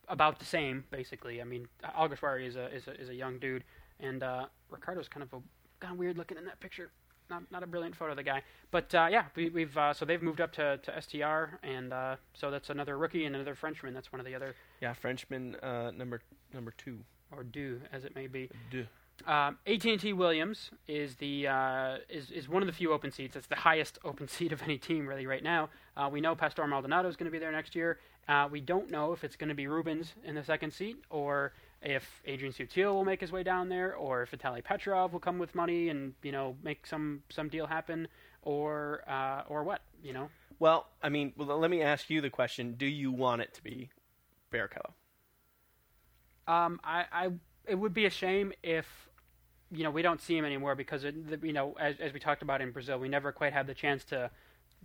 about 0.09 0.39
the 0.41 0.45
same 0.45 0.85
basically. 0.91 1.41
I 1.41 1.45
mean, 1.45 1.69
Alguersuari 1.97 2.47
is 2.47 2.57
a 2.57 2.75
is 2.75 2.89
a 2.89 3.01
is 3.01 3.09
a 3.09 3.15
young 3.15 3.39
dude, 3.39 3.63
and 4.01 4.23
uh, 4.23 4.47
Ricciardo's 4.71 5.09
kind 5.09 5.23
of 5.23 5.33
a 5.33 5.41
kind 5.81 5.93
of 5.93 5.99
weird 5.99 6.17
looking 6.19 6.37
in 6.39 6.45
that 6.47 6.59
picture. 6.61 6.91
Not 7.31 7.43
not 7.51 7.63
a 7.63 7.67
brilliant 7.67 7.95
photo 7.95 8.13
of 8.13 8.17
the 8.17 8.23
guy, 8.23 8.43
but 8.71 8.95
uh, 8.95 9.09
yeah, 9.11 9.25
we, 9.35 9.51
we've 9.51 9.77
uh, 9.77 9.93
so 9.93 10.05
they've 10.07 10.23
moved 10.23 10.41
up 10.41 10.51
to, 10.53 10.79
to 10.79 11.01
STR, 11.03 11.57
and 11.63 11.93
uh, 11.93 12.17
so 12.33 12.51
that's 12.51 12.71
another 12.71 12.97
rookie 12.97 13.27
and 13.27 13.35
another 13.35 13.55
Frenchman. 13.55 13.93
That's 13.93 14.11
one 14.13 14.21
of 14.21 14.25
the 14.27 14.35
other 14.35 14.55
Yeah, 14.81 14.95
Frenchman 14.95 15.57
uh, 15.57 15.91
number 15.91 16.23
number 16.55 16.73
two. 16.79 17.01
or 17.31 17.45
do 17.45 17.81
as 17.93 18.05
it 18.05 18.15
may 18.15 18.27
be. 18.29 18.49
Deux. 18.71 18.87
Um, 19.27 19.59
AT&T 19.67 20.13
Williams 20.13 20.71
is 20.87 21.17
the 21.17 21.49
uh, 21.49 21.97
is 22.09 22.31
is 22.31 22.49
one 22.49 22.63
of 22.63 22.67
the 22.67 22.73
few 22.73 22.93
open 22.93 23.11
seats. 23.11 23.37
It's 23.37 23.49
the 23.49 23.57
highest 23.57 23.99
open 24.05 24.27
seat 24.29 24.53
of 24.53 24.63
any 24.63 24.79
team 24.79 25.07
really 25.07 25.27
right 25.27 25.43
now. 25.43 25.69
Uh, 25.97 26.09
we 26.11 26.21
know 26.23 26.35
Pastor 26.35 26.67
Maldonado 26.67 27.09
is 27.09 27.17
going 27.17 27.27
to 27.27 27.33
be 27.33 27.39
there 27.39 27.53
next 27.53 27.75
year. 27.75 27.99
Uh, 28.29 28.49
we 28.51 28.61
don't 28.61 28.91
know 28.91 29.13
if 29.13 29.25
it's 29.25 29.37
going 29.37 29.49
to 29.49 29.55
be 29.55 29.67
Rubens 29.67 30.15
in 30.25 30.35
the 30.35 30.45
second 30.45 30.71
seat 30.73 30.97
or 31.11 31.53
if 31.83 32.23
Adrian 32.25 32.53
Sutil 32.53 32.93
will 32.93 33.05
make 33.05 33.21
his 33.21 33.31
way 33.31 33.43
down 33.43 33.69
there 33.69 33.95
or 33.95 34.23
if 34.23 34.31
Vitaly 34.33 34.63
Petrov 34.63 35.13
will 35.13 35.21
come 35.21 35.39
with 35.39 35.55
money 35.55 35.89
and 35.89 36.15
you 36.23 36.33
know 36.33 36.57
make 36.63 36.87
some 36.87 37.23
some 37.29 37.49
deal 37.49 37.67
happen 37.67 38.09
or 38.43 39.03
uh, 39.09 39.43
or 39.49 39.65
what 39.65 39.83
you 40.03 40.13
know. 40.13 40.31
Well, 40.59 40.87
I 41.03 41.09
mean, 41.09 41.33
well, 41.37 41.59
let 41.59 41.71
me 41.71 41.83
ask 41.83 42.11
you 42.11 42.21
the 42.21 42.31
question: 42.31 42.75
Do 42.77 42.87
you 42.87 43.13
want 43.13 43.43
it 43.43 43.55
to 43.55 43.63
be 43.63 43.91
Barrichello? 44.53 44.93
Um, 46.49 46.81
I, 46.83 47.05
I, 47.13 47.29
it 47.67 47.75
would 47.75 47.93
be 47.93 48.07
a 48.07 48.11
shame 48.11 48.53
if, 48.63 48.87
you 49.71 49.85
know, 49.85 49.91
we 49.91 50.01
don't 50.01 50.21
see 50.21 50.37
him 50.37 50.47
anymore 50.47 50.75
because, 50.75 51.05
it, 51.05 51.15
you 51.43 51.53
know, 51.53 51.77
as, 51.79 51.97
as 52.01 52.15
we 52.15 52.19
talked 52.19 52.41
about 52.41 52.63
in 52.63 52.71
Brazil, 52.71 52.99
we 52.99 53.09
never 53.09 53.33
quite 53.33 53.53
had 53.53 53.67
the 53.67 53.75
chance 53.75 54.03
to 54.05 54.31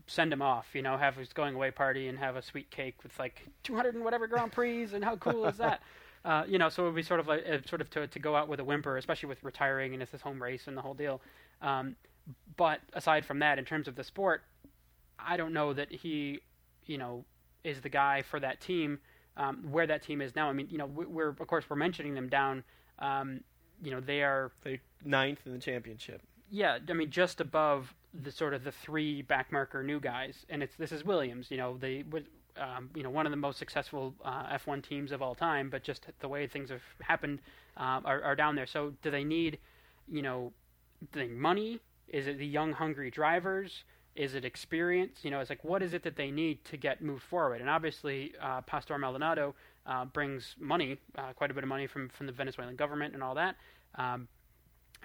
send 0.05 0.33
him 0.33 0.41
off, 0.41 0.67
you 0.73 0.81
know, 0.81 0.97
have 0.97 1.15
his 1.15 1.31
going 1.31 1.55
away 1.55 1.71
party 1.71 2.09
and 2.09 2.19
have 2.19 2.35
a 2.35 2.41
sweet 2.41 2.69
cake 2.69 2.95
with 3.01 3.17
like 3.17 3.47
200 3.63 3.95
and 3.95 4.03
whatever 4.03 4.27
Grand 4.27 4.51
Prix, 4.51 4.89
and 4.93 5.05
how 5.05 5.15
cool 5.15 5.45
is 5.45 5.57
that? 5.57 5.81
Uh, 6.25 6.43
you 6.47 6.57
know, 6.57 6.69
so 6.69 6.83
it 6.83 6.85
would 6.87 6.95
be 6.95 7.03
sort 7.03 7.19
of 7.19 7.27
like 7.27 7.43
uh, 7.47 7.57
sort 7.67 7.81
of 7.81 7.89
to 7.91 8.07
to 8.07 8.19
go 8.19 8.35
out 8.35 8.47
with 8.47 8.59
a 8.59 8.63
whimper, 8.63 8.97
especially 8.97 9.27
with 9.27 9.43
retiring 9.43 9.93
and 9.93 10.01
it's 10.01 10.11
his 10.11 10.21
home 10.21 10.41
race 10.41 10.67
and 10.67 10.77
the 10.77 10.81
whole 10.81 10.93
deal. 10.93 11.21
Um, 11.61 11.95
but 12.55 12.79
aside 12.93 13.25
from 13.25 13.39
that, 13.39 13.59
in 13.59 13.65
terms 13.65 13.87
of 13.87 13.95
the 13.95 14.03
sport, 14.03 14.43
I 15.19 15.35
don't 15.35 15.53
know 15.53 15.73
that 15.73 15.91
he, 15.91 16.39
you 16.85 16.97
know, 16.97 17.25
is 17.63 17.81
the 17.81 17.89
guy 17.89 18.21
for 18.21 18.39
that 18.39 18.61
team. 18.61 18.99
Um, 19.35 19.65
where 19.71 19.87
that 19.87 20.03
team 20.03 20.21
is 20.21 20.35
now, 20.35 20.47
I 20.47 20.53
mean, 20.53 20.67
you 20.69 20.77
know, 20.77 20.85
we're 20.85 21.29
of 21.29 21.47
course 21.47 21.65
we're 21.67 21.75
mentioning 21.75 22.13
them 22.13 22.29
down. 22.29 22.63
Um, 22.99 23.41
you 23.81 23.89
know, 23.91 23.99
they 23.99 24.21
are 24.21 24.51
they 24.63 24.79
ninth 25.03 25.39
in 25.45 25.53
the 25.53 25.59
championship. 25.59 26.21
Yeah, 26.51 26.77
I 26.87 26.93
mean, 26.93 27.09
just 27.09 27.41
above 27.41 27.95
the 28.13 28.31
sort 28.31 28.53
of 28.53 28.63
the 28.63 28.71
three 28.71 29.23
backmarker 29.23 29.83
new 29.83 29.99
guys, 29.99 30.45
and 30.49 30.61
it's 30.61 30.75
this 30.75 30.91
is 30.91 31.03
Williams. 31.03 31.49
You 31.49 31.57
know, 31.57 31.77
they 31.77 32.03
um, 32.57 32.89
you 32.95 33.03
know, 33.03 33.09
one 33.09 33.25
of 33.25 33.31
the 33.31 33.37
most 33.37 33.57
successful 33.57 34.13
uh, 34.23 34.57
F1 34.57 34.87
teams 34.87 35.11
of 35.11 35.21
all 35.21 35.35
time, 35.35 35.69
but 35.69 35.83
just 35.83 36.05
the 36.19 36.27
way 36.27 36.47
things 36.47 36.69
have 36.69 36.81
happened 37.01 37.39
uh, 37.77 38.01
are, 38.05 38.21
are, 38.21 38.35
down 38.35 38.55
there. 38.55 38.65
So, 38.65 38.93
do 39.01 39.11
they 39.11 39.23
need, 39.23 39.57
you 40.07 40.21
know, 40.21 40.53
money? 41.29 41.79
Is 42.07 42.27
it 42.27 42.37
the 42.37 42.45
young, 42.45 42.73
hungry 42.73 43.09
drivers? 43.09 43.83
Is 44.15 44.35
it 44.35 44.45
experience? 44.45 45.19
You 45.23 45.31
know, 45.31 45.39
it's 45.39 45.49
like 45.49 45.63
what 45.63 45.81
is 45.81 45.93
it 45.93 46.03
that 46.03 46.15
they 46.15 46.29
need 46.29 46.63
to 46.65 46.77
get 46.77 47.01
moved 47.01 47.23
forward? 47.23 47.61
And 47.61 47.69
obviously, 47.69 48.33
uh, 48.39 48.61
Pastor 48.61 48.97
Maldonado 48.97 49.55
uh, 49.87 50.05
brings 50.05 50.55
money, 50.59 50.97
uh, 51.17 51.33
quite 51.33 51.49
a 51.49 51.53
bit 51.53 51.63
of 51.63 51.69
money 51.69 51.87
from 51.87 52.09
from 52.09 52.27
the 52.27 52.31
Venezuelan 52.31 52.75
government 52.75 53.15
and 53.15 53.23
all 53.23 53.35
that. 53.35 53.55
Um, 53.95 54.27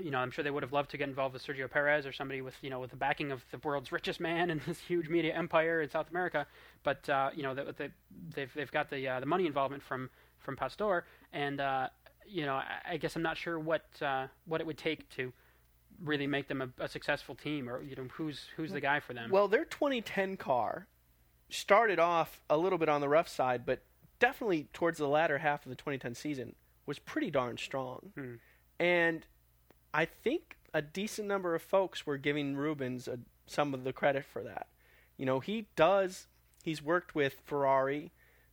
you 0.01 0.11
know, 0.11 0.19
I'm 0.19 0.31
sure 0.31 0.45
they 0.45 0.51
would 0.51 0.63
have 0.63 0.73
loved 0.73 0.91
to 0.93 0.97
get 0.97 1.09
involved 1.09 1.33
with 1.33 1.45
Sergio 1.45 1.71
Perez 1.71 2.07
or 2.07 2.13
somebody 2.13 2.41
with, 2.41 2.55
you 2.63 2.71
know, 2.71 2.81
with 2.81 2.91
the 2.91 2.97
backing 2.97 3.33
of 3.33 3.43
the 3.51 3.59
world's 3.59 3.93
richest 3.93 4.21
man 4.21 4.51
and 4.51 4.61
this 4.67 4.79
huge 4.81 5.09
media 5.09 5.35
empire 5.35 5.83
in 5.83 5.91
South 5.91 6.11
America. 6.11 6.47
But 6.83 7.09
uh, 7.09 7.31
you 7.35 7.43
know, 7.43 7.55
they, 7.55 7.65
they, 7.77 7.89
they've 8.35 8.53
they've 8.55 8.73
got 8.73 8.91
the 8.91 9.07
uh, 9.07 9.21
the 9.21 9.27
money 9.27 9.47
involvement 9.47 9.83
from 9.83 10.11
from 10.39 10.57
Pastor, 10.57 11.05
and 11.33 11.61
uh, 11.61 11.89
you 12.27 12.47
know, 12.47 12.55
I, 12.55 12.93
I, 12.93 12.97
guess 12.97 13.17
I'm 13.17 13.23
not 13.23 13.37
sure 13.37 13.59
what 13.59 13.87
uh, 14.01 14.27
what 14.47 14.61
it 14.61 14.67
would 14.67 14.79
take 14.79 15.09
to 15.11 15.33
really 16.03 16.27
make 16.27 16.49
them 16.49 16.63
a, 16.63 16.85
a, 16.85 16.89
successful 16.89 17.35
team, 17.35 17.69
or 17.69 17.83
you 17.83 17.97
know, 17.97 18.07
who's 18.13 18.47
who's 18.57 18.73
the 18.73 18.81
guy 18.81 19.01
for 19.01 19.15
them. 19.15 19.31
Well, 19.31 19.49
their 19.49 19.65
2010 19.65 20.37
car 20.37 20.87
started 21.51 21.99
off 21.99 22.41
a 22.49 22.57
little 22.57 22.79
bit 22.79 22.89
on 22.89 23.01
the 23.01 23.09
rough 23.09 23.29
side, 23.29 23.65
but 23.67 23.83
definitely 24.19 24.69
towards 24.73 24.99
the 24.99 25.09
latter 25.09 25.39
half 25.39 25.65
of 25.65 25.71
the 25.71 25.77
2010 25.77 26.15
season 26.15 26.55
was 26.87 26.99
pretty 26.99 27.31
darn 27.31 27.59
strong, 27.59 28.13
hmm. 28.15 28.35
and 28.79 29.27
I 29.93 30.05
think 30.05 30.57
a 30.75 30.83
decent 30.83 31.27
number 31.27 31.55
of 31.55 31.63
folks 31.63 32.07
were 32.07 32.19
giving 32.19 32.57
Rubens 32.57 33.09
a, 33.09 33.19
some 33.47 33.75
of 33.75 33.85
the 33.85 33.93
credit 33.93 34.25
for 34.25 34.43
that. 34.43 34.69
You 35.17 35.27
know, 35.27 35.41
he 35.41 35.67
does. 35.77 36.27
He's 36.63 36.83
worked 36.83 37.15
with 37.15 37.41
Ferrari, 37.45 38.11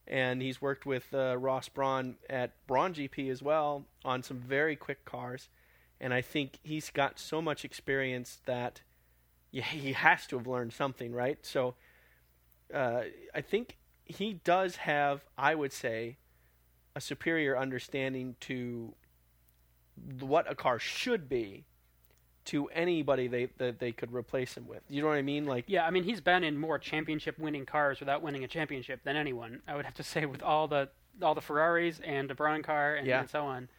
and 0.08 0.42
he's 0.42 0.62
worked 0.62 0.86
with 0.86 1.14
uh, 1.14 1.38
Ross 1.38 1.70
Brawn 1.70 2.16
at 2.30 2.52
Brawn 2.68 2.94
GP 2.94 3.30
as 3.30 3.42
well 3.42 3.86
on 4.04 4.24
some 4.24 4.40
very 4.40 4.76
quick 4.76 5.06
cars. 5.06 5.50
And 6.00 6.14
I 6.14 6.22
think 6.22 6.60
he's 6.64 6.90
got 6.90 7.20
so 7.20 7.42
much 7.42 7.66
experience 7.66 8.40
that 8.46 8.82
he 9.52 9.94
has 9.94 10.28
to 10.28 10.38
have 10.38 10.48
learned 10.48 10.74
something, 10.74 11.14
right? 11.14 11.40
So 11.44 11.76
uh, 12.74 13.04
I 13.34 13.42
think 13.42 13.78
he 14.04 14.34
does 14.44 14.76
have, 14.78 15.22
I 15.38 15.56
would 15.56 15.74
say, 15.74 16.18
a 16.96 17.02
superior 17.02 17.58
understanding 17.58 18.36
to 18.42 18.94
what 20.20 20.50
a 20.50 20.56
car 20.56 20.78
should 20.80 21.30
be 21.30 21.66
to 22.46 22.68
anybody 22.68 23.28
they 23.28 23.48
that 23.58 23.80
they 23.80 23.92
could 23.92 24.14
replace 24.14 24.56
him 24.56 24.68
with. 24.68 24.82
You 24.90 25.02
know 25.02 25.08
what 25.08 25.18
I 25.18 25.22
mean? 25.22 25.46
Like 25.46 25.66
yeah, 25.68 25.86
I 25.86 25.92
mean 25.92 26.04
he's 26.04 26.22
been 26.22 26.44
in 26.44 26.58
more 26.58 26.80
championship 26.80 27.38
winning 27.40 27.66
cars 27.66 28.00
without 28.00 28.22
winning 28.22 28.44
a 28.44 28.48
championship 28.48 29.02
than 29.04 29.16
anyone. 29.16 29.62
I 29.68 29.76
would 29.76 29.86
have 29.86 29.96
to 29.96 30.04
say 30.04 30.26
with 30.26 30.44
all 30.44 30.68
the 30.68 30.90
all 31.22 31.36
the 31.36 31.42
Ferraris 31.42 32.00
and 32.04 32.30
the 32.30 32.36
Brawn 32.36 32.62
car 32.62 32.96
and, 32.96 33.08
yeah. 33.08 33.22
and 33.22 33.30
so 33.30 33.46
on, 33.46 33.70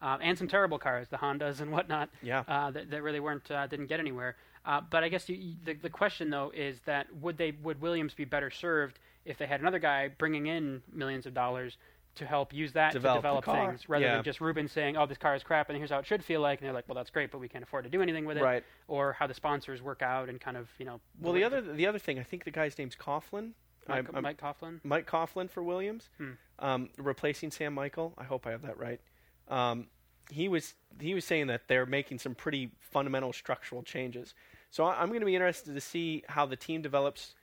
uh, 0.00 0.18
and 0.20 0.38
some 0.38 0.48
terrible 0.48 0.78
cars, 0.78 1.08
the 1.08 1.16
Hondas 1.16 1.60
and 1.60 1.72
whatnot. 1.72 2.08
Yeah, 2.22 2.44
uh, 2.48 2.70
that, 2.70 2.90
that 2.90 3.02
really 3.02 3.20
weren't 3.20 3.50
uh, 3.50 3.66
didn't 3.66 3.86
get 3.86 4.00
anywhere. 4.00 4.36
Uh, 4.64 4.80
but 4.88 5.04
I 5.04 5.08
guess 5.08 5.28
you, 5.28 5.54
the 5.64 5.74
the 5.74 5.90
question 5.90 6.30
though 6.30 6.50
is 6.54 6.78
that 6.86 7.06
would 7.20 7.36
they 7.36 7.52
would 7.62 7.80
Williams 7.80 8.14
be 8.14 8.24
better 8.24 8.50
served 8.50 8.98
if 9.24 9.38
they 9.38 9.46
had 9.46 9.60
another 9.60 9.78
guy 9.78 10.08
bringing 10.08 10.46
in 10.46 10.82
millions 10.92 11.26
of 11.26 11.34
dollars 11.34 11.76
to 12.16 12.26
help 12.26 12.52
use 12.52 12.72
that 12.72 12.92
develop 12.92 13.18
to 13.18 13.18
develop 13.18 13.44
things 13.44 13.88
rather 13.88 14.04
yeah. 14.04 14.14
than 14.16 14.24
just 14.24 14.40
Ruben 14.40 14.68
saying, 14.68 14.96
"Oh, 14.96 15.06
this 15.06 15.18
car 15.18 15.34
is 15.34 15.42
crap, 15.42 15.68
and 15.68 15.76
here's 15.76 15.90
how 15.90 15.98
it 15.98 16.06
should 16.06 16.24
feel 16.24 16.40
like," 16.40 16.60
and 16.60 16.66
they're 16.66 16.74
like, 16.74 16.88
"Well, 16.88 16.94
that's 16.94 17.10
great, 17.10 17.30
but 17.30 17.38
we 17.38 17.48
can't 17.48 17.64
afford 17.64 17.84
to 17.84 17.90
do 17.90 18.02
anything 18.02 18.24
with 18.24 18.38
it." 18.38 18.42
Right. 18.42 18.64
Or 18.88 19.12
how 19.12 19.26
the 19.26 19.34
sponsors 19.34 19.82
work 19.82 20.02
out 20.02 20.28
and 20.28 20.40
kind 20.40 20.56
of 20.56 20.68
you 20.78 20.84
know. 20.84 21.00
Well, 21.20 21.32
the 21.32 21.44
other 21.44 21.60
the 21.60 21.86
other 21.86 21.98
thing, 21.98 22.18
I 22.18 22.22
think 22.22 22.44
the 22.44 22.50
guy's 22.50 22.78
name's 22.78 22.96
Coughlan. 22.96 23.52
Mike, 23.86 24.06
I'm, 24.14 24.22
Mike 24.22 24.40
Coughlan. 24.40 24.80
Mike 24.82 25.06
Coughlan 25.06 25.50
for 25.50 25.62
Williams, 25.62 26.08
hmm. 26.16 26.32
um, 26.58 26.88
replacing 26.96 27.50
Sam 27.50 27.74
Michael. 27.74 28.14
I 28.16 28.24
hope 28.24 28.46
I 28.46 28.50
have 28.50 28.62
that 28.62 28.78
right. 28.78 29.00
Um, 29.48 29.88
he 30.30 30.48
was 30.48 30.74
he 31.00 31.14
was 31.14 31.24
saying 31.24 31.48
that 31.48 31.62
they're 31.68 31.86
making 31.86 32.18
some 32.18 32.34
pretty 32.34 32.70
fundamental 32.80 33.32
structural 33.32 33.82
changes. 33.82 34.34
So 34.70 34.84
I'm 34.84 35.08
going 35.08 35.20
to 35.20 35.26
be 35.26 35.34
interested 35.34 35.74
to 35.74 35.80
see 35.80 36.24
how 36.28 36.46
the 36.46 36.56
team 36.56 36.82
develops. 36.82 37.34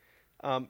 Um, 0.43 0.69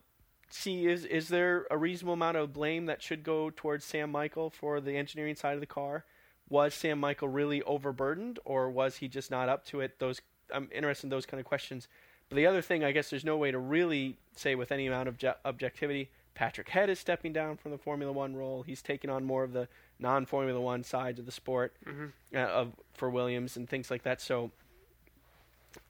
see 0.53 0.87
is 0.87 1.05
is 1.05 1.29
there 1.29 1.65
a 1.71 1.77
reasonable 1.77 2.13
amount 2.13 2.37
of 2.37 2.53
blame 2.53 2.85
that 2.85 3.01
should 3.01 3.23
go 3.23 3.49
towards 3.49 3.85
Sam 3.85 4.11
Michael 4.11 4.49
for 4.49 4.79
the 4.79 4.97
engineering 4.97 5.35
side 5.35 5.55
of 5.55 5.59
the 5.59 5.65
car? 5.65 6.05
Was 6.49 6.73
Sam 6.73 6.99
Michael 6.99 7.29
really 7.29 7.61
overburdened, 7.63 8.39
or 8.43 8.69
was 8.69 8.97
he 8.97 9.07
just 9.07 9.31
not 9.31 9.49
up 9.49 9.65
to 9.67 9.79
it? 9.79 9.99
Those 9.99 10.21
I'm 10.53 10.69
interested 10.73 11.07
in 11.07 11.09
those 11.09 11.25
kind 11.25 11.39
of 11.39 11.45
questions. 11.45 11.87
But 12.29 12.35
the 12.35 12.45
other 12.45 12.61
thing, 12.61 12.83
I 12.83 12.91
guess, 12.91 13.09
there's 13.09 13.25
no 13.25 13.37
way 13.37 13.51
to 13.51 13.59
really 13.59 14.17
say 14.35 14.55
with 14.55 14.71
any 14.71 14.87
amount 14.87 15.09
of 15.09 15.17
je- 15.17 15.33
objectivity. 15.43 16.09
Patrick 16.33 16.69
Head 16.69 16.89
is 16.89 16.97
stepping 16.97 17.33
down 17.33 17.57
from 17.57 17.71
the 17.71 17.77
Formula 17.77 18.11
One 18.11 18.35
role. 18.35 18.63
He's 18.63 18.81
taking 18.81 19.09
on 19.09 19.25
more 19.25 19.43
of 19.43 19.51
the 19.51 19.67
non-Formula 19.99 20.59
One 20.59 20.83
side 20.83 21.19
of 21.19 21.25
the 21.25 21.31
sport 21.31 21.73
mm-hmm. 21.85 22.05
uh, 22.33 22.39
of 22.39 22.73
for 22.93 23.09
Williams 23.09 23.57
and 23.57 23.69
things 23.69 23.91
like 23.91 24.03
that. 24.03 24.21
So 24.21 24.51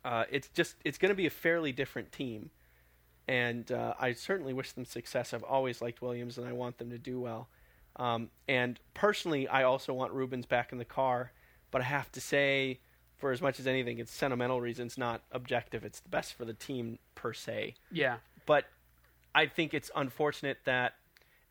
uh, 0.04 0.26
it's 0.32 0.50
just 0.50 0.76
it's 0.84 0.98
going 0.98 1.12
to 1.12 1.16
be 1.16 1.28
a 1.28 1.32
fairly 1.32 1.72
different 1.72 2.12
team 2.12 2.50
and 3.32 3.72
uh, 3.72 3.94
I 3.98 4.12
certainly 4.12 4.52
wish 4.52 4.74
them 4.74 4.84
success. 4.84 5.34
I've 5.34 5.44
always 5.44 5.82
liked 5.82 6.02
Williams, 6.02 6.38
and 6.38 6.46
I 6.46 6.52
want 6.52 6.78
them 6.78 6.90
to 6.90 6.98
do 6.98 7.18
well. 7.18 7.48
Um, 7.96 8.30
and 8.50 8.78
personally, 8.94 9.48
I 9.48 9.64
also 9.64 9.94
want 9.94 10.12
Rubens 10.12 10.46
back 10.46 10.74
in 10.74 10.80
the 10.80 10.86
car, 10.86 11.32
but 11.72 11.80
I 11.80 11.86
have 11.86 12.12
to 12.12 12.20
say, 12.20 12.82
for 13.16 13.32
as 13.32 13.42
much 13.42 13.58
as 13.58 13.68
anything, 13.68 14.00
it's 14.00 14.12
sentimental 14.12 14.60
reasons, 14.60 14.98
not 14.98 15.22
objective. 15.32 15.86
It's 15.86 16.02
the 16.02 16.10
best 16.10 16.34
for 16.34 16.44
the 16.44 16.54
team 16.54 17.00
per 17.16 17.32
se. 17.32 17.76
Yeah. 17.90 18.18
But 18.46 18.66
I 19.34 19.46
think 19.46 19.74
it's 19.74 19.90
unfortunate 19.96 20.58
that 20.66 20.96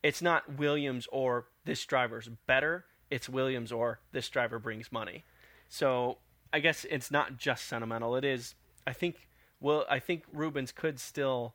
it's 0.03 0.21
not 0.21 0.59
Williams 0.59 1.09
or 1.11 1.47
this 1.65 1.87
driver's 1.87 2.29
better. 2.47 2.85
It's 3.11 3.27
Williams 3.27 3.73
or 3.73 4.01
this 4.13 4.29
driver 4.29 4.59
brings 4.59 4.93
money. 4.93 5.25
So 5.71 6.19
I 6.53 6.61
guess 6.61 6.85
it's 6.91 7.11
not 7.11 7.39
just 7.39 7.67
sentimental. 7.67 8.17
It 8.17 8.25
is. 8.27 8.55
I 8.87 8.93
think. 8.93 9.29
Well, 9.63 9.87
I 9.89 9.99
think 9.99 10.25
Rubens 10.33 10.73
could 10.73 10.99
still 11.01 11.55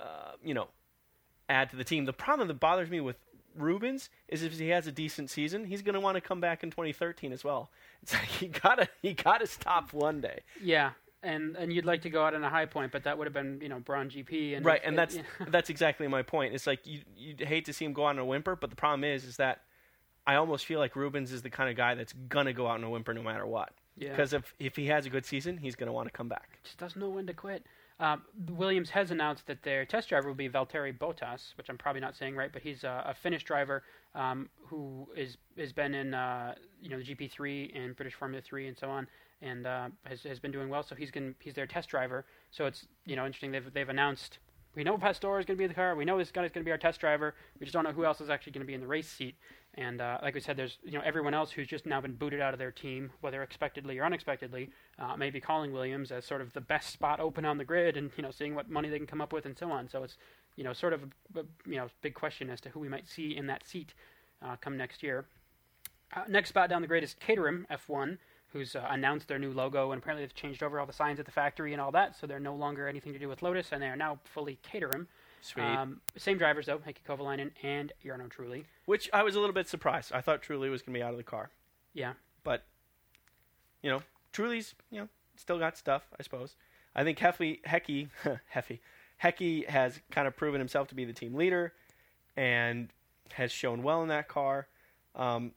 uh, 0.00 0.32
you 0.42 0.54
know, 0.54 0.68
add 1.48 1.70
to 1.70 1.76
the 1.76 1.84
team. 1.84 2.04
The 2.04 2.12
problem 2.12 2.48
that 2.48 2.60
bothers 2.60 2.90
me 2.90 3.00
with 3.00 3.16
Rubens 3.56 4.10
is 4.28 4.42
if 4.42 4.58
he 4.58 4.68
has 4.70 4.86
a 4.86 4.92
decent 4.92 5.30
season, 5.30 5.64
he's 5.64 5.82
going 5.82 5.94
to 5.94 6.00
want 6.00 6.16
to 6.16 6.20
come 6.20 6.40
back 6.40 6.62
in 6.62 6.70
2013 6.70 7.32
as 7.32 7.44
well. 7.44 7.70
It's 8.02 8.12
like 8.12 8.24
he 8.24 8.48
gotta 8.48 8.86
he 9.00 9.14
gotta 9.14 9.46
stop 9.46 9.94
one 9.94 10.20
day. 10.20 10.40
Yeah, 10.62 10.90
and 11.22 11.56
and 11.56 11.72
you'd 11.72 11.86
like 11.86 12.02
to 12.02 12.10
go 12.10 12.22
out 12.22 12.34
on 12.34 12.44
a 12.44 12.50
high 12.50 12.66
point, 12.66 12.92
but 12.92 13.04
that 13.04 13.16
would 13.16 13.26
have 13.26 13.32
been 13.32 13.58
you 13.62 13.68
know 13.70 13.80
Brawn 13.80 14.10
GP 14.10 14.56
and 14.56 14.66
right, 14.66 14.80
and 14.84 14.98
that's 14.98 15.16
that's 15.48 15.70
exactly 15.70 16.06
my 16.06 16.22
point. 16.22 16.54
It's 16.54 16.66
like 16.66 16.86
you 16.86 17.00
you'd 17.16 17.40
hate 17.40 17.64
to 17.64 17.72
see 17.72 17.84
him 17.84 17.94
go 17.94 18.04
out 18.04 18.10
on 18.10 18.18
a 18.18 18.24
whimper, 18.24 18.56
but 18.56 18.70
the 18.70 18.76
problem 18.76 19.04
is 19.04 19.24
is 19.24 19.38
that 19.38 19.62
I 20.26 20.34
almost 20.34 20.66
feel 20.66 20.78
like 20.78 20.96
Rubens 20.96 21.32
is 21.32 21.42
the 21.42 21.50
kind 21.50 21.70
of 21.70 21.76
guy 21.76 21.94
that's 21.94 22.12
gonna 22.12 22.52
go 22.52 22.66
out 22.66 22.74
on 22.74 22.84
a 22.84 22.90
whimper 22.90 23.14
no 23.14 23.22
matter 23.22 23.46
what. 23.46 23.72
Yeah. 23.96 24.10
Because 24.10 24.32
if 24.32 24.54
if 24.58 24.76
he 24.76 24.86
has 24.88 25.06
a 25.06 25.10
good 25.10 25.24
season, 25.24 25.56
he's 25.56 25.76
gonna 25.76 25.92
want 25.92 26.08
to 26.08 26.12
come 26.12 26.28
back. 26.28 26.58
Just 26.62 26.78
doesn't 26.78 27.00
know 27.00 27.08
when 27.08 27.26
to 27.26 27.32
quit. 27.34 27.64
Um, 28.00 28.22
Williams 28.50 28.90
has 28.90 29.10
announced 29.12 29.46
that 29.46 29.62
their 29.62 29.84
test 29.84 30.08
driver 30.08 30.28
will 30.28 30.34
be 30.34 30.48
Valtteri 30.48 30.96
Bottas, 30.96 31.56
which 31.56 31.68
I'm 31.68 31.78
probably 31.78 32.00
not 32.00 32.16
saying 32.16 32.34
right, 32.34 32.52
but 32.52 32.62
he's 32.62 32.82
a, 32.82 33.04
a 33.06 33.14
Finnish 33.14 33.44
driver 33.44 33.84
um, 34.14 34.48
who 34.66 35.08
is 35.16 35.36
has 35.56 35.72
been 35.72 35.94
in 35.94 36.12
uh, 36.12 36.54
you 36.80 36.88
know 36.88 36.98
the 36.98 37.04
GP3 37.04 37.76
and 37.76 37.94
British 37.94 38.14
Formula 38.14 38.42
3 38.42 38.68
and 38.68 38.76
so 38.76 38.90
on, 38.90 39.06
and 39.42 39.66
uh, 39.66 39.88
has 40.04 40.22
has 40.24 40.40
been 40.40 40.50
doing 40.50 40.68
well. 40.68 40.82
So 40.82 40.94
he's 40.96 41.12
going 41.12 41.36
he's 41.38 41.54
their 41.54 41.66
test 41.66 41.88
driver. 41.88 42.24
So 42.50 42.66
it's 42.66 42.86
you 43.06 43.14
know 43.14 43.26
interesting. 43.26 43.52
They've 43.52 43.72
they've 43.72 43.88
announced 43.88 44.38
we 44.74 44.82
know 44.82 44.98
Pastor 44.98 45.38
is 45.38 45.46
going 45.46 45.56
to 45.56 45.62
be 45.62 45.66
the 45.66 45.74
car. 45.74 45.94
We 45.94 46.04
know 46.04 46.18
this 46.18 46.32
guy 46.32 46.44
is 46.44 46.50
going 46.50 46.64
to 46.64 46.68
be 46.68 46.72
our 46.72 46.78
test 46.78 47.00
driver. 47.00 47.34
We 47.60 47.64
just 47.64 47.74
don't 47.74 47.84
know 47.84 47.92
who 47.92 48.04
else 48.04 48.20
is 48.20 48.28
actually 48.28 48.52
going 48.52 48.62
to 48.62 48.66
be 48.66 48.74
in 48.74 48.80
the 48.80 48.86
race 48.86 49.08
seat. 49.08 49.36
And 49.76 50.00
uh, 50.00 50.18
like 50.22 50.34
we 50.34 50.40
said, 50.40 50.56
there's 50.56 50.78
you 50.84 50.92
know 50.92 51.02
everyone 51.04 51.34
else 51.34 51.50
who's 51.50 51.66
just 51.66 51.84
now 51.84 52.00
been 52.00 52.14
booted 52.14 52.40
out 52.40 52.52
of 52.52 52.58
their 52.58 52.70
team, 52.70 53.10
whether 53.20 53.42
expectedly 53.42 53.98
or 53.98 54.04
unexpectedly, 54.04 54.70
uh, 54.98 55.16
maybe 55.16 55.40
calling 55.40 55.72
Williams 55.72 56.12
as 56.12 56.24
sort 56.24 56.40
of 56.40 56.52
the 56.52 56.60
best 56.60 56.90
spot 56.90 57.18
open 57.18 57.44
on 57.44 57.58
the 57.58 57.64
grid, 57.64 57.96
and 57.96 58.10
you 58.16 58.22
know 58.22 58.30
seeing 58.30 58.54
what 58.54 58.70
money 58.70 58.88
they 58.88 58.98
can 58.98 59.06
come 59.06 59.20
up 59.20 59.32
with 59.32 59.46
and 59.46 59.58
so 59.58 59.70
on. 59.72 59.88
So 59.88 60.04
it's 60.04 60.16
you 60.56 60.62
know 60.62 60.72
sort 60.72 60.92
of 60.92 61.02
a, 61.02 61.40
a 61.40 61.42
you 61.66 61.76
know 61.76 61.88
big 62.02 62.14
question 62.14 62.50
as 62.50 62.60
to 62.62 62.68
who 62.68 62.80
we 62.80 62.88
might 62.88 63.08
see 63.08 63.36
in 63.36 63.48
that 63.48 63.66
seat 63.66 63.94
uh, 64.42 64.56
come 64.60 64.76
next 64.76 65.02
year. 65.02 65.26
Uh, 66.14 66.22
next 66.28 66.50
spot 66.50 66.70
down 66.70 66.80
the 66.82 66.88
grid 66.88 67.02
is 67.02 67.14
Caterham 67.18 67.66
F1, 67.68 68.18
who's 68.52 68.76
uh, 68.76 68.86
announced 68.90 69.26
their 69.26 69.38
new 69.38 69.50
logo, 69.50 69.90
and 69.90 70.00
apparently 70.00 70.24
they've 70.24 70.34
changed 70.34 70.62
over 70.62 70.78
all 70.78 70.86
the 70.86 70.92
signs 70.92 71.18
at 71.18 71.26
the 71.26 71.32
factory 71.32 71.72
and 71.72 71.80
all 71.80 71.90
that, 71.90 72.16
so 72.16 72.26
they're 72.26 72.38
no 72.38 72.54
longer 72.54 72.86
anything 72.86 73.12
to 73.12 73.18
do 73.18 73.28
with 73.28 73.42
Lotus, 73.42 73.72
and 73.72 73.82
they 73.82 73.88
are 73.88 73.96
now 73.96 74.20
fully 74.32 74.58
Caterham. 74.62 75.08
Sweet. 75.44 75.62
Um, 75.62 76.00
same 76.16 76.38
drivers 76.38 76.64
though, 76.64 76.78
Heikki 76.78 77.02
Kovalainen 77.06 77.50
and 77.62 77.92
Jarno 78.02 78.30
Trulli. 78.30 78.64
Which 78.86 79.10
I 79.12 79.22
was 79.22 79.36
a 79.36 79.40
little 79.40 79.52
bit 79.52 79.68
surprised. 79.68 80.10
I 80.10 80.22
thought 80.22 80.42
Trulli 80.42 80.70
was 80.70 80.80
going 80.80 80.94
to 80.94 80.98
be 80.98 81.02
out 81.02 81.10
of 81.12 81.18
the 81.18 81.22
car. 81.22 81.50
Yeah. 81.92 82.14
But, 82.44 82.64
you 83.82 83.90
know, 83.90 84.00
Trulli's, 84.32 84.74
you 84.90 85.00
know, 85.00 85.08
still 85.36 85.58
got 85.58 85.76
stuff, 85.76 86.02
I 86.18 86.22
suppose. 86.22 86.56
I 86.96 87.04
think 87.04 87.18
Heffy, 87.18 87.60
Hecky, 87.62 88.08
Heffy, 88.54 88.78
Hecky 89.22 89.68
has 89.68 90.00
kind 90.10 90.26
of 90.26 90.34
proven 90.34 90.60
himself 90.60 90.88
to 90.88 90.94
be 90.94 91.04
the 91.04 91.12
team 91.12 91.34
leader 91.34 91.74
and 92.38 92.88
has 93.34 93.52
shown 93.52 93.82
well 93.82 94.00
in 94.02 94.08
that 94.08 94.28
car. 94.28 94.66
Um, 95.14 95.52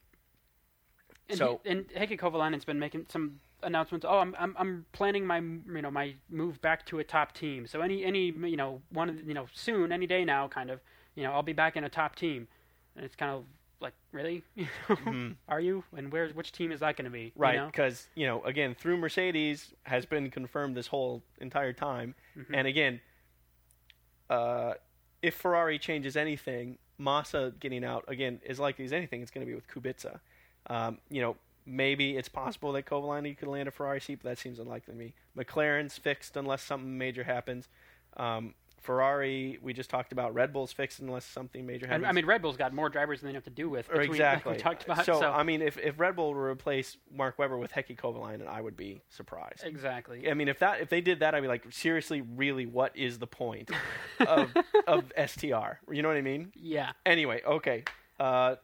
And, 1.29 1.37
so, 1.37 1.61
he, 1.63 1.69
and 1.69 1.87
Heikki 1.89 2.19
Kovalainen's 2.19 2.65
been 2.65 2.79
making 2.79 3.05
some 3.09 3.39
announcements. 3.67 4.05
Oh, 4.09 4.17
I'm 4.17 4.35
I'm 4.39 4.55
I'm 4.57 4.85
planning 4.93 5.25
my 5.25 5.37
you 5.39 5.81
know 5.81 5.91
my 5.91 6.15
move 6.29 6.59
back 6.61 6.85
to 6.87 6.99
a 6.99 7.03
top 7.03 7.33
team. 7.33 7.67
So 7.67 7.81
any 7.81 8.03
any 8.03 8.31
you 8.31 8.57
know 8.57 8.81
one 8.89 9.21
you 9.27 9.33
know 9.33 9.45
soon 9.53 9.91
any 9.91 10.07
day 10.07 10.25
now 10.25 10.47
kind 10.47 10.71
of 10.71 10.79
you 11.15 11.23
know 11.23 11.31
I'll 11.31 11.43
be 11.43 11.53
back 11.53 11.77
in 11.77 11.83
a 11.83 11.89
top 11.89 12.15
team. 12.15 12.47
And 12.95 13.05
it's 13.05 13.15
kind 13.15 13.31
of 13.31 13.43
like 13.79 13.93
really, 14.11 14.43
mhm. 14.89 15.35
are 15.47 15.59
you? 15.59 15.83
And 15.95 16.11
where's 16.11 16.33
which 16.33 16.51
team 16.51 16.71
is 16.71 16.79
that 16.79 16.97
going 16.97 17.05
to 17.05 17.11
be? 17.11 17.31
right, 17.35 17.63
because, 17.67 18.07
you 18.15 18.25
know, 18.25 18.43
again, 18.43 18.73
through 18.73 18.97
Mercedes 18.97 19.73
has 19.83 20.03
been 20.05 20.31
confirmed 20.31 20.75
this 20.75 20.87
whole 20.87 21.21
entire 21.39 21.73
time. 21.73 22.15
Mhm. 22.35 22.45
And 22.53 22.67
again, 22.67 23.01
uh, 24.31 24.73
if 25.21 25.35
Ferrari 25.35 25.77
changes 25.77 26.17
anything, 26.17 26.79
Massa 26.97 27.53
getting 27.59 27.83
out 27.83 28.03
again 28.07 28.41
as 28.47 28.59
likely 28.59 28.85
as 28.85 28.93
anything. 28.93 29.21
It's 29.21 29.31
going 29.31 29.45
to 29.45 29.49
be 29.49 29.55
with 29.55 29.67
Kubica. 29.67 30.19
Um, 30.67 30.97
you 31.09 31.21
know, 31.21 31.37
maybe 31.67 32.15
it's 32.17 32.29
possible 32.29 32.71
that 32.71 32.85
Kovalainen 32.85 33.37
could 33.37 33.49
land 33.49 33.67
a 33.67 33.71
Ferrari 33.71 33.99
seat, 34.01 34.19
but 34.23 34.29
that 34.29 34.39
seems 34.39 34.57
unlikely 34.57 34.93
to 34.93 34.97
me. 34.97 35.13
McLaren's 35.37 35.97
fixed 35.97 36.37
unless 36.37 36.63
something 36.63 36.97
major 36.97 37.23
happens. 37.25 37.67
Um, 38.15 38.55
Ferrari, 38.81 39.57
we 39.61 39.73
just 39.73 39.89
talked 39.89 40.11
about. 40.13 40.33
Red 40.33 40.53
Bull's 40.53 40.71
fixed 40.71 40.99
unless 40.99 41.25
something 41.25 41.65
major 41.65 41.87
happens. 41.87 42.05
I 42.07 42.11
mean, 42.13 42.25
Red 42.25 42.41
Bull's 42.41 42.55
got 42.57 42.73
more 42.73 42.89
drivers 42.89 43.19
than 43.19 43.29
they 43.29 43.33
have 43.33 43.43
to 43.43 43.49
do 43.49 43.67
with. 43.69 43.89
between- 43.89 44.09
exactly. 44.11 44.51
Like 44.51 44.59
we 44.59 44.63
talked 44.63 44.85
about. 44.85 45.03
so, 45.05 45.19
So, 45.19 45.31
I 45.31 45.43
mean, 45.43 45.61
if 45.61 45.77
if 45.77 45.99
Red 45.99 46.15
Bull 46.15 46.33
were 46.33 46.45
to 46.47 46.51
replace 46.51 46.95
Mark 47.11 47.37
Webber 47.37 47.57
with 47.57 47.71
Heikki 47.73 47.97
Kovalainen, 47.97 48.47
I 48.47 48.61
would 48.61 48.77
be 48.77 49.01
surprised. 49.09 49.63
exactly. 49.65 50.29
I 50.29 50.35
mean, 50.35 50.47
if 50.47 50.59
that 50.59 50.79
if 50.79 50.89
they 50.89 51.01
did 51.01 51.19
that, 51.19 51.35
I'd 51.35 51.41
be 51.41 51.47
like, 51.49 51.65
seriously, 51.71 52.21
really, 52.21 52.65
what 52.65 52.95
is 52.95 53.17
the 53.19 53.27
point 53.27 53.71
of 54.25 54.53
of 54.87 55.11
STR? 55.25 55.79
You 55.91 56.01
know 56.01 56.07
what 56.07 56.17
I 56.17 56.21
mean? 56.21 56.53
Yeah. 56.55 56.91
Anyway, 57.05 57.41
okay. 57.45 57.83
Uh, 58.19 58.55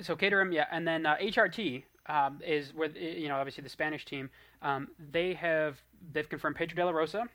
So 0.00 0.16
Caterham, 0.16 0.52
yeah, 0.52 0.66
and 0.72 0.88
then 0.88 1.04
uh, 1.06 1.16
HRT 1.16 1.84
um, 2.06 2.40
is 2.44 2.74
where 2.74 2.88
you 2.90 3.28
know 3.28 3.36
obviously 3.36 3.62
the 3.62 3.68
Spanish 3.70 4.04
team. 4.04 4.30
Um, 4.60 4.88
they 5.10 5.34
have 5.34 5.80
they've 6.12 6.28
confirmed 6.28 6.56
Pedro 6.56 6.76
de 6.76 6.84
la 6.84 6.90
Rosa, 6.90 7.28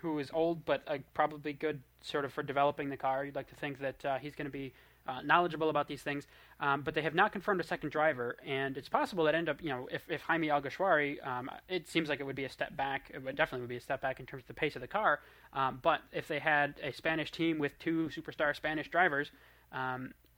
who 0.00 0.18
is 0.18 0.30
old 0.32 0.64
but 0.64 0.82
uh, 0.86 0.98
probably 1.14 1.52
good 1.52 1.80
sort 2.00 2.24
of 2.24 2.32
for 2.32 2.42
developing 2.42 2.90
the 2.90 2.96
car. 2.96 3.24
You'd 3.24 3.34
like 3.34 3.48
to 3.48 3.56
think 3.56 3.80
that 3.80 4.04
uh, 4.04 4.18
he's 4.18 4.34
going 4.34 4.46
to 4.46 4.52
be 4.52 4.72
uh, 5.06 5.22
knowledgeable 5.22 5.70
about 5.70 5.88
these 5.88 6.02
things, 6.02 6.26
um, 6.60 6.82
but 6.82 6.94
they 6.94 7.00
have 7.00 7.14
not 7.14 7.32
confirmed 7.32 7.60
a 7.60 7.64
second 7.64 7.90
driver, 7.90 8.36
and 8.46 8.76
it's 8.76 8.88
possible 8.88 9.24
that 9.24 9.34
end 9.34 9.48
up 9.48 9.62
you 9.62 9.70
know 9.70 9.88
if 9.90 10.02
if 10.08 10.22
Jaime 10.22 10.48
Alguersuari, 10.48 11.24
um, 11.26 11.50
it 11.68 11.88
seems 11.88 12.08
like 12.08 12.20
it 12.20 12.24
would 12.24 12.36
be 12.36 12.44
a 12.44 12.50
step 12.50 12.76
back. 12.76 13.10
It 13.14 13.22
would 13.22 13.36
definitely 13.36 13.62
would 13.62 13.70
be 13.70 13.76
a 13.76 13.80
step 13.80 14.00
back 14.00 14.20
in 14.20 14.26
terms 14.26 14.42
of 14.44 14.48
the 14.48 14.54
pace 14.54 14.74
of 14.76 14.82
the 14.82 14.88
car. 14.88 15.20
Um, 15.52 15.78
but 15.82 16.02
if 16.12 16.28
they 16.28 16.38
had 16.38 16.74
a 16.82 16.92
Spanish 16.92 17.30
team 17.30 17.58
with 17.58 17.78
two 17.78 18.10
superstar 18.14 18.54
Spanish 18.54 18.88
drivers. 18.88 19.30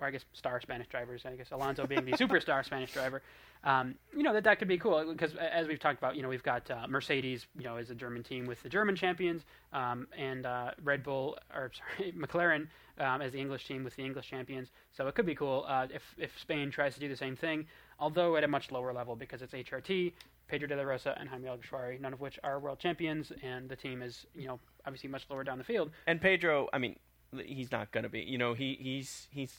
Or 0.01 0.07
I 0.07 0.11
guess 0.11 0.25
star 0.33 0.61
Spanish 0.61 0.89
drivers. 0.89 1.23
I 1.27 1.35
guess 1.37 1.51
Alonso 1.51 1.87
being 1.87 2.05
the 2.05 2.13
superstar 2.13 2.65
Spanish 2.65 2.93
driver. 2.93 3.23
Um, 3.63 3.95
you 4.17 4.23
know 4.23 4.33
that 4.33 4.45
that 4.45 4.59
could 4.59 4.69
be 4.69 4.79
cool 4.79 5.05
because 5.13 5.35
as 5.35 5.67
we've 5.67 5.79
talked 5.79 5.99
about, 5.99 6.17
you 6.17 6.23
know 6.23 6.29
we've 6.29 6.43
got 6.43 6.71
uh, 6.71 6.87
Mercedes, 6.89 7.47
you 7.59 7.65
know, 7.65 7.77
as 7.77 7.91
a 7.91 7.95
German 7.95 8.23
team 8.23 8.47
with 8.47 8.63
the 8.63 8.69
German 8.69 8.97
champions, 8.97 9.45
um, 9.73 10.07
and 10.17 10.47
uh, 10.47 10.71
Red 10.83 11.03
Bull 11.03 11.37
or 11.55 11.71
sorry 11.99 12.13
McLaren 12.13 12.69
um, 12.99 13.23
as 13.23 13.33
the 13.33 13.39
English 13.39 13.67
team 13.67 13.85
with 13.85 13.97
the 13.97 14.03
English 14.03 14.29
champions. 14.29 14.71
So 14.93 15.09
it 15.09 15.15
could 15.15 15.27
be 15.27 15.35
cool 15.35 15.65
uh, 15.69 15.87
if 15.93 16.03
if 16.19 16.39
Spain 16.39 16.71
tries 16.71 16.95
to 16.95 17.01
do 17.01 17.09
the 17.09 17.17
same 17.17 17.37
thing, 17.37 17.67
although 17.99 18.37
at 18.37 18.45
a 18.45 18.49
much 18.49 18.71
lower 18.71 18.93
level 18.93 19.17
because 19.17 19.43
it's 19.43 19.53
HRT, 19.53 20.13
Pedro 20.49 20.69
de 20.69 20.77
la 20.77 20.83
Rosa, 20.83 21.17
and 21.19 21.29
Jaime 21.29 21.49
Alguersuari, 21.49 22.01
none 22.01 22.13
of 22.13 22.21
which 22.21 22.39
are 22.43 22.59
world 22.59 22.79
champions, 22.79 23.33
and 23.43 23.69
the 23.69 23.77
team 23.77 24.03
is 24.03 24.27
you 24.35 24.49
know 24.49 24.59
obviously 24.87 25.09
much 25.09 25.27
lower 25.31 25.45
down 25.45 25.59
the 25.59 25.65
field. 25.65 25.91
and 26.07 26.21
Pedro, 26.21 26.69
I 26.73 26.79
mean, 26.79 26.97
he's 27.45 27.71
not 27.71 27.91
going 27.93 28.05
to 28.05 28.09
be. 28.11 28.21
You 28.21 28.39
know, 28.39 28.55
he 28.55 28.77
he's 28.81 29.29
he's. 29.31 29.55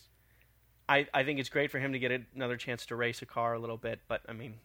I 0.92 1.08
I 1.14 1.24
think 1.24 1.40
it's 1.40 1.50
great 1.50 1.72
for 1.72 1.80
him 1.80 1.94
to 1.94 2.00
get 2.00 2.12
another 2.36 2.58
chance 2.58 2.86
to 2.88 2.96
race 2.96 3.22
a 3.22 3.26
car 3.26 3.54
a 3.54 3.60
little 3.60 3.78
bit, 3.78 4.00
but 4.10 4.22
I 4.28 4.34
mean, 4.34 4.56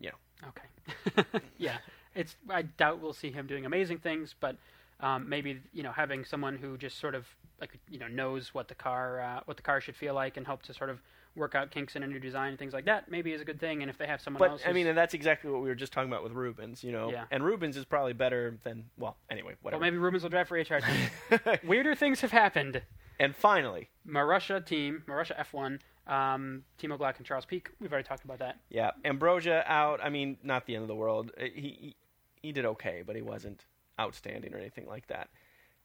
yeah. 0.00 0.10
Okay. 0.48 1.38
yeah, 1.58 1.78
it's. 2.14 2.34
I 2.50 2.62
doubt 2.62 3.00
we'll 3.00 3.12
see 3.12 3.30
him 3.30 3.46
doing 3.46 3.64
amazing 3.66 3.98
things, 3.98 4.34
but 4.38 4.56
um, 5.00 5.28
maybe 5.28 5.60
you 5.72 5.84
know 5.84 5.92
having 5.92 6.24
someone 6.24 6.56
who 6.56 6.76
just 6.76 6.98
sort 6.98 7.14
of 7.14 7.26
like 7.60 7.78
you 7.88 8.00
know 8.00 8.08
knows 8.08 8.52
what 8.52 8.66
the 8.66 8.74
car 8.74 9.20
uh, 9.20 9.40
what 9.44 9.56
the 9.56 9.62
car 9.62 9.80
should 9.80 9.96
feel 9.96 10.14
like 10.14 10.36
and 10.36 10.44
help 10.44 10.62
to 10.62 10.74
sort 10.74 10.90
of 10.90 11.00
work 11.36 11.54
out 11.54 11.70
kinks 11.70 11.94
in 11.94 12.02
a 12.02 12.06
new 12.06 12.18
design 12.18 12.48
and 12.48 12.58
things 12.58 12.72
like 12.72 12.86
that 12.86 13.08
maybe 13.08 13.32
is 13.32 13.40
a 13.40 13.44
good 13.44 13.60
thing. 13.60 13.82
And 13.82 13.88
if 13.88 13.96
they 13.96 14.08
have 14.08 14.20
someone 14.20 14.40
but 14.40 14.50
else, 14.50 14.62
I 14.66 14.72
mean, 14.72 14.88
and 14.88 14.98
that's 14.98 15.14
exactly 15.14 15.52
what 15.52 15.62
we 15.62 15.68
were 15.68 15.76
just 15.76 15.92
talking 15.92 16.10
about 16.10 16.24
with 16.24 16.32
Rubens. 16.32 16.82
You 16.82 16.90
know, 16.90 17.12
Yeah. 17.12 17.26
and 17.30 17.44
Rubens 17.44 17.76
is 17.76 17.84
probably 17.84 18.12
better 18.12 18.58
than 18.64 18.86
well, 18.98 19.16
anyway, 19.30 19.54
whatever. 19.62 19.80
well, 19.80 19.88
maybe 19.88 19.98
Rubens 19.98 20.24
will 20.24 20.30
drive 20.30 20.48
for 20.48 20.58
HRT. 20.58 21.62
Weirder 21.64 21.94
things 21.94 22.22
have 22.22 22.32
happened. 22.32 22.82
And 23.20 23.34
finally, 23.34 23.88
Marussia 24.06 24.64
team, 24.64 25.02
Marussia 25.08 25.36
F1, 25.52 25.80
um, 26.06 26.62
Timo 26.80 26.98
Glock 26.98 27.16
and 27.18 27.26
Charles 27.26 27.44
Pic. 27.44 27.70
We've 27.80 27.92
already 27.92 28.06
talked 28.06 28.24
about 28.24 28.38
that. 28.38 28.60
yeah, 28.70 28.92
Ambrosio 29.04 29.62
out. 29.66 30.00
I 30.02 30.08
mean, 30.08 30.38
not 30.42 30.66
the 30.66 30.74
end 30.74 30.82
of 30.82 30.88
the 30.88 30.94
world. 30.94 31.32
Uh, 31.38 31.44
He 31.54 31.60
he, 31.60 31.96
he 32.42 32.52
did 32.52 32.64
okay, 32.64 33.02
but 33.06 33.16
he 33.16 33.22
wasn't 33.22 33.64
outstanding 34.00 34.54
or 34.54 34.58
anything 34.58 34.86
like 34.86 35.06
that. 35.08 35.28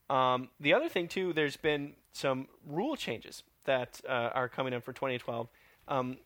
Um, 0.10 0.50
the 0.60 0.74
other 0.74 0.89
thing 0.89 1.08
too, 1.08 1.34
there's 1.34 1.58
been 1.58 1.93
some 2.12 2.48
rule 2.67 2.96
changes 2.96 3.43
that 3.65 4.00
uh, 4.08 4.30
are 4.34 4.48
coming 4.50 4.74
in 4.74 4.82
for 4.82 4.93
2012. 4.93 5.48
Um, 5.88 6.17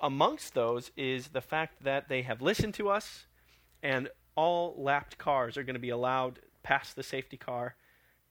amongst 0.00 0.54
those 0.54 0.90
is 0.96 1.28
the 1.28 1.40
fact 1.40 1.82
that 1.82 2.08
they 2.08 2.22
have 2.22 2.40
listened 2.42 2.74
to 2.74 2.88
us, 2.88 3.26
and 3.82 4.08
all 4.36 4.74
lapped 4.78 5.18
cars 5.18 5.56
are 5.56 5.62
going 5.64 5.74
to 5.74 5.80
be 5.80 5.90
allowed 5.90 6.38
past 6.62 6.94
the 6.96 7.02
safety 7.02 7.36
car 7.36 7.74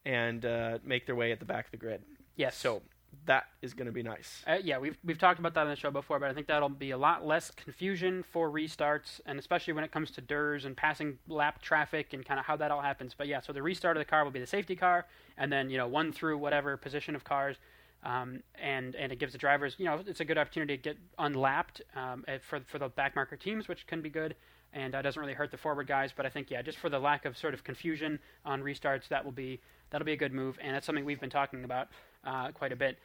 and 0.05 0.45
uh, 0.45 0.77
make 0.83 1.05
their 1.05 1.15
way 1.15 1.31
at 1.31 1.39
the 1.39 1.45
back 1.45 1.65
of 1.65 1.71
the 1.71 1.77
grid. 1.77 2.01
Yes. 2.35 2.57
So 2.57 2.81
that 3.25 3.45
is 3.61 3.73
going 3.73 3.85
to 3.85 3.91
be 3.91 4.03
nice. 4.03 4.43
Uh, 4.45 4.57
yeah, 4.63 4.77
we've 4.77 4.97
we've 5.03 5.17
talked 5.17 5.39
about 5.39 5.53
that 5.53 5.61
on 5.61 5.69
the 5.69 5.75
show 5.75 5.91
before, 5.91 6.19
but 6.19 6.29
I 6.29 6.33
think 6.33 6.47
that'll 6.47 6.69
be 6.69 6.91
a 6.91 6.97
lot 6.97 7.25
less 7.25 7.51
confusion 7.51 8.23
for 8.23 8.49
restarts, 8.49 9.21
and 9.25 9.39
especially 9.39 9.73
when 9.73 9.83
it 9.83 9.91
comes 9.91 10.11
to 10.11 10.21
DRS 10.21 10.65
and 10.65 10.75
passing 10.75 11.17
lap 11.27 11.61
traffic 11.61 12.13
and 12.13 12.25
kind 12.25 12.39
of 12.39 12.45
how 12.45 12.55
that 12.57 12.71
all 12.71 12.81
happens. 12.81 13.13
But 13.17 13.27
yeah, 13.27 13.39
so 13.39 13.53
the 13.53 13.61
restart 13.61 13.97
of 13.97 14.01
the 14.01 14.05
car 14.05 14.23
will 14.23 14.31
be 14.31 14.39
the 14.39 14.47
safety 14.47 14.75
car, 14.75 15.05
and 15.37 15.51
then 15.51 15.69
you 15.69 15.77
know 15.77 15.87
one 15.87 16.11
through 16.11 16.37
whatever 16.37 16.75
position 16.77 17.15
of 17.15 17.23
cars, 17.23 17.57
um, 18.03 18.41
and 18.55 18.95
and 18.95 19.11
it 19.11 19.19
gives 19.19 19.33
the 19.33 19.39
drivers 19.39 19.75
you 19.77 19.85
know 19.85 20.01
it's 20.05 20.19
a 20.19 20.25
good 20.25 20.37
opportunity 20.37 20.77
to 20.77 20.83
get 20.83 20.97
unlapped 21.17 21.81
um, 21.95 22.23
eh, 22.27 22.39
for 22.41 22.59
for 22.67 22.79
the 22.79 22.89
backmarker 22.89 23.39
teams, 23.39 23.67
which 23.67 23.87
can 23.87 24.01
be 24.01 24.09
good. 24.09 24.35
And 24.75 24.95
uh, 24.95 25.03
doesn't 25.03 25.21
really 25.21 25.35
hurt 25.35 25.51
the 25.51 25.57
forward 25.57 25.85
guys, 25.85 26.11
but 26.17 26.25
I 26.25 26.29
think 26.29 26.49
yeah, 26.49 26.63
just 26.63 26.79
for 26.79 26.89
the 26.89 26.97
lack 26.97 27.25
of 27.25 27.37
sort 27.37 27.53
of 27.53 27.63
confusion 27.63 28.17
on 28.43 28.63
restarts, 28.63 29.07
that 29.09 29.23
will 29.23 29.31
be 29.31 29.59
that'll 29.91 30.03
be 30.03 30.13
a 30.13 30.17
good 30.17 30.33
move, 30.33 30.57
and 30.59 30.73
that's 30.73 30.83
something 30.83 31.05
we've 31.05 31.21
been 31.21 31.29
talking 31.29 31.63
about 31.63 31.89
uh, 32.23 32.51
quite 32.51 32.71
a 32.71 32.75
bit. 32.75 32.97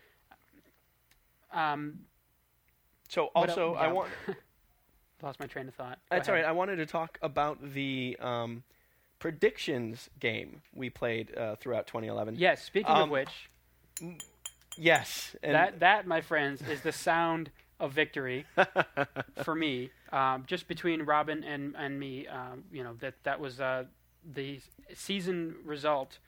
Um, 1.52 2.00
So 3.08 3.26
also, 3.34 3.74
el- 3.74 3.76
I 3.76 3.88
want 3.88 4.10
Lost 5.22 5.40
my 5.40 5.46
train 5.46 5.66
of 5.66 5.74
thought. 5.74 5.98
Go 6.10 6.16
That's 6.16 6.28
all 6.28 6.34
right. 6.34 6.44
I 6.44 6.52
wanted 6.52 6.76
to 6.76 6.86
talk 6.86 7.18
about 7.22 7.72
the 7.74 8.16
um, 8.20 8.62
predictions 9.18 10.08
game 10.20 10.62
we 10.72 10.90
played 10.90 11.36
uh, 11.36 11.56
throughout 11.56 11.88
2011. 11.88 12.36
Yes. 12.38 12.62
Speaking 12.62 12.90
of 12.92 13.02
Um, 13.04 13.10
which, 13.10 13.50
Yes. 14.76 15.34
And 15.42 15.54
that 15.56 15.80
that 15.80 16.06
my 16.06 16.20
friends 16.20 16.62
is 16.62 16.82
the 16.82 16.92
sound 16.92 17.50
of 17.80 17.92
victory 17.92 18.46
for 19.42 19.56
me. 19.56 19.90
Um, 20.12 20.44
just 20.46 20.68
between 20.68 21.02
Robin 21.02 21.42
and 21.42 21.74
and 21.76 21.98
me, 21.98 22.28
um, 22.28 22.62
you 22.70 22.84
know 22.84 22.94
that 23.00 23.14
that 23.24 23.40
was 23.40 23.60
uh, 23.60 23.84
the 24.24 24.60
season 24.94 25.56
result. 25.64 26.18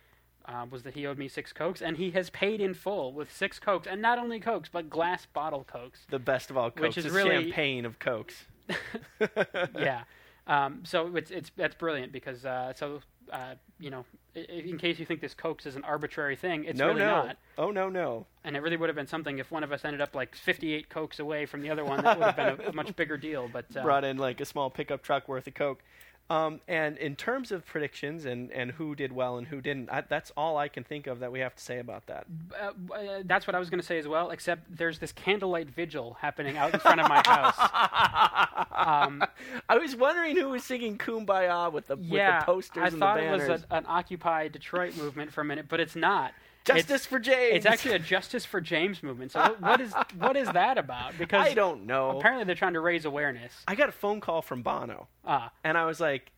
Uh, 0.47 0.67
was 0.71 0.83
that 0.83 0.95
he 0.95 1.07
owed 1.07 1.19
me 1.19 1.29
six 1.29 1.53
cokes, 1.53 1.81
and 1.81 1.97
he 1.97 2.11
has 2.13 2.31
paid 2.31 2.61
in 2.61 2.75
full 2.75 3.13
with 3.13 3.31
six 3.33 3.59
cokes, 3.59 3.87
and 3.87 4.03
not 4.03 4.19
only 4.19 4.41
cokes, 4.41 4.69
but 4.73 4.91
glass 4.91 5.27
bottle 5.27 5.65
cokes. 5.65 6.01
the 6.11 6.19
best 6.19 6.51
of 6.51 6.57
all 6.57 6.71
cokes. 6.71 6.81
Which 6.81 6.99
is 6.99 7.05
the 7.05 7.11
really- 7.11 7.45
champagne 7.45 7.85
of 7.85 7.99
cokes. 7.99 8.47
yeah. 9.79 10.05
Um, 10.47 10.81
so 10.85 11.15
it's 11.15 11.31
it's 11.31 11.51
that's 11.57 11.75
brilliant 11.75 12.13
because 12.13 12.45
uh, 12.45 12.73
so 12.75 13.01
uh, 13.33 13.55
you 13.79 13.91
know, 13.91 14.05
in 14.35 14.79
case 14.79 14.99
you 14.99 15.07
think 15.07 15.21
this 15.21 15.35
Cokes 15.35 15.67
is 15.67 15.77
an 15.77 15.85
arbitrary 15.85 16.37
thing, 16.37 16.65
it's 16.65 16.79
no, 16.79 16.89
really 16.89 17.01
no. 17.01 17.27
not. 17.27 17.37
Oh 17.57 17.71
no, 17.71 17.89
no. 17.89 18.27
And 18.45 18.57
it 18.57 18.61
really 18.61 18.77
would 18.77 18.89
have 18.89 18.97
been 18.97 19.07
something 19.07 19.39
if 19.39 19.51
one 19.51 19.65
of 19.65 19.73
us 19.73 19.85
ended 19.85 20.01
up 20.01 20.15
like 20.15 20.35
58 20.35 20.89
Cokes 20.89 21.19
away 21.19 21.47
from 21.47 21.63
the 21.63 21.71
other 21.71 21.85
one. 21.85 22.03
That 22.03 22.19
would 22.19 22.35
have 22.35 22.59
been 22.59 22.67
a, 22.67 22.71
a 22.71 22.73
much 22.73 22.95
bigger 22.97 23.17
deal. 23.17 23.49
But 23.53 23.67
uh, 23.77 23.83
Brought 23.83 24.05
in 24.05 24.19
like 24.19 24.41
a 24.41 24.45
small 24.45 24.71
pickup 24.71 25.03
truck 25.03 25.29
worth 25.29 25.47
of 25.47 25.55
coke. 25.55 25.83
Um, 26.31 26.61
and 26.69 26.97
in 26.97 27.17
terms 27.17 27.51
of 27.51 27.67
predictions 27.67 28.25
and, 28.25 28.53
and 28.53 28.71
who 28.71 28.95
did 28.95 29.11
well 29.11 29.37
and 29.37 29.49
who 29.49 29.61
didn't, 29.61 29.91
I, 29.91 30.03
that's 30.09 30.31
all 30.37 30.57
I 30.57 30.69
can 30.69 30.85
think 30.85 31.09
of 31.09 31.19
that 31.19 31.33
we 31.33 31.41
have 31.41 31.57
to 31.57 31.63
say 31.63 31.81
about 31.81 32.07
that. 32.07 32.25
uh, 32.55 32.71
uh, 32.95 33.23
that's 33.25 33.49
what 33.49 33.57
I 33.57 33.59
was 33.59 33.69
going 33.69 33.81
to 33.81 33.87
say 33.87 33.99
as 33.99 34.07
well. 34.07 34.31
Except 34.31 34.63
there's 34.77 35.01
this 35.01 35.11
candlelight 35.11 35.69
vigil 35.69 36.17
happening 36.21 36.57
out 36.57 36.73
in 36.73 36.79
front 36.79 37.01
of 37.01 37.09
my 37.09 37.21
house. 37.27 37.57
Um, 38.81 39.23
I 39.69 39.77
was 39.77 39.95
wondering 39.95 40.37
who 40.37 40.49
was 40.49 40.65
singing 40.65 40.97
"Kumbaya" 40.97 41.71
with 41.71 41.89
the 41.89 41.99
yeah, 41.99 42.37
with 42.37 42.41
the 42.41 42.47
posters 42.47 42.83
I 42.83 42.87
and 42.87 42.99
thought 42.99 43.21
it 43.21 43.31
was 43.31 43.43
a, 43.43 43.63
an 43.71 43.85
Occupy 43.87 44.49
Detroit 44.49 44.97
movement 44.97 45.33
for 45.33 45.43
a 45.43 45.45
minute, 45.45 45.67
but 45.69 45.81
it's 45.81 45.97
not. 45.97 46.33
Justice 46.77 47.07
for 47.07 47.19
James. 47.19 47.57
It's 47.57 47.67
actually 47.67 47.95
a 47.95 47.99
Justice 47.99 48.45
for 48.45 48.61
James 48.61 49.03
movement. 49.03 49.33
So 49.33 49.57
what- 49.61 49.81
is 49.81 49.93
what 50.19 50.37
is 50.37 50.49
that 50.53 50.79
about? 50.79 51.13
Because 51.19 51.47
I 51.47 51.55
don't 51.55 51.87
know. 51.87 52.19
apparently 52.19 52.45
they're 52.45 52.55
trying 52.55 52.75
to 52.75 52.81
raise 52.81 53.05
awareness. 53.05 53.53
I 53.69 53.75
got 53.75 53.89
a 53.89 53.93
phone 53.93 54.21
call 54.21 54.43
from 54.43 54.63
Bono, 54.63 55.09
Ah, 55.25 55.53
and 55.65 55.77
I 55.79 55.85
was 55.87 56.01
like, 56.01 56.33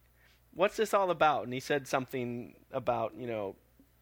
"What's 0.54 0.76
this 0.76 0.92
all 0.94 1.10
about?" 1.10 1.44
And 1.44 1.52
he 1.52 1.60
said 1.60 1.86
something 1.86 2.54
about 2.72 3.14
you 3.16 3.26
know 3.26 3.56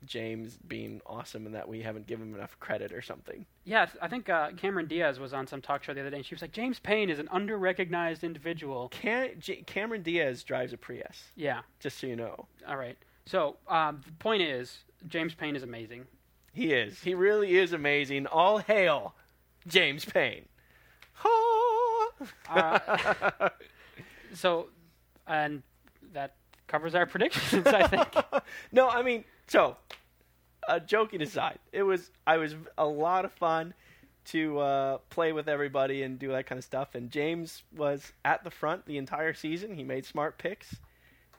James 0.06 0.56
being 0.66 1.00
awesome 1.06 1.44
and 1.44 1.54
that 1.54 1.68
we 1.68 1.82
haven't 1.82 2.06
given 2.06 2.28
him 2.30 2.34
enough 2.36 2.58
credit 2.58 2.90
or 2.92 3.02
something. 3.02 3.44
yeah, 3.64 3.86
I 4.00 4.08
think 4.08 4.30
uh, 4.30 4.50
Cameron 4.56 4.86
Diaz 4.86 5.20
was 5.20 5.34
on 5.34 5.46
some 5.46 5.60
talk 5.60 5.82
show 5.84 5.92
the 5.92 6.00
other 6.00 6.08
day, 6.10 6.16
and 6.16 6.24
she 6.24 6.34
was 6.34 6.40
like, 6.40 6.52
James 6.52 6.78
Payne 6.78 7.10
is 7.10 7.18
an 7.18 7.28
under-recognized 7.30 8.24
individual. 8.24 8.88
Cam- 8.88 9.38
J- 9.38 9.62
Cameron 9.66 10.02
Diaz 10.02 10.42
drives 10.42 10.72
a 10.72 10.78
Prius, 10.78 11.32
Yeah, 11.36 11.60
just 11.80 11.98
so 11.98 12.06
you 12.06 12.16
know. 12.16 12.46
all 12.66 12.76
right. 12.78 12.96
So 13.26 13.58
um, 13.68 14.00
the 14.06 14.12
point 14.12 14.40
is, 14.40 14.78
James 15.06 15.34
Payne 15.34 15.54
is 15.54 15.62
amazing. 15.62 16.06
He 16.52 16.72
is. 16.72 17.00
He 17.02 17.14
really 17.14 17.56
is 17.56 17.72
amazing. 17.72 18.26
All 18.26 18.58
hail, 18.58 19.14
James 19.66 20.04
Payne. 20.04 20.46
Uh, 22.48 23.48
so, 24.34 24.68
and 25.26 25.62
that 26.12 26.34
covers 26.66 26.94
our 26.94 27.06
predictions, 27.06 27.66
I 27.66 27.86
think. 27.86 28.08
no, 28.72 28.88
I 28.88 29.02
mean, 29.02 29.24
so, 29.46 29.76
uh, 30.68 30.78
joking 30.80 31.22
aside, 31.22 31.58
it 31.72 31.82
was 31.82 32.10
I 32.26 32.36
was 32.36 32.54
a 32.76 32.86
lot 32.86 33.24
of 33.24 33.32
fun 33.32 33.74
to 34.26 34.58
uh, 34.58 34.98
play 35.08 35.32
with 35.32 35.48
everybody 35.48 36.02
and 36.02 36.18
do 36.18 36.28
that 36.28 36.46
kind 36.46 36.58
of 36.58 36.64
stuff. 36.64 36.94
And 36.94 37.10
James 37.10 37.62
was 37.74 38.12
at 38.24 38.44
the 38.44 38.50
front 38.50 38.84
the 38.86 38.98
entire 38.98 39.32
season. 39.32 39.74
He 39.74 39.82
made 39.82 40.04
smart 40.04 40.38
picks, 40.38 40.76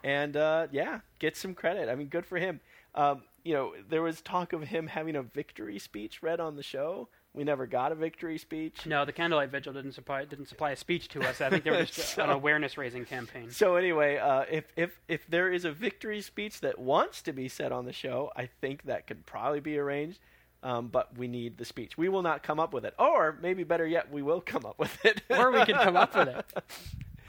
and 0.04 0.36
uh, 0.36 0.68
yeah, 0.72 1.00
get 1.20 1.38
some 1.38 1.54
credit. 1.54 1.90
I 1.90 1.96
mean, 1.96 2.08
good 2.08 2.26
for 2.26 2.38
him. 2.38 2.60
Um, 2.96 3.22
you 3.44 3.54
know, 3.54 3.74
there 3.90 4.02
was 4.02 4.22
talk 4.22 4.54
of 4.54 4.64
him 4.64 4.88
having 4.88 5.16
a 5.16 5.22
victory 5.24 5.80
speech 5.80 6.22
read 6.24 6.40
on 6.40 6.56
the 6.56 6.64
show. 6.64 7.10
We 7.34 7.44
never 7.46 7.66
got 7.66 7.92
a 7.94 7.96
victory 7.96 8.38
speech. 8.38 8.86
No, 8.86 9.06
the 9.06 9.14
Candlelight 9.14 9.52
Vigil 9.52 9.72
didn't 9.74 9.94
supply 9.94 10.26
didn't 10.26 10.48
supply 10.48 10.72
a 10.72 10.76
speech 10.76 11.08
to 11.10 11.22
us. 11.22 11.40
I 11.40 11.50
think 11.50 11.64
they 11.64 11.72
were 11.72 11.86
just 11.86 12.16
So- 12.16 12.24
an 12.24 12.30
awareness 12.30 12.78
raising 12.78 13.06
campaign. 13.06 13.50
So 13.52 13.76
anyway, 13.76 14.18
uh, 14.18 14.44
if 14.52 14.66
if 14.76 15.00
if 15.08 15.26
there 15.28 15.52
is 15.52 15.64
a 15.66 15.72
victory 15.72 16.22
speech 16.22 16.60
that 16.62 16.78
wants 16.78 17.22
to 17.24 17.32
be 17.34 17.48
said 17.48 17.72
on 17.72 17.86
the 17.86 17.94
show, 17.94 18.32
I 18.36 18.48
think 18.60 18.84
that 18.84 19.08
could 19.08 19.26
probably 19.26 19.62
be 19.62 19.78
arranged. 19.78 20.20
Um, 20.64 20.90
but 20.90 21.18
we 21.18 21.28
need 21.28 21.58
the 21.58 21.66
speech. 21.66 21.98
We 21.98 22.08
will 22.10 22.22
not 22.22 22.44
come 22.44 22.60
up 22.60 22.72
with 22.72 22.86
it, 22.86 22.94
or 23.00 23.36
maybe 23.42 23.64
better 23.64 23.88
yet, 23.88 24.12
we 24.12 24.22
will 24.22 24.42
come 24.42 24.64
up 24.64 24.78
with 24.78 25.04
it. 25.04 25.22
or 25.30 25.52
we 25.52 25.66
can 25.66 25.74
come 25.76 25.96
up 25.96 26.16
with 26.16 26.28
it. 26.28 26.46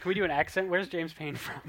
Can 0.02 0.08
we 0.08 0.14
do 0.14 0.24
an 0.24 0.30
accent? 0.32 0.68
Where's 0.68 0.88
James 0.88 1.12
Payne 1.12 1.36
from? 1.36 1.62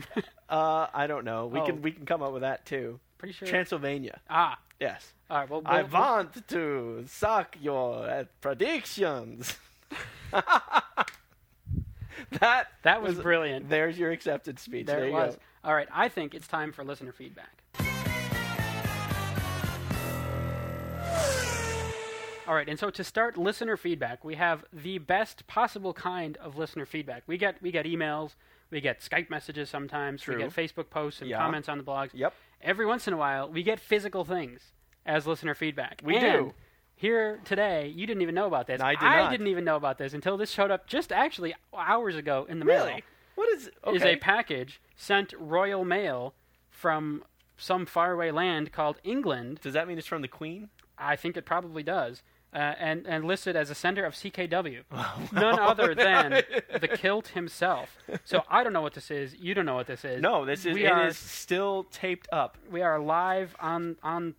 uh, 0.49 0.87
I 0.91 1.05
don't 1.05 1.23
know. 1.23 1.45
We 1.45 1.59
Oh. 1.59 1.65
can 1.67 1.81
we 1.83 1.91
can 1.91 2.05
come 2.07 2.23
up 2.23 2.33
with 2.33 2.41
that 2.41 2.65
too. 2.65 2.99
Pretty 3.23 3.33
sure. 3.37 3.47
Transylvania. 3.47 4.19
ah, 4.29 4.59
Yes. 4.81 5.13
all 5.29 5.37
right. 5.37 5.49
Well, 5.49 5.61
I 5.65 5.83
we'll- 5.83 5.91
want 5.93 6.45
to 6.49 7.05
suck 7.07 7.55
your 7.61 8.03
uh, 8.09 8.25
predictions. 8.41 9.57
that 12.31 12.67
That 12.81 13.01
was 13.01 13.17
brilliant. 13.17 13.69
There's 13.69 13.97
your 13.97 14.11
accepted 14.11 14.59
speech. 14.59 14.87
There, 14.87 14.97
There, 14.97 15.05
it 15.05 15.11
you 15.11 15.15
was. 15.15 15.35
go. 15.35 15.41
All 15.63 15.73
right. 15.73 15.87
I 15.93 16.09
think 16.09 16.35
it's 16.35 16.49
time 16.49 16.73
for 16.73 16.83
listener 16.83 17.13
feedback. 17.13 17.61
All 22.45 22.55
right, 22.55 22.67
and 22.67 22.77
so 22.77 22.89
to 22.89 23.05
start 23.05 23.37
listener 23.37 23.77
feedback, 23.77 24.25
we 24.25 24.35
have 24.35 24.65
the 24.73 24.97
best 24.97 25.47
possible 25.47 25.93
kind 25.93 26.35
of 26.37 26.57
listener 26.57 26.85
feedback. 26.85 27.23
We 27.25 27.37
get 27.37 27.61
we 27.61 27.71
get 27.71 27.85
emails, 27.85 28.35
we 28.73 28.81
get 28.81 28.99
Skype 28.99 29.29
messages 29.29 29.69
sometimes, 29.69 30.21
True. 30.23 30.35
we 30.35 30.41
get 30.43 30.51
Facebook 30.51 30.89
posts 30.89 31.21
and 31.21 31.29
Yeah. 31.29 31.37
comments 31.37 31.69
on 31.69 31.77
the 31.77 31.83
blogs. 31.83 32.09
Yep. 32.13 32.33
Every 32.61 32.85
once 32.85 33.07
in 33.07 33.13
a 33.13 33.17
while, 33.17 33.49
we 33.49 33.63
get 33.63 33.79
physical 33.79 34.25
things 34.25 34.73
as 35.05 35.27
listener 35.27 35.53
feedback. 35.53 36.01
We 36.03 36.15
And 36.17 36.23
do. 36.49 36.53
Here 36.95 37.39
today, 37.43 37.87
you 37.87 38.05
didn't 38.07 38.21
even 38.21 38.35
know 38.35 38.45
about 38.47 38.67
this. 38.67 38.81
I 38.81 38.91
did 38.95 39.01
not. 39.01 39.31
didn't 39.31 39.47
even 39.47 39.65
know 39.65 39.75
about 39.75 39.97
this 39.97 40.13
until 40.13 40.37
this 40.37 40.51
showed 40.51 40.71
up 40.71 40.87
just 40.87 41.11
actually 41.11 41.53
hours 41.75 42.15
ago 42.15 42.45
in 42.47 42.59
the 42.59 42.65
mail 42.65 42.85
Really? 42.85 43.03
What 43.35 43.49
is? 43.49 43.69
Okay. 43.83 43.95
is 43.97 44.03
a 44.03 44.15
package 44.17 44.79
sent 44.95 45.33
Royal 45.37 45.83
Mail 45.83 46.33
from 46.69 47.23
some 47.57 47.85
faraway 47.85 48.31
land 48.31 48.71
called 48.71 48.99
England. 49.03 49.59
Does 49.61 49.73
that 49.73 49.87
mean 49.87 49.97
it's 49.97 50.07
from 50.07 50.21
the 50.21 50.27
Queen? 50.27 50.69
I 50.97 51.15
think 51.15 51.35
it 51.35 51.45
probably 51.45 51.83
does. 51.83 52.21
Uh, 52.53 52.57
and, 52.79 53.07
and 53.07 53.25
listed 53.25 53.55
as 53.55 53.71
a 53.71 53.75
sender 53.75 54.05
of 54.05 54.13
CKW. 54.13 54.83
None 55.31 55.59
other 55.71 55.95
than 55.95 56.43
the 56.79 56.87
kilt 56.87 57.29
himself. 57.29 57.97
So 58.25 58.43
I 58.47 58.63
don't 58.63 58.73
know 58.73 58.81
what 58.81 58.93
this 58.93 59.09
is. 59.09 59.33
You 59.35 59.55
don't 59.55 59.65
know 59.65 59.73
what 59.73 59.87
this 59.87 60.05
is. 60.05 60.21
No, 60.21 60.45
this 60.45 60.63
is 60.65 60.75
We 60.75 60.85
it 60.85 60.91
are- 60.91 61.07
is 61.07 61.17
still 61.17 61.85
taped 61.85 62.27
up. 62.31 62.57
We 62.69 62.81
are 62.83 62.99
live 62.99 63.55
on 63.59 63.95
on 64.03 64.35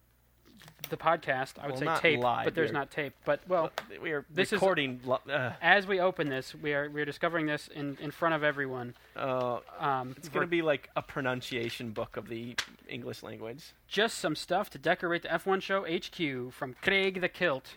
the 0.91 0.97
podcast. 0.97 1.55
I 1.61 1.67
would 1.67 1.81
Well, 1.85 1.97
say 1.97 2.03
tape, 2.03 2.21
live, 2.21 2.45
but 2.45 2.55
there's 2.55 2.71
not 2.71 2.91
tape. 2.91 3.15
But 3.25 3.41
well, 3.49 3.73
We 4.01 4.13
are 4.13 4.25
This 4.31 4.49
is- 4.49 4.53
recording. 4.53 5.01
lo- 5.05 5.19
uh, 5.29 5.55
as 5.63 5.87
we 5.87 5.99
open 5.99 6.29
this, 6.29 6.55
we 6.55 6.73
are 6.75 6.89
we 6.91 7.01
are 7.01 7.05
discovering 7.07 7.47
this 7.47 7.69
in, 7.69 7.97
in 8.01 8.11
front 8.11 8.35
of 8.35 8.45
everyone. 8.45 8.95
uh, 9.17 9.59
Um, 9.81 10.15
it's 10.17 10.29
going 10.29 10.47
to 10.47 10.51
be 10.51 10.63
like 10.63 10.89
a 10.95 11.03
pronunciation 11.03 11.91
book 11.91 12.17
of 12.17 12.29
the 12.29 12.55
English 12.89 13.23
language. 13.23 13.73
just 13.89 14.19
some 14.19 14.37
stuff 14.37 14.71
to 14.71 14.79
decorate 14.79 15.23
the 15.23 15.29
F1 15.29 15.63
show 15.63 15.85
HQ 15.85 16.53
from 16.53 16.75
Craig 16.83 17.21
the 17.21 17.29
Kilt. 17.29 17.77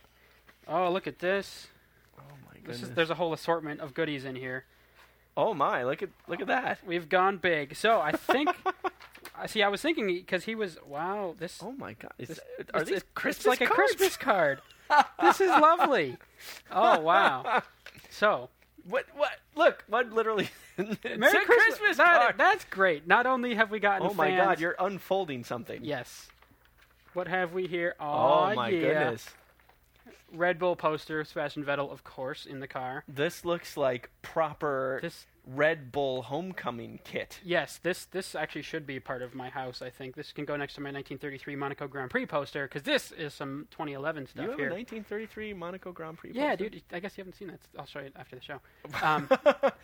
Oh, 0.68 0.92
look 0.92 1.08
at 1.08 1.20
this. 1.20 1.68
Oh 2.18 2.22
my 2.46 2.54
This 2.54 2.62
goodness! 2.78 2.82
is 2.90 2.92
there's 2.96 3.10
a 3.10 3.16
whole 3.16 3.34
assortment 3.34 3.80
of 3.82 3.94
goodies 3.94 4.26
in 4.26 4.36
here. 4.36 4.66
oh 5.36 5.54
my! 5.54 5.84
Look 5.84 6.02
at 6.04 6.10
look 6.28 6.42
at 6.42 6.48
that! 6.48 6.80
We've 6.86 7.08
gone 7.10 7.38
big. 7.38 7.76
So 7.76 8.00
I 8.02 8.12
think. 8.12 8.50
I 9.40 9.46
see. 9.46 9.62
I 9.62 9.68
was 9.68 9.82
thinking 9.82 10.08
because 10.08 10.46
he 10.46 10.56
was. 10.56 10.78
Wow. 10.86 11.36
This. 11.38 11.60
Oh 11.64 11.72
my 11.74 11.94
God! 11.94 12.12
Is, 12.18 12.30
this- 12.30 12.40
are 12.74 12.82
it's, 12.82 12.90
these 12.90 12.98
it's 13.00 13.08
Christmas 13.14 13.46
like 13.60 13.62
a? 13.62 13.68
Christmas 13.68 14.18
card. 14.30 14.62
this 15.22 15.40
is 15.42 15.50
lovely. 15.50 16.18
Oh 16.72 17.00
wow. 17.02 17.62
So 18.10 18.50
What? 18.88 19.06
What? 19.16 19.32
Look! 19.56 19.84
What? 19.88 20.12
Literally? 20.12 20.50
Merry 20.78 20.88
a 21.44 21.46
Christmas 21.46 21.98
That- 21.98 22.38
that's 22.38 22.66
great. 22.66 23.06
Not 23.08 23.26
only 23.26 23.56
have 23.56 23.70
we 23.70 23.80
gotten 23.80 24.08
oh 24.08 24.14
my 24.14 24.30
fans, 24.30 24.46
God! 24.46 24.60
You're 24.60 24.76
unfolding 24.80 25.44
something. 25.44 25.84
yes. 25.84 26.28
What 27.14 27.28
have 27.28 27.54
we 27.54 27.68
here? 27.68 27.96
Oh 28.00 28.50
Oh, 28.52 28.54
my 28.56 28.70
yeah. 28.70 28.80
goodness! 28.80 29.28
Red 30.34 30.60
Bull 30.60 30.76
poster, 30.76 31.24
Sebastian 31.24 31.64
Vettel, 31.64 31.92
of 31.92 32.04
course, 32.04 32.46
in 32.46 32.60
the 32.60 32.68
car. 32.68 33.04
This 33.08 33.46
looks 33.46 33.78
like 33.78 34.10
proper 34.22 35.00
This 35.02 35.26
Red 35.50 35.94
Bull 35.94 36.24
homecoming 36.24 37.00
kit. 37.06 37.40
Yes, 37.42 37.80
this 37.82 38.04
this 38.06 38.36
actually 38.36 38.64
should 38.64 38.86
be 38.86 39.00
part 39.00 39.22
of 39.22 39.34
my 39.34 39.48
house. 39.48 39.82
I 39.82 39.90
think 39.90 40.16
this 40.16 40.34
can 40.34 40.44
go 40.44 40.58
next 40.58 40.74
to 40.74 40.82
my 40.82 40.88
1933 40.92 41.56
Monaco 41.56 41.88
Grand 41.88 42.10
Prix 42.12 42.26
poster 42.26 42.68
because 42.68 42.84
this 42.84 43.14
is 43.14 43.34
some 43.34 43.66
2011 43.72 44.28
stuff 44.28 44.44
you 44.44 44.50
have 44.50 44.60
here. 44.60 44.68
a 44.68 44.74
1933 44.74 45.54
Monaco 45.54 45.94
Grand 45.94 46.18
Prix. 46.18 46.32
yeah, 46.34 46.50
poster? 46.50 46.70
dude. 46.70 46.82
I 46.92 47.00
guess 47.00 47.18
you 47.18 47.22
haven't 47.22 47.38
seen 47.38 47.48
that. 47.48 47.60
I'll 47.80 47.86
show 47.86 48.02
you 48.02 48.12
after 48.18 48.36
the 48.36 48.42
show. 48.42 48.60
Um, 49.02 49.30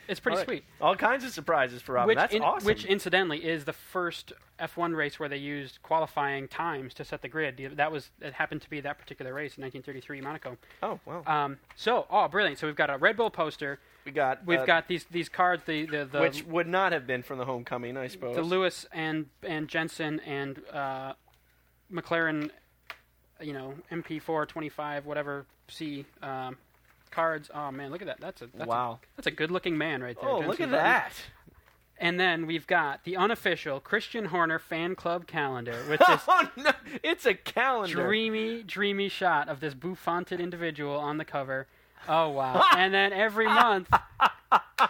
it's 0.09 0.19
pretty 0.19 0.35
All 0.35 0.39
right. 0.39 0.45
sweet. 0.47 0.63
All 0.81 0.95
kinds 0.97 1.23
of 1.23 1.31
surprises 1.31 1.81
for 1.81 1.93
Robin. 1.93 2.07
Which, 2.09 2.17
That's 2.17 2.33
in- 2.33 2.41
awesome. 2.41 2.65
which 2.65 2.83
incidentally 2.83 3.45
is 3.45 3.63
the 3.63 3.73
first 3.73 4.33
F1 4.63 4.95
race 4.95 5.19
where 5.19 5.29
they 5.29 5.37
used 5.37 5.81
qualifying 5.81 6.47
times 6.47 6.93
to 6.95 7.05
set 7.05 7.21
the 7.21 7.27
grid. 7.27 7.73
That 7.75 7.91
was 7.91 8.09
it 8.21 8.33
happened 8.33 8.61
to 8.61 8.69
be 8.69 8.79
that 8.81 8.97
particular 8.97 9.33
race 9.33 9.57
in 9.57 9.63
1933 9.63 10.21
Monaco. 10.21 10.57
oh 10.81 10.99
wow! 11.05 11.23
Um, 11.25 11.57
so 11.75 12.05
oh, 12.09 12.27
brilliant! 12.27 12.59
So 12.59 12.67
we've 12.67 12.75
got 12.75 12.89
a 12.89 12.97
Red 12.97 13.17
Bull 13.17 13.29
poster. 13.29 13.79
we 14.05 14.11
got 14.11 14.45
We've 14.45 14.59
uh, 14.59 14.65
got 14.65 14.87
these 14.87 15.05
these 15.11 15.29
cards. 15.29 15.63
The 15.65 15.85
the, 15.85 16.05
the 16.05 16.19
which 16.21 16.43
would 16.45 16.67
not 16.67 16.91
have 16.91 17.05
been 17.05 17.23
from 17.23 17.37
the 17.37 17.45
homecoming, 17.45 17.97
I 17.97 18.07
suppose. 18.07 18.35
the 18.35 18.41
Lewis 18.41 18.85
and 18.91 19.27
and 19.43 19.67
Jensen 19.67 20.19
and 20.21 20.61
uh, 20.71 21.13
McLaren, 21.91 22.49
you 23.41 23.53
know, 23.53 23.75
MP4 23.91 24.47
25 24.47 25.05
whatever 25.05 25.45
C 25.67 26.05
um, 26.21 26.57
cards. 27.11 27.49
Oh 27.53 27.71
man, 27.71 27.91
look 27.91 28.01
at 28.01 28.07
that. 28.07 28.19
That's 28.19 28.41
a 28.41 28.47
that's 28.53 28.67
wow! 28.67 28.99
A, 29.01 29.07
that's 29.17 29.27
a 29.27 29.31
good 29.31 29.51
looking 29.51 29.77
man 29.77 30.01
right 30.01 30.19
there. 30.19 30.29
Oh, 30.29 30.41
Jensen 30.41 30.49
look 30.49 30.59
at 30.61 30.71
Button. 30.71 30.83
that! 30.83 31.13
And 31.99 32.19
then 32.19 32.47
we've 32.47 32.67
got 32.67 33.03
the 33.03 33.15
unofficial 33.15 33.79
Christian 33.79 34.25
Horner 34.25 34.59
fan 34.59 34.95
club 34.95 35.27
calendar 35.27 35.83
with 35.89 35.99
this 35.99 36.21
oh 36.27 36.49
no! 36.57 36.71
It's 37.01 37.25
a 37.25 37.33
calendar. 37.33 38.03
dreamy, 38.03 38.63
dreamy 38.63 39.09
shot 39.09 39.47
of 39.47 39.59
this 39.59 39.73
bouffanted 39.73 40.39
individual 40.39 40.97
on 40.97 41.17
the 41.17 41.25
cover. 41.25 41.67
Oh 42.07 42.29
wow! 42.29 42.63
and 42.75 42.93
then 42.93 43.13
every 43.13 43.45
month, 43.45 43.87
Oh 44.51 44.87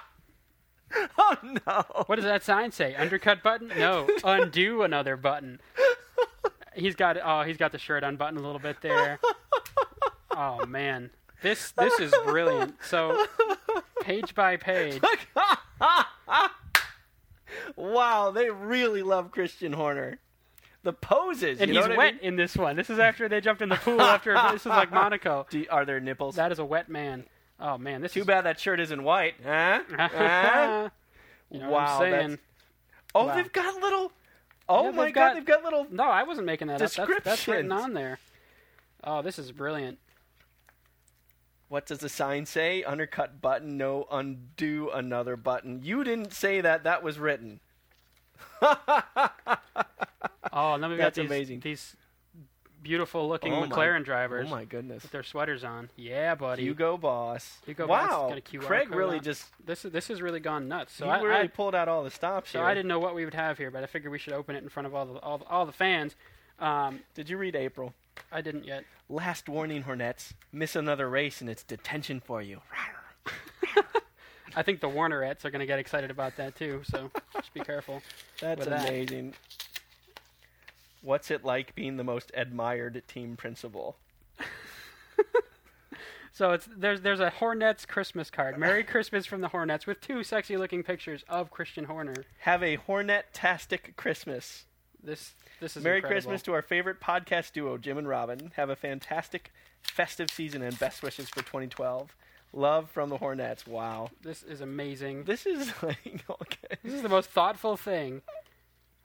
oh 1.18 1.38
no! 1.44 2.04
What 2.06 2.16
does 2.16 2.26
that 2.26 2.44
sign 2.44 2.72
say? 2.72 2.96
Undercut 2.96 3.44
button? 3.44 3.72
No, 3.78 4.08
undo 4.24 4.84
another 4.84 5.18
button. 5.18 5.60
He's 6.76 6.96
got 6.96 7.18
oh, 7.24 7.44
he's 7.44 7.58
got 7.58 7.72
the 7.72 7.78
shirt 7.78 8.04
unbuttoned 8.04 8.40
a 8.40 8.42
little 8.42 8.60
bit 8.60 8.78
there. 8.82 9.20
Oh 10.32 10.66
man, 10.66 11.12
this 11.44 11.72
this 11.72 12.00
is 12.00 12.14
brilliant. 12.26 12.76
So 12.84 13.26
page 14.02 14.34
by 14.34 14.58
page, 14.58 15.02
wow, 17.76 18.32
they 18.32 18.50
really 18.50 19.04
love 19.04 19.32
Christian 19.32 19.74
Horner. 19.74 20.20
The 20.84 20.92
poses, 20.94 21.62
and 21.62 21.70
you 21.70 21.76
know 21.76 21.82
he's 21.82 21.90
what 21.90 21.98
wet 21.98 22.08
I 22.08 22.12
mean? 22.18 22.20
in 22.24 22.36
this 22.36 22.58
one. 22.58 22.76
This 22.76 22.90
is 22.90 23.00
after 23.00 23.30
they 23.30 23.40
jumped 23.40 23.62
in 23.62 23.70
the 23.70 23.76
pool. 23.78 24.02
After 24.02 24.34
this 24.52 24.62
is 24.62 24.66
like 24.66 24.92
Monaco. 24.92 25.46
Do, 25.50 25.66
are 25.70 25.86
there 25.86 26.02
nipples? 26.02 26.36
That 26.36 26.52
is 26.52 26.60
a 26.60 26.66
wet 26.66 26.90
man. 26.90 27.24
Oh 27.60 27.78
man, 27.78 28.02
this 28.02 28.12
Too 28.14 28.22
is 28.22 28.26
bad 28.26 28.42
that 28.46 28.60
shirt 28.60 28.82
isn't 28.82 29.02
white. 29.02 29.36
Huh? 29.46 29.80
Huh? 29.98 30.90
you 31.50 31.60
know 31.60 31.70
wow, 31.70 32.00
what 32.00 32.06
I'm 32.08 32.12
that's- 32.12 32.38
Oh, 33.16 33.28
Wow. 33.28 33.36
they've 33.36 33.52
got 33.54 33.76
little. 33.82 34.12
Oh 34.68 34.84
Yeah, 34.86 34.92
my 34.92 35.06
they've 35.06 35.14
god, 35.14 35.28
got- 35.30 35.34
they've 35.36 35.46
got 35.46 35.64
little. 35.64 35.88
No, 35.90 36.04
I 36.04 36.24
wasn't 36.24 36.48
making 36.48 36.68
that 36.68 36.82
up. 36.82 36.92
That's, 36.92 37.24
that's 37.24 37.48
written 37.48 37.72
on 37.72 37.94
there. 37.94 38.20
Oh, 39.06 39.22
this 39.22 39.40
is 39.40 39.52
brilliant. 39.54 40.00
What 41.74 41.88
does 41.88 41.98
the 41.98 42.08
sign 42.08 42.46
say? 42.46 42.84
Undercut 42.84 43.42
button, 43.42 43.78
no 43.78 44.06
undo 44.12 44.92
another 44.94 45.36
button. 45.36 45.82
You 45.82 46.04
didn't 46.04 46.32
say 46.32 46.62
that. 46.62 46.84
That 46.84 47.02
was 47.02 47.18
written. 47.18 47.62
Oh, 50.56 50.76
we 50.76 50.82
got 50.82 50.98
That's 50.98 51.18
these, 51.18 51.26
amazing. 51.26 51.62
these 51.62 51.96
beautiful 52.84 53.28
looking 53.28 53.54
Oh 53.54 53.62
my- 53.62 53.68
McLaren 53.68 54.06
drivers 54.06 54.46
Oh 54.48 54.52
my 54.52 54.66
goodness. 54.66 55.02
with 55.02 55.12
their 55.12 55.24
sweaters 55.24 55.64
on. 55.64 55.90
Yeah, 55.96 56.36
buddy. 56.36 56.62
Hugo 56.62 56.96
Boss. 56.96 57.58
Hugo 57.66 57.88
Boss 57.88 58.08
wow. 58.08 58.30
QR 58.36 58.62
Craig 58.62 58.92
really 58.92 59.18
on. 59.18 59.24
just 59.24 59.48
This 59.66 59.84
is 59.84 59.92
this 59.92 60.10
has 60.10 60.22
really 60.22 60.40
gone 60.40 60.68
nuts. 60.68 60.94
So 60.94 61.06
he 61.06 61.12
I, 61.12 61.22
really 61.22 61.44
I 61.46 61.48
pulled 61.48 61.74
out 61.74 61.88
all 61.88 62.04
the 62.04 62.12
stops 62.12 62.52
so 62.52 62.60
here. 62.60 62.68
I 62.68 62.76
didn't 62.76 62.88
know 62.90 63.00
what 63.00 63.16
we 63.16 63.26
would 63.26 63.34
have 63.34 63.58
here, 63.58 63.72
but 63.72 63.82
I 63.82 63.88
figured 63.88 64.12
we 64.12 64.20
should 64.20 64.34
open 64.34 64.56
it 64.56 64.62
in 64.62 64.70
front 64.70 64.86
of 64.86 64.94
all 64.94 65.08
the 65.08 65.20
all 65.22 65.40
the, 65.40 65.46
all 65.46 65.66
the 65.66 65.72
fans. 65.72 66.16
Um, 66.60 67.00
Did 67.16 67.32
you 67.32 67.40
read 67.40 67.56
April? 67.56 67.96
I 68.32 68.42
didn't 68.42 68.66
yet. 68.66 68.86
Last 69.10 69.48
warning, 69.48 69.84
Hornets. 69.84 70.34
Miss 70.52 70.76
another 70.76 71.10
race 71.10 71.42
and 71.42 71.50
it's 71.50 71.64
detention 71.64 72.20
for 72.20 72.42
you. 72.42 72.62
I 74.56 74.62
think 74.62 74.82
the 74.82 74.90
Warnerettes 74.90 75.46
are 75.46 75.52
going 75.52 75.62
to 75.62 75.66
get 75.66 75.80
excited 75.80 76.12
about 76.12 76.38
that 76.38 76.56
too. 76.56 76.82
So 76.84 77.12
just 77.34 77.54
be 77.54 77.62
careful. 77.62 78.02
That's 78.40 78.66
that. 78.66 78.88
amazing. 78.90 79.34
What's 81.02 81.32
it 81.32 81.44
like 81.44 81.76
being 81.76 81.98
the 81.98 82.04
most 82.04 82.32
admired 82.36 83.04
team 83.08 83.36
principal? 83.36 83.98
So 86.34 86.50
it's 86.52 86.68
there's 86.76 87.02
there's 87.02 87.20
a 87.20 87.30
Hornets 87.30 87.86
Christmas 87.86 88.32
card. 88.32 88.58
Merry 88.58 88.84
Christmas 88.84 89.28
from 89.28 89.42
the 89.42 89.50
Hornets 89.50 89.86
with 89.86 90.02
two 90.02 90.24
sexy 90.24 90.58
looking 90.58 90.82
pictures 90.82 91.24
of 91.30 91.52
Christian 91.52 91.86
Horner. 91.86 92.26
Have 92.40 92.64
a 92.64 92.76
Hornet-tastic 92.76 93.96
Christmas. 93.96 94.66
This 95.02 95.36
this 95.64 95.78
is 95.78 95.84
Merry 95.84 95.98
incredible. 95.98 96.16
Christmas 96.22 96.42
to 96.44 96.54
our 96.54 96.62
favorite 96.62 97.00
podcast 97.00 97.54
duo, 97.54 97.78
Jim 97.78 97.98
and 97.98 98.08
Robin. 98.08 98.52
Have 98.56 98.70
a 98.70 98.76
fantastic 98.76 99.52
festive 99.82 100.30
season 100.30 100.62
and 100.62 100.78
best 100.78 101.02
wishes 101.02 101.30
for 101.30 101.38
2012. 101.42 102.16
Love 102.52 102.90
from 102.92 103.10
the 103.10 103.18
Hornets. 103.18 103.66
Wow. 103.66 104.10
This 104.22 104.44
is 104.44 104.62
amazing. 104.62 105.24
This 105.24 105.46
is 105.46 105.72
like 105.82 106.24
okay. 106.30 106.78
This 106.84 106.94
is 106.94 107.02
the 107.02 107.10
most 107.10 107.30
thoughtful 107.30 107.78
thing. 107.78 108.22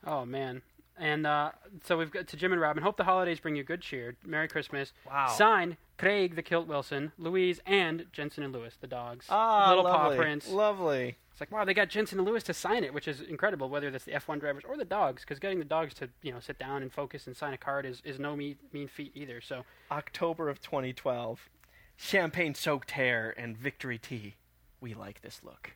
Oh 0.07 0.25
man. 0.27 0.63
And 1.01 1.27
uh, 1.29 1.53
so 1.85 1.97
we've 1.97 2.11
got 2.11 2.27
to 2.27 2.37
Jim 2.37 2.53
and 2.53 2.61
Robin. 2.61 2.83
Hope 2.83 2.97
the 2.97 3.05
holidays 3.05 3.39
bring 3.39 3.55
you 3.55 3.63
good 3.63 3.81
cheer. 3.81 4.17
Merry 4.27 4.49
Christmas. 4.49 4.93
Wow. 5.07 5.29
Signed 5.29 5.77
Craig 5.97 6.35
the 6.35 6.43
Kilt 6.43 6.67
Wilson, 6.67 7.13
Louise, 7.19 7.61
and 7.67 8.07
Jensen 8.13 8.43
and 8.43 8.53
Lewis, 8.53 8.77
the 8.81 8.89
dogs. 8.89 9.27
Ah, 9.29 9.69
Little 9.69 9.85
lovely. 9.85 10.17
paw 10.17 10.23
prints. 10.23 10.49
Lovely. 10.49 11.17
It's 11.39 11.53
like 11.53 11.57
wow, 11.57 11.64
they 11.64 11.72
got 11.72 11.89
Jensen 11.89 12.18
and 12.18 12.26
Lewis 12.26 12.43
to 12.45 12.53
sign 12.53 12.82
it, 12.82 12.93
which 12.93 13.07
is 13.07 13.20
incredible. 13.20 13.68
Whether 13.68 13.93
that's 13.93 14.05
the 14.05 14.11
F1 14.11 14.41
drivers 14.41 14.64
or 14.68 14.76
the 14.76 14.84
dogs, 14.84 15.22
because 15.22 15.39
getting 15.39 15.61
the 15.61 15.64
dogs 15.64 15.95
to 15.95 16.09
you 16.20 16.32
know 16.32 16.41
sit 16.41 16.59
down 16.59 16.82
and 16.82 16.93
focus 16.93 17.28
and 17.28 17.36
sign 17.36 17.55
a 17.55 17.57
card 17.57 17.86
is, 17.86 18.03
is 18.05 18.18
no 18.18 18.34
mean, 18.34 18.57
mean 18.72 18.89
feat 18.89 19.12
either. 19.14 19.41
So 19.41 19.62
October 19.93 20.49
of 20.49 20.61
2012. 20.61 21.49
Champagne 21.97 22.57
soaked 22.57 22.91
hair 22.93 23.32
and 23.36 23.57
victory 23.57 23.99
tea. 23.99 24.34
We 24.80 24.95
like 24.95 25.20
this 25.20 25.41
look. 25.45 25.70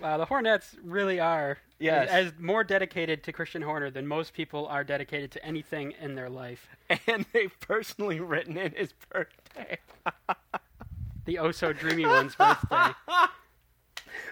wow, 0.00 0.16
the 0.16 0.24
Hornets 0.26 0.76
really 0.80 1.18
are 1.18 1.58
Yes. 1.80 2.08
as, 2.10 2.26
as 2.26 2.32
more 2.38 2.62
dedicated 2.62 3.24
to 3.24 3.32
Christian 3.32 3.62
Horner 3.62 3.90
than 3.90 4.06
most 4.06 4.34
people 4.34 4.66
are 4.68 4.84
dedicated 4.84 5.32
to 5.32 5.44
anything 5.44 5.94
in 6.00 6.14
their 6.14 6.30
life. 6.30 6.68
And 7.08 7.26
they've 7.32 7.58
personally 7.60 8.20
written 8.20 8.56
in 8.56 8.72
his 8.72 8.92
birthday. 8.92 9.78
The 11.30 11.38
oh 11.38 11.52
so 11.52 11.72
dreamy 11.72 12.04
one's 12.06 12.34
birthday. 12.34 12.88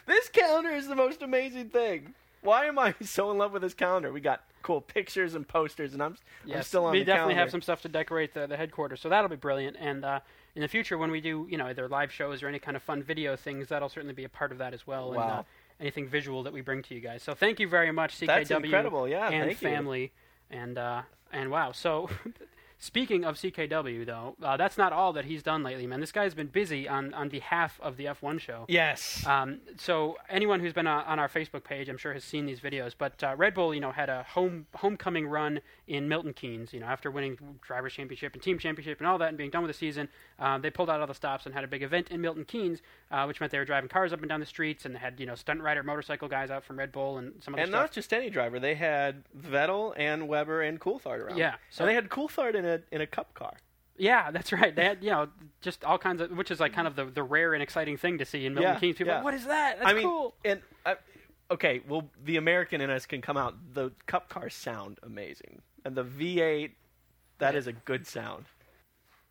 This 0.07 0.29
calendar 0.31 0.71
is 0.71 0.89
the 0.89 0.97
most 0.97 1.23
amazing 1.23 1.69
thing. 1.69 2.15
Why 2.41 2.65
am 2.65 2.77
I 2.77 2.95
so 3.03 3.31
in 3.31 3.39
love 3.39 3.53
with 3.53 3.63
this 3.63 3.75
calendar? 3.75 4.11
We 4.11 4.21
got 4.21 4.43
cool 4.63 4.81
pictures 4.81 5.35
and 5.35 5.47
posters, 5.47 5.93
and 5.93 6.03
I'm, 6.03 6.17
I'm 6.53 6.63
still 6.63 6.87
on 6.87 6.93
we 6.93 7.01
definitely 7.01 7.35
calendar. 7.35 7.41
have 7.41 7.51
some 7.53 7.63
stuff 7.63 7.83
to 7.83 7.89
decorate 7.89 8.35
the, 8.35 8.49
the 8.49 8.57
headquarters, 8.57 9.01
so 9.01 9.09
that'll 9.11 9.29
be 9.29 9.37
brilliant. 9.37 9.77
And 9.79 10.05
uh, 10.05 10.21
in 10.57 10.63
the 10.63 10.67
future, 10.67 10.99
when 10.99 11.13
we 11.13 11.21
do, 11.21 11.47
you 11.49 11.57
know, 11.57 11.67
either 11.67 11.89
live 11.89 12.11
shows 12.11 12.43
or 12.43 12.49
any 12.49 12.59
kind 12.59 12.77
of 12.77 12.83
fun 12.83 13.03
video 13.03 13.37
things, 13.37 13.69
that'll 13.69 13.91
certainly 13.91 14.15
be 14.15 14.25
a 14.25 14.29
part 14.29 14.51
of 14.51 14.59
that 14.59 14.75
as 14.75 14.85
well. 14.87 15.13
And 15.13 15.21
uh, 15.21 15.25
Wow. 15.27 15.47
anything 15.79 16.09
visual 16.09 16.43
that 16.43 16.53
we 16.53 16.63
bring 16.63 16.83
to 16.83 16.95
you 16.95 17.01
guys. 17.01 17.23
So 17.23 17.35
thank 17.35 17.61
you 17.61 17.69
very 17.69 17.93
much, 17.93 18.17
CKW 18.19 18.27
That's 18.27 18.51
incredible. 18.51 19.07
Yeah, 19.07 19.29
and 19.29 19.47
thank 19.51 19.63
you. 19.63 19.69
family, 19.69 20.13
and 20.51 20.77
uh, 20.79 21.03
and 21.33 21.51
wow. 21.51 21.71
So. 21.71 22.11
Speaking 22.81 23.25
of 23.25 23.35
CKW, 23.35 24.07
though, 24.07 24.37
uh, 24.41 24.57
that's 24.57 24.79
not 24.79 24.93
all 24.93 25.13
that 25.15 25.25
he's 25.25 25.43
done 25.43 25.65
lately, 25.65 25.87
man. 25.89 25.99
This 25.99 26.13
guy's 26.13 26.35
been 26.35 26.47
busy 26.47 26.89
on, 26.89 27.13
on 27.13 27.29
behalf 27.29 27.81
of 27.83 27.97
the 27.97 28.05
F1 28.05 28.39
show. 28.39 28.67
Yes. 28.69 29.27
Um, 29.27 29.59
so 29.77 30.17
anyone 30.29 30.61
who's 30.61 30.73
been 30.73 30.87
uh, 30.87 31.03
on 31.05 31.19
our 31.19 31.29
Facebook 31.29 31.65
page, 31.65 31.89
I'm 31.89 31.99
sure 31.99 32.13
has 32.13 32.23
seen 32.23 32.47
these 32.47 32.61
videos. 32.61 32.95
But 32.97 33.23
uh, 33.25 33.35
Red 33.37 33.55
Bull, 33.55 33.75
you 33.75 33.81
know, 33.81 33.91
had 33.91 34.09
a 34.09 34.23
home 34.23 34.67
homecoming 34.77 35.27
run 35.27 35.61
in 35.89 36.09
Milton 36.09 36.33
Keynes. 36.33 36.73
You 36.73 36.81
know, 36.81 36.87
after 36.87 37.11
winning 37.11 37.39
drivers' 37.63 37.95
championship 37.95 38.35
and 38.35 38.43
team 38.43 38.59
championship 38.59 38.99
and 39.01 39.07
all 39.09 39.19
that, 39.19 39.29
and 39.31 39.39
being 39.39 39.51
done 39.51 39.63
with 39.63 39.71
the 39.71 39.77
season, 39.79 40.09
uh, 40.39 40.59
they 40.59 40.71
pulled 40.71 40.89
out 40.91 41.01
all 41.01 41.07
the 41.07 41.15
stops 41.15 41.47
and 41.47 41.55
had 41.55 41.65
a 41.65 41.69
big 41.69 41.83
event 41.83 42.11
in 42.11 42.21
Milton 42.21 42.45
Keynes, 42.45 42.81
uh, 43.11 43.25
which 43.25 43.41
meant 43.41 43.51
they 43.51 43.59
were 43.59 43.65
driving 43.65 43.89
cars 43.89 44.13
up 44.13 44.21
and 44.21 44.29
down 44.29 44.41
the 44.41 44.47
streets, 44.47 44.85
and 44.85 44.95
they 44.95 44.99
had 44.99 45.19
you 45.19 45.27
know 45.27 45.35
stunt 45.35 45.61
rider 45.61 45.83
motorcycle 45.83 46.29
guys 46.29 46.51
out 46.51 46.63
from 46.65 46.79
Red 46.79 46.93
Bull 46.93 47.19
and 47.19 47.33
some 47.43 47.55
other 47.55 47.63
and 47.63 47.71
stuff. 47.71 47.81
not 47.83 47.93
just 47.93 48.13
any 48.13 48.31
driver. 48.31 48.61
They 48.61 48.75
had 48.77 49.25
Vettel 49.37 49.95
and 49.97 50.29
Webber 50.29 50.63
and 50.63 50.79
Coulthard 50.81 51.21
around. 51.21 51.39
Yeah, 51.39 51.53
so- 51.71 51.83
So 51.83 51.87
they 51.87 51.95
had 51.95 52.09
Coulthard 52.09 52.55
in 52.55 52.65
a 52.65 52.81
in 52.93 53.01
a 53.01 53.07
cup 53.07 53.35
car. 53.35 53.55
Yeah, 54.01 54.31
that's 54.31 54.53
right. 54.53 54.77
They 54.77 54.85
had, 54.85 55.03
you 55.03 55.11
know, 55.11 55.29
just 55.61 55.83
all 55.85 55.99
kinds 55.99 56.21
of, 56.21 56.31
which 56.31 56.53
is 56.53 56.61
like 56.61 56.73
kind 56.73 56.87
of 56.87 56.95
the, 56.95 57.07
the 57.07 57.25
rare 57.25 57.53
and 57.55 57.61
exciting 57.61 57.97
thing 57.97 58.19
to 58.19 58.25
see 58.25 58.47
in 58.47 58.55
Milton 58.55 58.75
Yeah, 58.75 58.79
Keynes. 58.79 58.97
People, 58.97 59.09
yeah. 59.11 59.17
like, 59.17 59.25
what 59.25 59.35
is 59.35 59.47
that? 59.47 59.79
That's 59.79 59.91
I 59.91 59.95
mean, 59.95 60.05
cool. 60.05 60.35
and 60.45 60.61
uh, 60.87 60.95
okay, 61.51 61.81
well, 61.89 62.09
the 62.25 62.37
American 62.37 62.81
in 62.81 62.91
us 62.91 63.07
can 63.07 63.21
come 63.21 63.37
out. 63.37 63.57
The 63.75 63.91
cup 64.07 64.29
cars 64.29 64.55
sound 64.55 64.99
amazing, 65.03 65.63
and 65.89 65.97
the 65.97 66.05
V8, 66.05 66.73
that 67.39 67.55
is 67.55 67.67
a 67.67 67.73
good 67.73 68.07
sound. 68.07 68.45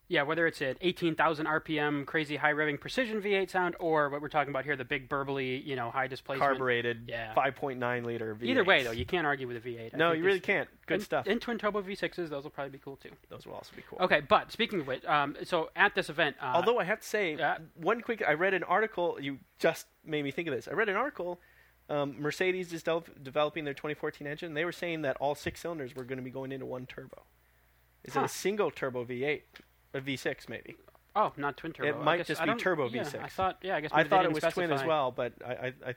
Yeah, 0.10 0.24
whether 0.24 0.48
it's 0.48 0.62
at 0.62 0.78
18,000 0.80 1.46
RPM, 1.46 2.06
crazy 2.06 2.38
high 2.38 2.54
revving 2.54 2.80
precision 2.80 3.22
V8 3.22 3.50
sound, 3.50 3.76
or 3.78 4.10
what 4.10 4.22
we're 4.22 4.30
talking 4.30 4.52
about 4.52 4.64
here, 4.64 4.78
the 4.78 4.86
big 4.86 5.10
burbly, 5.10 5.64
you 5.66 5.76
know, 5.76 5.92
high 5.92 6.08
displacement. 6.08 6.50
Carbureted, 6.50 7.04
Yeah. 7.10 7.34
5.9 7.36 8.06
liter 8.06 8.34
V8. 8.34 8.44
Either 8.48 8.64
way, 8.64 8.84
though, 8.84 8.92
you 8.92 9.06
can't 9.06 9.28
argue 9.28 9.48
with 9.48 9.58
a 9.58 9.60
V8. 9.60 9.94
I 9.94 9.98
no, 9.98 10.14
you 10.14 10.24
really 10.24 10.40
can't. 10.40 10.70
Good 10.86 10.96
and, 10.96 11.04
stuff. 11.04 11.28
And 11.28 11.42
twin 11.42 11.58
turbo 11.58 11.82
V6s, 11.82 12.30
those 12.30 12.44
will 12.44 12.52
probably 12.52 12.72
be 12.72 12.78
cool 12.78 12.96
too. 12.96 13.12
Those 13.30 13.46
will 13.46 13.56
also 13.56 13.74
be 13.76 13.84
cool. 13.88 14.00
Okay, 14.00 14.22
but 14.22 14.50
speaking 14.52 14.80
of 14.80 14.88
which, 14.88 15.04
um, 15.06 15.36
so 15.44 15.70
at 15.76 15.94
this 15.94 16.10
event, 16.10 16.38
uh, 16.42 16.54
Although 16.56 16.80
I 16.80 16.86
have 16.86 17.02
to 17.02 17.08
say, 17.08 17.36
yeah. 17.36 17.58
one 17.76 18.00
quick, 18.00 18.24
I 18.26 18.34
read 18.34 18.54
an 18.54 18.64
article. 18.64 19.18
You 19.20 19.40
just 19.60 19.88
made 20.06 20.24
me 20.24 20.32
think 20.32 20.48
of 20.48 20.56
this. 20.56 20.70
I 20.70 20.72
read 20.72 20.88
an 20.88 20.96
article. 20.96 21.40
Um, 21.90 22.16
Mercedes 22.20 22.74
is 22.74 22.84
developing 22.84 23.64
their 23.64 23.74
2014 23.74 24.28
engine. 24.28 24.54
They 24.54 24.66
were 24.66 24.72
saying 24.72 25.04
that 25.04 25.16
all 25.18 25.36
six 25.36 25.62
cylinders 25.62 25.96
were 25.96 26.04
going 26.04 26.18
to 26.18 26.24
be 26.24 26.30
going 26.30 26.52
into 26.52 26.66
one 26.66 26.86
turbo. 26.86 27.24
Is 28.04 28.16
it 28.16 28.24
a 28.24 28.28
single 28.28 28.72
turbo 28.72 29.06
V8, 29.06 29.42
a 29.94 30.02
V6 30.02 30.50
maybe? 30.50 30.76
oh, 31.18 31.34
not 31.36 31.58
twin 31.58 31.74
turbo. 31.74 31.90
It 31.90 32.04
might 32.04 32.26
just 32.26 32.44
be 32.44 32.54
turbo 32.56 32.88
yeah, 32.90 33.04
V6. 33.04 33.24
I 33.24 33.28
thought, 33.28 33.58
yeah, 33.62 33.76
I 33.76 33.82
guess 33.82 33.92
I 33.94 34.04
thought 34.04 34.26
it 34.26 34.32
was 34.32 34.44
twin 34.54 34.72
as 34.72 34.84
well, 34.84 35.12
but 35.12 35.34
I, 35.46 35.52
I, 35.52 35.74
I, 35.88 35.96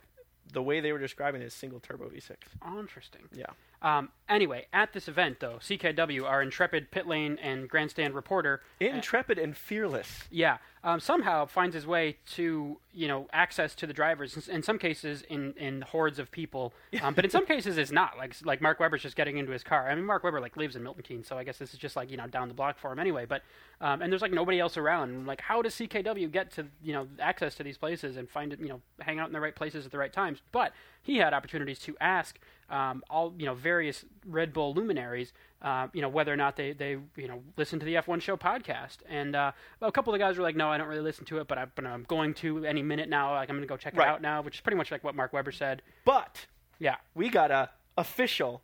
the 0.52 0.62
way 0.62 0.80
they 0.80 0.92
were 0.92 0.98
describing 0.98 1.42
it 1.42 1.46
is 1.46 1.54
single 1.54 1.80
turbo 1.80 2.08
V6. 2.08 2.32
Oh, 2.66 2.80
interesting. 2.80 3.22
Yeah. 3.32 3.46
Um, 3.82 4.10
anyway, 4.28 4.66
at 4.72 4.92
this 4.92 5.08
event, 5.08 5.40
though, 5.40 5.58
CKW, 5.60 6.24
our 6.24 6.42
intrepid 6.42 6.90
pit 6.90 7.06
lane 7.06 7.38
and 7.42 7.68
grandstand 7.68 8.14
reporter, 8.14 8.60
Intrepid 8.78 9.38
and 9.38 9.56
fearless. 9.56 10.24
Yeah, 10.30 10.58
um, 10.82 11.00
somehow 11.00 11.46
finds 11.46 11.74
his 11.74 11.86
way 11.86 12.16
to 12.34 12.78
you 12.92 13.08
know 13.08 13.28
access 13.32 13.74
to 13.76 13.86
the 13.86 13.92
drivers. 13.92 14.36
In, 14.36 14.56
in 14.56 14.62
some 14.62 14.78
cases, 14.78 15.22
in, 15.28 15.54
in 15.54 15.82
hordes 15.82 16.18
of 16.18 16.30
people, 16.30 16.72
um, 17.02 17.14
but 17.14 17.24
in 17.24 17.30
some 17.30 17.46
cases, 17.54 17.78
it's 17.78 17.90
not. 17.90 18.16
Like 18.16 18.34
like 18.44 18.60
Mark 18.60 18.80
Webber's 18.80 19.02
just 19.02 19.16
getting 19.16 19.38
into 19.38 19.52
his 19.52 19.62
car. 19.62 19.90
I 19.90 19.94
mean, 19.94 20.04
Mark 20.04 20.24
Webber 20.24 20.40
like 20.40 20.56
lives 20.56 20.76
in 20.76 20.82
Milton 20.82 21.02
Keynes, 21.02 21.26
so 21.26 21.38
I 21.38 21.44
guess 21.44 21.58
this 21.58 21.72
is 21.72 21.78
just 21.78 21.96
like 21.96 22.10
you 22.10 22.16
know 22.16 22.26
down 22.26 22.48
the 22.48 22.54
block 22.54 22.78
for 22.78 22.92
him 22.92 22.98
anyway. 22.98 23.26
But 23.26 23.42
um, 23.80 24.02
and 24.02 24.12
there's 24.12 24.22
like 24.22 24.32
nobody 24.32 24.60
else 24.60 24.76
around. 24.76 25.26
Like, 25.26 25.40
how 25.40 25.62
does 25.62 25.74
CKW 25.74 26.30
get 26.30 26.50
to 26.52 26.66
you 26.82 26.92
know 26.92 27.08
access 27.18 27.54
to 27.56 27.62
these 27.62 27.78
places 27.78 28.16
and 28.16 28.28
find 28.28 28.52
it 28.52 28.60
you 28.60 28.68
know 28.68 28.80
hang 29.00 29.18
out 29.18 29.26
in 29.26 29.32
the 29.32 29.40
right 29.40 29.54
places 29.54 29.86
at 29.86 29.92
the 29.92 29.98
right 29.98 30.12
times? 30.12 30.40
But 30.52 30.72
he 31.02 31.16
had 31.16 31.32
opportunities 31.32 31.78
to 31.80 31.96
ask 32.00 32.38
um, 32.70 33.02
all 33.10 33.34
you 33.36 33.46
know 33.46 33.54
various 33.54 34.04
Red 34.24 34.52
Bull 34.52 34.72
luminaries, 34.74 35.32
uh, 35.60 35.88
you 35.92 36.00
know, 36.02 36.08
whether 36.08 36.32
or 36.32 36.36
not 36.36 36.56
they, 36.56 36.72
they 36.72 36.98
you 37.16 37.28
know 37.28 37.42
listen 37.56 37.78
to 37.80 37.84
the 37.86 37.94
F1 37.94 38.20
Show 38.22 38.36
podcast. 38.36 38.98
And 39.08 39.34
uh, 39.36 39.52
a 39.82 39.92
couple 39.92 40.12
of 40.14 40.18
the 40.18 40.24
guys 40.24 40.36
were 40.38 40.42
like, 40.42 40.56
"No, 40.56 40.70
I 40.70 40.78
don't 40.78 40.88
really 40.88 41.00
listen 41.02 41.24
to 41.26 41.38
it, 41.38 41.48
but, 41.48 41.58
I, 41.58 41.66
but 41.74 41.84
I'm 41.86 42.04
going 42.08 42.34
to 42.34 42.64
any 42.64 42.82
minute 42.82 43.08
now. 43.08 43.34
Like 43.34 43.48
I'm 43.50 43.56
going 43.56 43.66
to 43.66 43.72
go 43.72 43.76
check 43.76 43.96
Right. 43.96 44.06
it 44.06 44.10
out 44.10 44.22
now," 44.22 44.40
which 44.42 44.54
is 44.56 44.60
pretty 44.60 44.76
much 44.76 44.90
like 44.90 45.02
what 45.04 45.14
Mark 45.14 45.32
Webber 45.32 45.52
said. 45.52 45.82
But 46.04 46.46
Yeah, 46.78 46.96
we 47.14 47.28
got 47.28 47.50
a 47.50 47.70
official. 47.98 48.62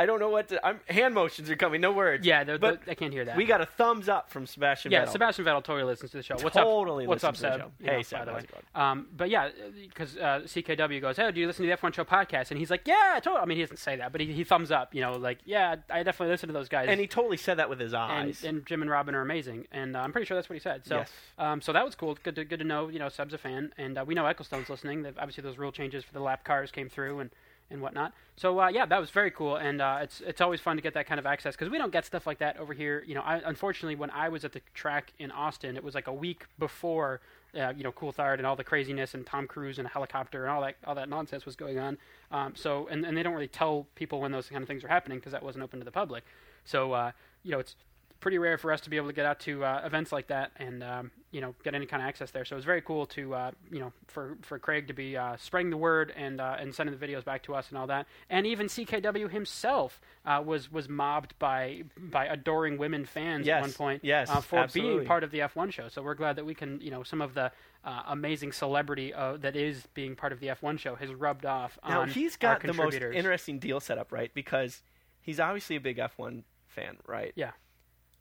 I 0.00 0.06
don't 0.06 0.18
know 0.18 0.30
what 0.30 0.48
to, 0.48 0.66
I'm, 0.66 0.80
hand 0.88 1.14
motions 1.14 1.50
are 1.50 1.56
coming. 1.56 1.80
No 1.80 1.92
words. 1.92 2.24
yeah, 2.26 2.42
they're, 2.44 2.58
but 2.58 2.84
they're- 2.84 2.92
I 2.92 2.94
can't 2.94 3.12
hear 3.12 3.24
that. 3.26 3.36
we 3.36 3.44
got 3.44 3.60
a 3.60 3.66
thumbs 3.66 4.08
up 4.08 4.30
from 4.30 4.46
Sebastian. 4.46 4.92
yeah, 4.92 5.04
Vettel. 5.04 5.12
Sebastian 5.12 5.44
Vettel 5.44 5.62
totally 5.62 5.84
listens 5.84 6.10
to 6.12 6.16
the 6.16 6.22
show. 6.22 6.36
What's 6.40 6.56
Totally 6.56 7.04
up? 7.04 7.08
What's 7.08 7.24
up, 7.24 7.32
listens 7.34 7.52
to 7.52 7.58
the 7.58 7.64
Seb? 7.64 7.86
show. 7.86 7.90
Hey, 7.90 7.96
know, 7.98 8.02
Seb, 8.02 8.18
by 8.20 8.24
the 8.24 8.32
way. 8.32 8.42
Um, 8.74 9.06
but 9.16 9.28
yeah, 9.30 9.50
because 9.88 10.16
uh, 10.16 10.40
CKW 10.46 11.00
goes, 11.00 11.16
"Hey, 11.16 11.30
do 11.32 11.40
you 11.40 11.46
listen 11.46 11.64
to 11.66 11.70
the 11.70 11.76
F1 11.76 11.92
Show 11.94 12.04
podcast?" 12.04 12.50
And 12.50 12.58
he's 12.58 12.70
like, 12.70 12.86
"Yeah, 12.86 13.20
totally." 13.22 13.42
I 13.42 13.44
mean, 13.44 13.58
he 13.58 13.62
doesn't 13.62 13.76
say 13.78 13.96
that, 13.96 14.10
but 14.12 14.20
he, 14.22 14.32
he 14.32 14.42
thumbs 14.44 14.70
up. 14.70 14.94
You 14.94 15.02
know, 15.02 15.12
like, 15.18 15.38
"Yeah, 15.44 15.76
I 15.90 16.02
definitely 16.02 16.32
listen 16.32 16.48
to 16.48 16.52
those 16.54 16.68
guys." 16.68 16.86
and 16.88 16.98
he 16.98 17.06
totally 17.06 17.36
said 17.36 17.58
that 17.58 17.68
with 17.68 17.78
his 17.80 17.92
and, 17.92 18.02
eyes. 18.02 18.42
and 18.44 18.64
Jim 18.66 18.80
and 18.82 18.90
Robin 18.90 19.14
are 19.14 19.20
amazing, 19.20 19.66
and 19.70 19.96
uh, 19.96 20.00
I'm 20.00 20.12
pretty 20.12 20.24
sure 20.26 20.36
that's 20.36 20.48
what 20.48 20.54
he 20.54 20.60
said. 20.60 20.86
So, 20.86 20.96
Yes. 20.98 21.10
um, 21.38 21.60
so 21.60 21.72
that 21.74 21.84
was 21.84 21.94
cool. 21.94 22.16
Good 22.22 22.36
to 22.36 22.44
good 22.44 22.60
to 22.60 22.64
know. 22.64 22.88
You 22.88 22.98
know, 23.00 23.08
Seb's 23.10 23.34
a 23.34 23.38
fan, 23.38 23.72
and 23.76 23.98
uh, 23.98 24.04
we 24.06 24.14
know 24.14 24.26
Ecclestone's 24.26 24.70
listening. 24.70 25.02
They've, 25.02 25.18
obviously, 25.18 25.42
those 25.42 25.58
rule 25.58 25.72
changes 25.72 26.04
for 26.04 26.12
the 26.14 26.20
lap 26.20 26.44
cars 26.44 26.70
came 26.70 26.88
through, 26.88 27.20
and 27.20 27.30
and 27.70 27.80
whatnot. 27.80 28.12
So 28.36 28.60
uh, 28.60 28.68
yeah, 28.68 28.86
that 28.86 29.00
was 29.00 29.10
very 29.10 29.30
cool, 29.30 29.56
and 29.56 29.80
uh, 29.80 29.98
it's 30.02 30.20
it's 30.20 30.40
always 30.40 30.60
fun 30.60 30.76
to 30.76 30.82
get 30.82 30.94
that 30.94 31.06
kind 31.06 31.18
of 31.18 31.26
access 31.26 31.54
because 31.54 31.70
we 31.70 31.78
don't 31.78 31.92
get 31.92 32.04
stuff 32.04 32.26
like 32.26 32.38
that 32.38 32.58
over 32.58 32.72
here. 32.72 33.04
You 33.06 33.14
know, 33.14 33.22
I, 33.22 33.40
unfortunately, 33.44 33.96
when 33.96 34.10
I 34.10 34.28
was 34.28 34.44
at 34.44 34.52
the 34.52 34.60
track 34.74 35.12
in 35.18 35.30
Austin, 35.30 35.76
it 35.76 35.84
was 35.84 35.94
like 35.94 36.06
a 36.06 36.12
week 36.12 36.46
before. 36.58 37.20
Uh, 37.52 37.72
you 37.76 37.82
know, 37.82 37.90
Coulthard 37.90 38.34
and 38.34 38.46
all 38.46 38.54
the 38.54 38.62
craziness, 38.62 39.14
and 39.14 39.26
Tom 39.26 39.48
Cruise 39.48 39.78
and 39.78 39.86
a 39.86 39.90
helicopter, 39.90 40.44
and 40.44 40.52
all 40.52 40.62
that 40.62 40.76
all 40.86 40.94
that 40.94 41.08
nonsense 41.08 41.44
was 41.44 41.56
going 41.56 41.80
on. 41.80 41.98
Um, 42.30 42.52
so, 42.54 42.86
and, 42.86 43.04
and 43.04 43.16
they 43.16 43.24
don't 43.24 43.34
really 43.34 43.48
tell 43.48 43.88
people 43.96 44.20
when 44.20 44.30
those 44.30 44.48
kind 44.48 44.62
of 44.62 44.68
things 44.68 44.84
are 44.84 44.88
happening 44.88 45.18
because 45.18 45.32
that 45.32 45.42
wasn't 45.42 45.64
open 45.64 45.80
to 45.80 45.84
the 45.84 45.90
public. 45.90 46.22
So, 46.64 46.92
uh, 46.92 47.10
you 47.42 47.50
know, 47.50 47.58
it's 47.58 47.74
pretty 48.20 48.38
rare 48.38 48.58
for 48.58 48.72
us 48.72 48.82
to 48.82 48.90
be 48.90 48.96
able 48.96 49.08
to 49.08 49.12
get 49.12 49.26
out 49.26 49.40
to 49.40 49.64
uh, 49.64 49.82
events 49.84 50.12
like 50.12 50.28
that 50.28 50.52
and 50.56 50.82
um, 50.82 51.10
you 51.30 51.40
know 51.40 51.54
get 51.64 51.74
any 51.74 51.86
kind 51.86 52.02
of 52.02 52.08
access 52.08 52.30
there. 52.30 52.44
So 52.44 52.56
it's 52.56 52.64
very 52.64 52.82
cool 52.82 53.06
to 53.06 53.34
uh, 53.34 53.50
you 53.70 53.80
know 53.80 53.92
for, 54.06 54.36
for 54.42 54.58
Craig 54.58 54.88
to 54.88 54.92
be 54.92 55.16
uh, 55.16 55.36
spreading 55.38 55.70
the 55.70 55.76
word 55.76 56.12
and 56.16 56.40
uh, 56.40 56.56
and 56.58 56.74
sending 56.74 56.96
the 56.96 57.04
videos 57.04 57.24
back 57.24 57.42
to 57.44 57.54
us 57.54 57.68
and 57.70 57.78
all 57.78 57.86
that. 57.86 58.06
And 58.28 58.46
even 58.46 58.66
CKW 58.66 59.30
himself 59.30 60.00
uh, 60.24 60.42
was 60.44 60.70
was 60.70 60.88
mobbed 60.88 61.38
by 61.38 61.82
by 61.96 62.26
adoring 62.26 62.78
women 62.78 63.04
fans 63.04 63.46
Yes, 63.46 63.56
at 63.56 63.62
one 63.62 63.72
point 63.72 64.04
yes, 64.04 64.28
uh, 64.28 64.40
for 64.40 64.58
absolutely. 64.60 64.96
being 64.96 65.06
part 65.06 65.24
of 65.24 65.30
the 65.30 65.40
F1 65.40 65.72
show. 65.72 65.88
So 65.88 66.02
we're 66.02 66.14
glad 66.14 66.36
that 66.36 66.44
we 66.44 66.54
can 66.54 66.80
you 66.80 66.90
know 66.90 67.02
some 67.02 67.20
of 67.20 67.34
the 67.34 67.50
uh, 67.84 68.02
amazing 68.08 68.52
celebrity 68.52 69.14
uh, 69.14 69.38
that 69.38 69.56
is 69.56 69.86
being 69.94 70.14
part 70.14 70.32
of 70.32 70.40
the 70.40 70.48
F1 70.48 70.78
show 70.78 70.94
has 70.96 71.12
rubbed 71.14 71.46
off 71.46 71.78
now 71.88 72.02
on 72.02 72.10
he's 72.10 72.36
got 72.36 72.62
the 72.62 72.74
most 72.74 72.94
interesting 72.94 73.58
deal 73.58 73.80
set 73.80 73.96
up, 73.98 74.12
right? 74.12 74.32
Because 74.34 74.82
he's 75.22 75.40
obviously 75.40 75.76
a 75.76 75.80
big 75.80 75.96
F1 75.96 76.42
fan, 76.68 76.98
right? 77.06 77.32
Yeah. 77.34 77.52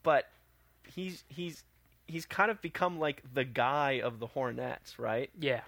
But 0.04 0.28
he's 0.88 1.24
he's 1.30 1.64
he's 2.08 2.26
kind 2.26 2.50
of 2.52 2.62
become 2.62 3.00
like 3.00 3.24
the 3.34 3.44
guy 3.44 4.02
of 4.04 4.20
the 4.20 4.28
Hornets, 4.28 4.98
right? 5.00 5.30
yeah. 5.40 5.62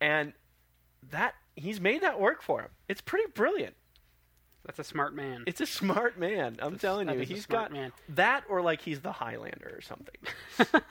And 0.00 0.32
that 1.10 1.34
he's 1.56 1.80
made 1.80 2.02
that 2.02 2.18
work 2.20 2.42
for 2.42 2.60
him. 2.62 2.70
It's 2.88 3.00
pretty 3.00 3.30
brilliant. 3.32 3.74
That's 4.66 4.78
a 4.78 4.84
smart 4.84 5.14
man. 5.14 5.44
It's 5.46 5.60
a 5.60 5.66
smart 5.66 6.18
man. 6.18 6.56
I'm 6.60 6.72
That's- 6.74 6.80
telling 6.80 7.08
you, 7.10 7.18
he's 7.20 7.46
got 7.46 7.70
man. 7.72 7.92
that, 8.10 8.44
or 8.48 8.62
like 8.62 8.80
he's 8.80 9.00
the 9.00 9.12
Highlander 9.12 9.72
or 9.76 9.80
something. 9.82 10.16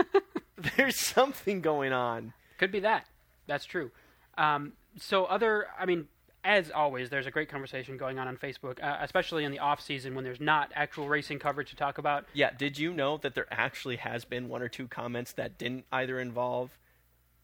There's 0.77 0.95
something 0.95 1.61
going 1.61 1.91
on. 1.91 2.33
Could 2.59 2.71
be 2.71 2.81
that. 2.81 3.05
That's 3.47 3.65
true. 3.65 3.91
Um, 4.37 4.73
so 4.97 5.25
other, 5.25 5.67
I 5.79 5.85
mean, 5.85 6.07
as 6.43 6.71
always, 6.71 7.09
there's 7.09 7.27
a 7.27 7.31
great 7.31 7.49
conversation 7.49 7.97
going 7.97 8.19
on 8.19 8.27
on 8.27 8.37
Facebook, 8.37 8.83
uh, 8.83 8.97
especially 9.01 9.43
in 9.43 9.51
the 9.51 9.59
off 9.59 9.81
season 9.81 10.15
when 10.15 10.23
there's 10.23 10.41
not 10.41 10.71
actual 10.75 11.07
racing 11.07 11.39
coverage 11.39 11.69
to 11.69 11.75
talk 11.75 11.97
about. 11.97 12.25
Yeah, 12.33 12.51
did 12.57 12.77
you 12.77 12.93
know 12.93 13.17
that 13.17 13.35
there 13.35 13.47
actually 13.49 13.97
has 13.97 14.25
been 14.25 14.49
one 14.49 14.61
or 14.61 14.67
two 14.67 14.87
comments 14.87 15.33
that 15.33 15.57
didn't 15.57 15.85
either 15.91 16.19
involve 16.19 16.77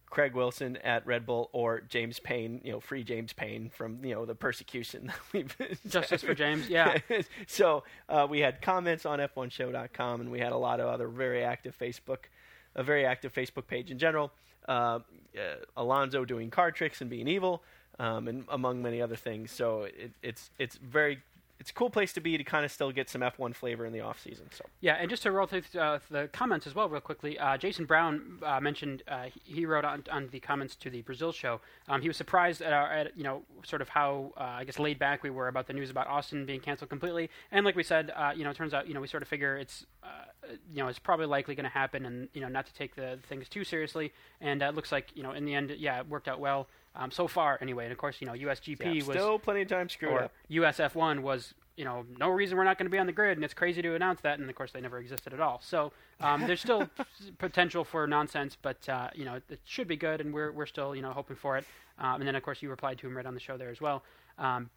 Craig 0.10 0.34
Wilson 0.34 0.78
at 0.78 1.06
Red 1.06 1.26
Bull 1.26 1.50
or 1.54 1.82
James 1.82 2.20
Payne, 2.20 2.62
you 2.64 2.72
know, 2.72 2.80
free 2.80 3.04
James 3.04 3.32
Payne 3.32 3.70
from, 3.70 4.04
you 4.04 4.16
know, 4.16 4.26
the 4.26 4.36
persecution 4.36 5.08
that 5.08 5.20
we've 5.34 5.56
Justice 5.88 6.24
for 6.24 6.34
James, 6.34 6.68
yeah. 6.68 6.98
so 7.48 7.84
uh, 8.08 8.26
we 8.30 8.40
had 8.40 8.62
comments 8.62 9.06
on 9.06 9.20
F1Show.com, 9.20 10.22
and 10.22 10.32
we 10.32 10.40
had 10.40 10.52
a 10.52 10.58
lot 10.58 10.80
of 10.80 10.88
other 10.88 11.08
very 11.08 11.44
active 11.44 11.78
Facebook, 11.78 12.26
a 12.76 12.84
very 12.84 13.06
active 13.06 13.34
Facebook 13.34 13.68
page 13.68 13.92
in 13.92 14.00
general. 14.00 14.32
Uh, 14.68 15.00
uh, 15.38 15.56
Alonso 15.78 16.26
doing 16.26 16.50
card 16.50 16.76
tricks 16.76 17.02
and 17.02 17.10
being 17.10 17.28
evil, 17.28 17.64
um, 18.00 18.28
and 18.28 18.46
among 18.50 18.82
many 18.82 19.02
other 19.02 19.16
things. 19.16 19.52
So 19.52 19.84
it, 19.84 20.12
it's 20.24 20.50
it's 20.58 20.78
very 20.78 21.20
it's 21.60 21.72
a 21.72 21.74
cool 21.74 21.90
place 21.90 22.14
to 22.14 22.22
be 22.22 22.38
to 22.38 22.44
kind 22.44 22.64
of 22.64 22.72
still 22.72 22.92
get 22.92 23.10
some 23.10 23.20
F1 23.20 23.54
flavor 23.54 23.86
in 23.86 23.92
the 23.92 24.00
off 24.00 24.22
season. 24.22 24.48
So 24.52 24.66
Yeah, 24.80 24.94
and 24.94 25.10
just 25.10 25.24
to 25.24 25.32
roll 25.32 25.46
through 25.46 25.64
uh, 25.78 26.00
the 26.10 26.30
comments 26.32 26.66
as 26.66 26.74
well, 26.74 26.88
real 26.88 27.02
quickly. 27.02 27.38
Uh, 27.38 27.58
Jason 27.58 27.84
Brown 27.84 28.40
uh, 28.44 28.62
mentioned 28.62 29.04
uh, 29.10 29.26
he- 29.44 29.66
wrote 29.66 29.84
on, 29.84 30.06
on 30.10 30.30
the 30.32 30.40
comments 30.40 30.76
to 30.78 30.90
the 30.90 31.02
Brazil 31.02 31.34
show. 31.34 31.60
Um, 31.90 32.02
he 32.02 32.08
was 32.08 32.16
surprised 32.16 32.62
at, 32.62 32.72
our, 32.72 32.90
at 32.90 33.18
you 33.18 33.24
know 33.24 33.44
sort 33.66 33.82
of 33.82 33.90
how 33.90 34.32
uh, 34.38 34.44
I 34.44 34.64
guess 34.64 34.80
laid 34.80 34.98
back 34.98 35.22
we 35.22 35.30
were 35.30 35.50
about 35.50 35.68
the 35.68 35.74
news 35.74 35.90
about 35.90 36.08
Austin 36.08 36.46
being 36.46 36.62
canceled 36.62 36.90
completely. 36.90 37.30
And 37.52 37.66
like 37.66 37.76
we 37.76 37.84
said, 37.84 38.12
uh, 38.16 38.32
you 38.34 38.46
know, 38.46 38.52
it 38.52 38.56
turns 38.56 38.74
out 38.74 38.88
you 38.88 38.94
know 38.94 39.02
we 39.02 39.08
sort 39.08 39.22
of 39.22 39.28
figure 39.28 39.58
it's 39.58 39.86
you 40.74 40.82
know 40.82 40.88
it's 40.88 40.98
probably 40.98 41.26
likely 41.26 41.56
going 41.56 41.66
to 41.66 41.70
happen, 41.70 42.06
and 42.06 42.30
you 42.34 42.40
know 42.40 42.48
not 42.48 42.68
to 42.68 42.74
take 42.74 42.96
the 42.96 43.20
things 43.28 43.50
too 43.50 43.66
seriously. 43.66 44.14
And 44.40 44.62
it 44.62 44.76
looks 44.76 44.94
like 44.94 45.10
you 45.14 45.24
know 45.24 45.34
in 45.34 45.44
the 45.44 45.54
end, 45.54 45.76
yeah, 45.78 46.00
it 46.00 46.08
worked 46.08 46.30
out 46.30 46.40
well 46.40 46.68
um, 46.96 47.12
so 47.12 47.28
far 47.28 47.58
anyway. 47.62 47.86
And 47.86 47.92
of 47.92 47.98
course, 47.98 48.18
you 48.20 48.28
know 48.28 48.34
USGP 48.34 48.80
yeah, 48.84 49.06
was 49.06 49.16
still 49.16 49.40
plenty 49.40 49.62
of 49.62 49.68
time 49.68 49.90
screwed 49.90 50.12
or 50.12 50.24
up. 50.24 50.32
USF1 50.50 51.22
was, 51.22 51.54
you 51.78 51.86
know, 51.86 52.06
no 52.18 52.30
reason 52.30 52.58
we're 52.58 52.64
not 52.64 52.78
going 52.78 52.88
to 52.88 52.92
be 52.92 52.98
on 52.98 53.06
the 53.06 53.14
grid, 53.14 53.38
and 53.38 53.46
it's 53.46 53.54
crazy 53.54 53.82
to 53.82 53.96
announce 53.96 54.22
that, 54.22 54.40
and 54.40 54.50
of 54.50 54.56
course 54.56 54.72
they 54.72 54.82
never 54.82 55.00
existed 55.00 55.34
at 55.34 55.40
all. 55.40 55.62
So 55.64 55.92
um, 56.20 56.46
there's 56.48 56.62
still 56.62 56.90
potential 57.38 57.84
for 57.84 58.06
nonsense, 58.08 58.58
but 58.62 58.88
uh, 58.90 59.10
you 59.14 59.26
know 59.26 59.36
it, 59.36 59.44
it 59.50 59.62
should 59.66 59.88
be 59.88 59.98
good, 59.98 60.22
and 60.22 60.34
we're 60.34 60.52
we're 60.52 60.66
still 60.66 60.96
you 60.96 61.02
know 61.02 61.12
hoping 61.12 61.36
for 61.36 61.58
it. 61.58 61.66
Um, 61.98 62.22
and 62.22 62.28
then 62.28 62.36
of 62.36 62.44
course 62.44 62.62
you 62.62 62.70
replied 62.70 62.98
to 63.00 63.08
him 63.08 63.16
right 63.16 63.26
on 63.26 63.34
the 63.34 63.40
show 63.40 63.58
there 63.58 63.70
as 63.70 63.82
well. 63.82 64.04
Um, 64.38 64.70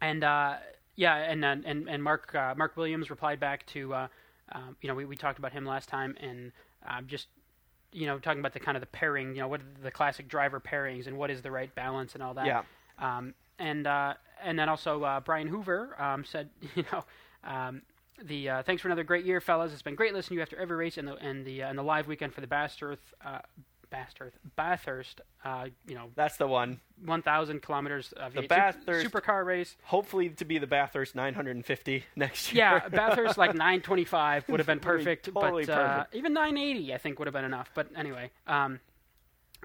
and 0.00 0.24
uh, 0.24 0.56
yeah, 0.96 1.16
and 1.16 1.44
and 1.44 1.88
and 1.88 2.02
Mark 2.02 2.34
uh, 2.34 2.54
Mark 2.56 2.76
Williams 2.76 3.10
replied 3.10 3.38
back 3.38 3.66
to, 3.66 3.94
uh, 3.94 4.08
um, 4.52 4.76
you 4.80 4.88
know, 4.88 4.94
we, 4.94 5.04
we 5.04 5.16
talked 5.16 5.38
about 5.38 5.52
him 5.52 5.64
last 5.64 5.88
time, 5.88 6.16
and 6.20 6.52
um, 6.86 7.06
just 7.06 7.28
you 7.92 8.06
know 8.06 8.18
talking 8.18 8.40
about 8.40 8.52
the 8.52 8.60
kind 8.60 8.76
of 8.76 8.80
the 8.80 8.86
pairing, 8.86 9.34
you 9.34 9.40
know, 9.40 9.48
what 9.48 9.60
are 9.60 9.82
the 9.82 9.90
classic 9.90 10.28
driver 10.28 10.60
pairings, 10.60 11.06
and 11.06 11.16
what 11.16 11.30
is 11.30 11.42
the 11.42 11.50
right 11.50 11.74
balance, 11.74 12.14
and 12.14 12.22
all 12.22 12.34
that. 12.34 12.46
Yeah. 12.46 12.62
Um, 12.98 13.34
and 13.58 13.86
uh, 13.86 14.14
and 14.42 14.58
then 14.58 14.68
also 14.68 15.02
uh, 15.04 15.20
Brian 15.20 15.48
Hoover 15.48 16.00
um, 16.00 16.24
said, 16.24 16.50
you 16.74 16.84
know, 16.92 17.04
um, 17.44 17.82
the 18.22 18.48
uh, 18.48 18.62
thanks 18.62 18.82
for 18.82 18.88
another 18.88 19.04
great 19.04 19.24
year, 19.24 19.40
fellas. 19.40 19.72
It's 19.72 19.82
been 19.82 19.94
great 19.94 20.14
listening 20.14 20.36
to 20.36 20.38
you 20.38 20.42
after 20.42 20.56
every 20.56 20.76
race 20.76 20.98
and 20.98 21.08
the 21.08 21.14
and 21.16 21.44
the 21.44 21.62
uh, 21.62 21.68
and 21.68 21.78
the 21.78 21.82
live 21.82 22.06
weekend 22.06 22.34
for 22.34 22.40
the 22.40 22.46
Bathurst. 22.46 23.00
Bathurst, 23.90 24.36
Bathurst, 24.56 25.20
uh, 25.44 25.66
you 25.86 25.94
know, 25.94 26.10
That's 26.14 26.36
the 26.36 26.46
one. 26.46 26.80
1,000 27.04 27.62
kilometers 27.62 28.12
of 28.16 28.34
The 28.34 28.42
Bathurst- 28.42 29.06
supercar 29.10 29.44
race. 29.44 29.76
Hopefully 29.84 30.28
to 30.30 30.44
be 30.44 30.58
the 30.58 30.66
Bathurst 30.66 31.14
950 31.14 32.04
next 32.16 32.52
year. 32.52 32.64
Yeah, 32.82 32.88
Bathurst 32.90 33.38
like 33.38 33.54
925 33.54 34.48
would 34.48 34.60
have 34.60 34.66
been 34.66 34.80
perfect, 34.80 35.26
totally 35.32 35.64
but 35.66 35.72
uh, 35.72 35.96
perfect. 35.98 36.14
even 36.16 36.32
980 36.32 36.94
I 36.94 36.98
think 36.98 37.18
would 37.18 37.26
have 37.26 37.34
been 37.34 37.44
enough. 37.44 37.70
But 37.74 37.88
anyway, 37.96 38.30
um, 38.46 38.80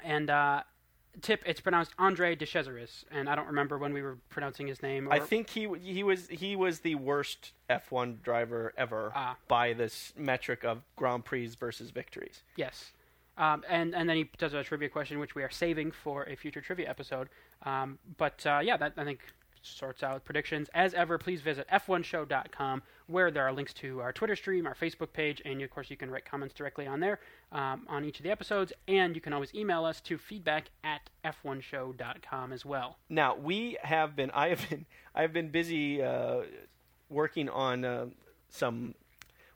and 0.04 0.30
uh, 0.30 0.64
tip 1.22 1.42
it's 1.46 1.60
pronounced 1.62 1.92
Andre 1.98 2.36
de 2.36 2.46
Cesaris, 2.46 3.04
and 3.12 3.28
I 3.30 3.36
don't 3.36 3.48
remember 3.48 3.78
when 3.78 3.94
we 3.94 4.02
were 4.02 4.18
pronouncing 4.30 4.68
his 4.68 4.82
name. 4.82 5.08
Or, 5.08 5.14
I 5.14 5.20
think 5.20 5.50
he 5.50 5.68
he 5.82 6.04
was 6.04 6.28
he 6.28 6.56
was 6.56 6.80
the 6.82 6.96
worst 6.96 7.54
F1 7.70 8.22
driver 8.22 8.74
ever 8.78 9.12
Ah. 9.16 9.36
by 9.48 9.74
this 9.74 10.14
metric 10.18 10.64
of 10.64 10.84
Grand 10.96 11.26
Prix 11.26 11.48
versus 11.60 11.92
victories. 11.92 12.44
Yes. 12.56 12.92
Um, 13.42 13.64
and 13.68 13.96
and 13.96 14.08
then 14.08 14.18
he 14.18 14.30
does 14.38 14.54
a 14.54 14.64
trivia 14.64 14.88
question, 14.88 15.18
which 15.18 15.34
we 15.34 15.42
are 15.42 15.50
saving 15.50 15.92
for 15.92 16.24
a 16.26 16.36
future 16.36 16.62
trivia 16.62 16.88
episode. 16.88 17.28
Um, 17.64 17.98
but 18.18 18.46
uh, 18.46 18.60
yeah, 18.64 18.78
that 18.78 18.94
I 18.96 19.04
think 19.04 19.20
sorts 19.64 20.04
out 20.04 20.24
predictions. 20.24 20.70
As 20.76 20.94
ever, 20.94 21.18
please 21.18 21.42
visit 21.42 21.68
f1show.com, 21.72 22.84
where 23.08 23.32
there 23.32 23.44
are 23.44 23.52
links 23.52 23.74
to 23.76 24.00
our 24.00 24.14
Twitter 24.14 24.36
stream, 24.36 24.68
our 24.68 24.76
Facebook 24.76 25.12
page, 25.12 25.42
and 25.44 25.60
of 25.62 25.72
course 25.72 25.90
you 25.90 25.98
can 25.98 26.12
write 26.12 26.24
comments 26.24 26.54
directly 26.54 26.86
on 26.86 27.00
there 27.00 27.20
um, 27.52 27.86
on 27.90 28.06
each 28.06 28.20
of 28.20 28.24
the 28.24 28.32
episodes. 28.32 28.72
And 28.88 29.16
you 29.16 29.22
can 29.22 29.34
always 29.34 29.54
email 29.56 29.86
us 29.86 30.02
to 30.02 30.20
feedback 30.20 30.70
at 30.84 31.10
f1show.com 31.26 32.54
as 32.54 32.64
well. 32.64 32.98
Now 33.10 33.36
we 33.36 33.76
have 33.82 34.16
been 34.16 34.30
I 34.32 34.50
have 34.50 34.70
been 34.70 34.86
I 35.16 35.24
have 35.24 35.34
been 35.34 35.50
busy 35.50 36.02
uh, 36.04 36.42
working 37.10 37.50
on 37.50 37.86
uh, 37.86 38.06
some. 38.50 38.94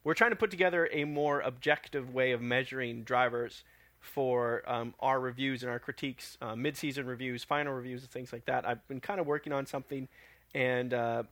We're 0.04 0.16
trying 0.16 0.32
to 0.32 0.36
put 0.36 0.52
together 0.52 0.90
a 0.92 1.04
more 1.04 1.42
objective 1.42 2.14
way 2.14 2.32
of 2.32 2.42
measuring 2.42 3.04
drivers 3.04 3.64
for 4.06 4.64
um, 4.68 4.94
our 5.00 5.20
reviews 5.20 5.64
and 5.64 5.72
our 5.72 5.80
critiques, 5.80 6.38
uh, 6.42 6.56
mid-season 6.56 7.06
reviews, 7.06 7.44
final 7.44 7.74
reviews, 7.74 8.02
and 8.02 8.12
things 8.12 8.32
like 8.32 8.46
that. 8.46 8.68
I've 8.68 8.88
been 8.88 9.02
kind 9.02 9.20
of 9.20 9.26
working 9.26 9.52
on 9.52 9.66
something, 9.66 10.08
and 10.54 10.94
uh, 10.94 11.24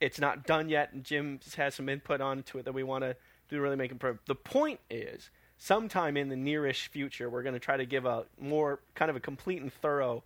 it's 0.00 0.20
not 0.20 0.46
done 0.46 0.68
yet. 0.68 0.92
And 0.92 1.02
Jim 1.02 1.40
has 1.56 1.74
some 1.74 1.88
input 1.88 2.20
onto 2.20 2.58
it 2.58 2.64
that 2.64 2.74
we 2.74 2.82
want 2.82 3.04
to 3.04 3.16
do 3.48 3.60
really 3.60 3.76
make 3.76 3.90
improve. 3.90 4.18
The 4.26 4.34
point 4.34 4.80
is, 4.90 5.30
sometime 5.58 6.16
in 6.16 6.28
the 6.28 6.36
nearish 6.36 6.88
future, 6.88 7.30
we're 7.30 7.42
going 7.42 7.54
to 7.54 7.60
try 7.60 7.76
to 7.76 7.86
give 7.86 8.04
a 8.04 8.24
more 8.38 8.80
kind 8.94 9.10
of 9.10 9.16
a 9.16 9.20
complete 9.20 9.62
and 9.62 9.72
thorough 9.72 10.22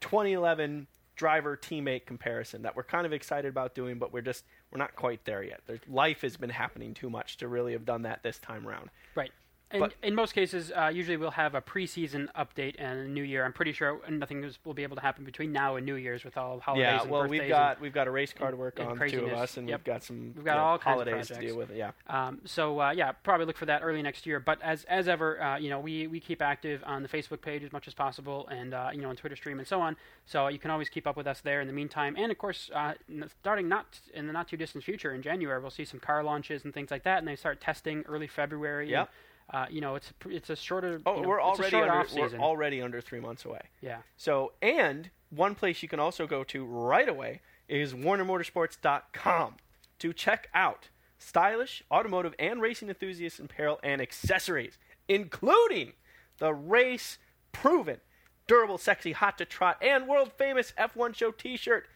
2011 0.00 0.86
driver 1.14 1.56
teammate 1.56 2.04
comparison 2.04 2.62
that 2.62 2.76
we're 2.76 2.82
kind 2.82 3.06
of 3.06 3.12
excited 3.12 3.48
about 3.48 3.74
doing, 3.74 3.98
but 3.98 4.12
we're 4.12 4.20
just 4.20 4.44
we're 4.70 4.78
not 4.78 4.94
quite 4.96 5.24
there 5.24 5.42
yet. 5.42 5.60
There's, 5.66 5.80
life 5.88 6.20
has 6.22 6.36
been 6.36 6.50
happening 6.50 6.92
too 6.94 7.08
much 7.08 7.38
to 7.38 7.48
really 7.48 7.72
have 7.72 7.84
done 7.84 8.02
that 8.02 8.22
this 8.22 8.38
time 8.38 8.66
around. 8.66 8.90
Right. 9.14 9.32
And 9.72 9.80
But- 9.80 9.94
in 10.00 10.14
most 10.14 10.32
cases, 10.32 10.70
uh, 10.70 10.92
usually 10.94 11.16
we'll 11.16 11.32
have 11.32 11.56
a 11.56 11.60
preseason 11.60 12.28
update 12.34 12.76
and 12.78 13.00
a 13.00 13.08
New 13.08 13.24
Year. 13.24 13.44
I'm 13.44 13.52
pretty 13.52 13.72
sure 13.72 14.00
nothing 14.08 14.44
is, 14.44 14.60
will 14.64 14.74
be 14.74 14.84
able 14.84 14.94
to 14.94 15.02
happen 15.02 15.24
between 15.24 15.50
now 15.50 15.74
and 15.74 15.84
New 15.84 15.96
Year's 15.96 16.22
with 16.22 16.36
all 16.36 16.60
holidays 16.60 16.84
yeah, 16.84 17.02
and 17.02 17.10
well, 17.10 17.22
birthdays 17.22 17.40
we've 17.40 17.48
got 17.48 17.80
we've 17.80 17.92
got 17.92 18.06
a 18.06 18.10
race 18.12 18.32
car 18.32 18.52
to 18.52 18.56
work 18.56 18.78
on, 18.78 18.96
the 18.96 19.08
two 19.08 19.24
of 19.26 19.32
us, 19.32 19.56
and 19.56 19.68
Yep. 19.68 19.80
we've 19.80 19.84
got 19.84 20.04
some 20.04 20.32
We've 20.36 20.44
got 20.44 20.52
you 20.52 20.58
know, 20.58 20.64
all 20.64 20.78
holidays 20.78 21.26
to 21.26 21.34
projects. 21.34 21.52
deal 21.52 21.56
with. 21.58 21.70
Yeah, 21.74 21.90
Um, 22.06 22.42
so 22.44 22.80
uh, 22.80 22.90
yeah, 22.92 23.10
probably 23.10 23.44
look 23.46 23.56
for 23.56 23.66
that 23.66 23.82
early 23.82 24.02
next 24.02 24.24
year. 24.24 24.38
But 24.38 24.62
as 24.62 24.84
as 24.84 25.08
ever, 25.08 25.42
uh, 25.42 25.58
you 25.58 25.68
know, 25.68 25.80
we, 25.80 26.06
we 26.06 26.20
keep 26.20 26.40
active 26.40 26.84
on 26.86 27.02
the 27.02 27.08
Facebook 27.08 27.40
page 27.40 27.64
as 27.64 27.72
much 27.72 27.88
as 27.88 27.94
possible, 27.94 28.46
and 28.46 28.72
uh, 28.72 28.90
you 28.92 29.00
know, 29.02 29.08
on 29.08 29.16
Twitter 29.16 29.34
stream 29.34 29.58
and 29.58 29.66
so 29.66 29.80
on. 29.80 29.96
So 30.26 30.46
you 30.46 30.60
can 30.60 30.70
always 30.70 30.88
keep 30.88 31.08
up 31.08 31.16
with 31.16 31.26
us 31.26 31.40
there 31.40 31.60
in 31.60 31.66
the 31.66 31.72
meantime. 31.72 32.14
And 32.16 32.30
of 32.30 32.38
course, 32.38 32.70
uh, 32.72 32.94
starting 33.40 33.68
not 33.68 33.98
in 34.14 34.28
the 34.28 34.32
not 34.32 34.46
too 34.46 34.56
distant 34.56 34.84
future, 34.84 35.12
in 35.12 35.22
January, 35.22 35.60
we'll 35.60 35.70
see 35.70 35.84
some 35.84 35.98
car 35.98 36.22
launches 36.22 36.64
and 36.64 36.72
things 36.72 36.92
like 36.92 37.02
that, 37.02 37.18
and 37.18 37.26
they 37.26 37.34
start 37.34 37.60
testing 37.60 38.04
early 38.06 38.28
February. 38.28 38.90
Yep. 38.90 39.10
Uh, 39.52 39.66
you 39.70 39.80
know, 39.80 39.94
it's 39.94 40.12
a 40.24 40.28
it's 40.28 40.50
a 40.50 40.56
shorter. 40.56 41.00
Oh, 41.06 41.16
you 41.16 41.22
know, 41.22 41.28
we're 41.28 41.40
already 41.40 41.76
under 41.76 42.04
we're 42.14 42.38
already 42.38 42.82
under 42.82 43.00
three 43.00 43.20
months 43.20 43.44
away. 43.44 43.60
yeah. 43.80 43.98
So, 44.16 44.52
and 44.60 45.10
one 45.30 45.54
place 45.54 45.82
you 45.82 45.88
can 45.88 46.00
also 46.00 46.26
go 46.26 46.42
to 46.44 46.64
right 46.64 47.08
away 47.08 47.40
is 47.68 47.94
WarnerMotorsports.com 47.94 49.54
to 49.98 50.12
check 50.12 50.48
out 50.54 50.88
stylish 51.18 51.82
automotive 51.90 52.34
and 52.38 52.60
racing 52.60 52.88
enthusiasts 52.88 53.38
apparel 53.38 53.78
and 53.82 54.00
accessories, 54.00 54.78
including 55.08 55.92
the 56.38 56.52
race 56.52 57.18
proven, 57.52 58.00
durable, 58.46 58.78
sexy, 58.78 59.12
hot 59.12 59.38
to 59.38 59.44
trot, 59.44 59.78
and 59.80 60.06
world 60.06 60.32
famous 60.36 60.72
F1 60.78 61.14
Show 61.14 61.30
t 61.30 61.56
shirt. 61.56 61.86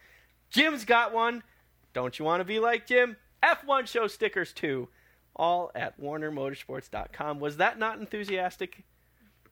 Jim's 0.49 0.85
got 0.85 1.13
one. 1.13 1.43
Don't 1.93 2.17
you 2.17 2.25
want 2.25 2.39
to 2.41 2.45
be 2.45 2.59
like 2.59 2.87
Jim? 2.87 3.17
F1 3.43 3.87
Show 3.87 4.07
stickers 4.07 4.53
too. 4.53 4.87
All 5.35 5.71
at 5.75 5.99
WarnerMotorsports.com. 5.99 7.39
Was 7.39 7.57
that 7.57 7.79
not 7.79 7.99
enthusiastic? 7.99 8.83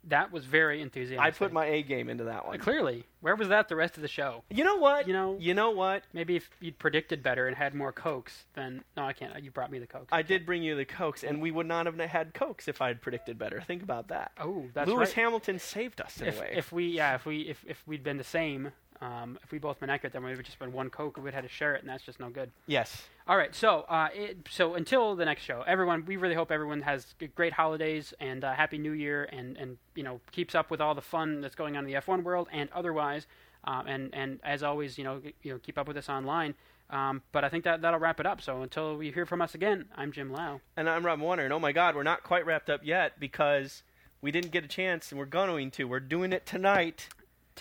That 0.06 0.32
was 0.32 0.46
very 0.46 0.82
enthusiastic. 0.82 1.20
I 1.20 1.32
put 1.32 1.52
my 1.52 1.66
A 1.66 1.84
game 1.84 2.10
into 2.10 2.24
that 2.24 2.48
one. 2.48 2.58
clearly. 2.60 3.04
Where 3.20 3.36
was 3.36 3.50
that 3.50 3.68
the 3.68 3.76
rest 3.76 3.98
of 3.98 4.02
the 4.02 4.08
show? 4.08 4.44
You 4.50 4.64
know 4.64 4.78
what? 4.78 5.08
You 5.08 5.14
know- 5.14 5.38
You 5.40 5.54
know 5.54 5.72
what? 5.72 6.04
Maybe 6.14 6.38
if 6.38 6.50
you'd 6.62 6.80
predicted 6.80 7.22
better 7.22 7.48
and 7.48 7.56
had 7.58 7.76
more 7.76 7.92
cokes, 7.92 8.46
then 8.54 8.84
no, 8.96 9.04
I 9.06 9.12
can't. 9.12 9.44
You 9.44 9.52
brought 9.52 9.70
me 9.72 9.78
the 9.78 9.88
cokes. 9.88 10.08
I 10.12 10.22
did 10.22 10.46
bring 10.46 10.64
you 10.64 10.76
the 10.78 10.86
Cokes, 10.86 11.24
and 11.26 11.42
we 11.42 11.52
would 11.52 11.68
not 11.68 11.86
have 11.86 12.00
had 12.00 12.34
Cokes 12.34 12.70
if 12.70 12.82
I 12.82 12.88
had 12.88 13.02
predicted 13.02 13.38
better. 13.38 13.60
Think 13.62 13.84
about 13.84 14.08
that. 14.08 14.32
oh, 14.40 14.66
that's 14.74 14.88
right. 14.88 14.96
Lewis 14.96 15.10
right. 15.10 15.16
Hamilton 15.24 15.60
saved 15.60 16.00
us 16.00 16.22
in 16.22 16.28
if, 16.28 16.38
a 16.38 16.42
way. 16.42 16.54
if 16.56 16.72
we 16.72 16.86
yeah 16.88 17.16
if 17.16 17.26
we 17.26 17.42
if, 17.42 17.66
if 17.68 17.84
we'd 17.86 18.04
been 18.04 18.18
the 18.18 18.24
same 18.24 18.72
um, 19.02 19.40
if 19.44 19.52
we 19.52 19.60
both 19.60 19.80
been 19.80 19.90
accurate 19.90 20.14
then 20.14 20.24
we'd 20.24 20.32
have 20.32 20.44
just 20.44 20.60
been 20.60 20.72
one 20.72 20.90
coke 20.90 21.18
we 21.18 21.24
would 21.24 21.34
have 21.34 21.44
had 21.44 21.50
to 21.50 21.54
share 21.54 21.76
it 21.76 21.82
and 21.82 21.90
that's 21.90 22.04
just 22.04 22.20
no 22.20 22.30
good 22.30 22.52
yes. 22.68 23.04
all 23.28 23.38
right 23.38 23.56
so 23.56 23.82
uh, 23.90 24.10
it, 24.14 24.38
so 24.50 24.76
until 24.76 25.16
the 25.16 25.26
next 25.26 25.44
show 25.44 25.64
everyone 25.68 26.06
we 26.06 26.18
really 26.18 26.36
hope 26.36 26.52
everyone 26.52 26.82
has 26.82 27.16
great 27.36 27.54
holidays 27.54 28.14
and 28.20 28.44
uh, 28.44 28.54
happy 28.54 28.78
new 28.78 28.92
year 28.92 29.28
and 29.32 29.58
and 29.58 29.78
you 29.96 30.04
know 30.04 30.20
keeps 30.32 30.56
up 30.56 30.70
with 30.70 30.82
all 30.82 30.96
the 30.96 31.02
fun 31.02 31.42
that's 31.42 31.56
going 31.56 31.78
on 31.78 31.86
in 31.86 31.92
the 31.92 32.00
F1 32.00 32.24
world 32.24 32.48
and 32.52 32.70
otherwise 32.74 33.28
um, 33.64 33.88
and 33.88 34.10
and 34.14 34.40
as 34.44 34.64
always 34.64 34.98
you 34.98 35.04
know 35.04 35.22
you 35.44 35.52
know 35.52 35.60
keep 35.60 35.78
up 35.78 35.88
with 35.88 35.98
us 35.98 36.10
online 36.10 36.54
um, 36.92 37.22
but 37.32 37.44
I 37.44 37.50
think 37.50 37.66
that 37.66 37.82
that'll 37.82 38.00
wrap 38.00 38.20
it 38.20 38.26
up 38.26 38.42
so 38.42 38.64
until 38.64 38.98
we 38.98 39.12
hear 39.12 39.26
from 39.26 39.42
us 39.42 39.56
again 39.56 39.86
I'm 39.96 40.12
Jim 40.12 40.32
Lau 40.32 40.60
And 40.76 40.90
I'm 40.90 41.06
Rob 41.06 41.20
Warner, 41.20 41.44
and 41.44 41.54
oh 41.54 41.60
my 41.60 41.72
God, 41.72 41.96
we're 41.96 42.04
not 42.04 42.24
quite 42.24 42.46
wrapped 42.46 42.70
up 42.70 42.82
yet 42.84 43.20
because 43.20 43.84
we 44.22 44.32
didn't 44.32 44.52
get 44.52 44.66
a 44.66 44.68
chance, 44.68 45.12
and 45.12 45.20
we're 45.20 45.26
going 45.26 45.72
to. 45.72 45.86
We're 45.86 46.00
doing 46.00 46.34
it 46.34 46.46
tonight. 46.46 47.08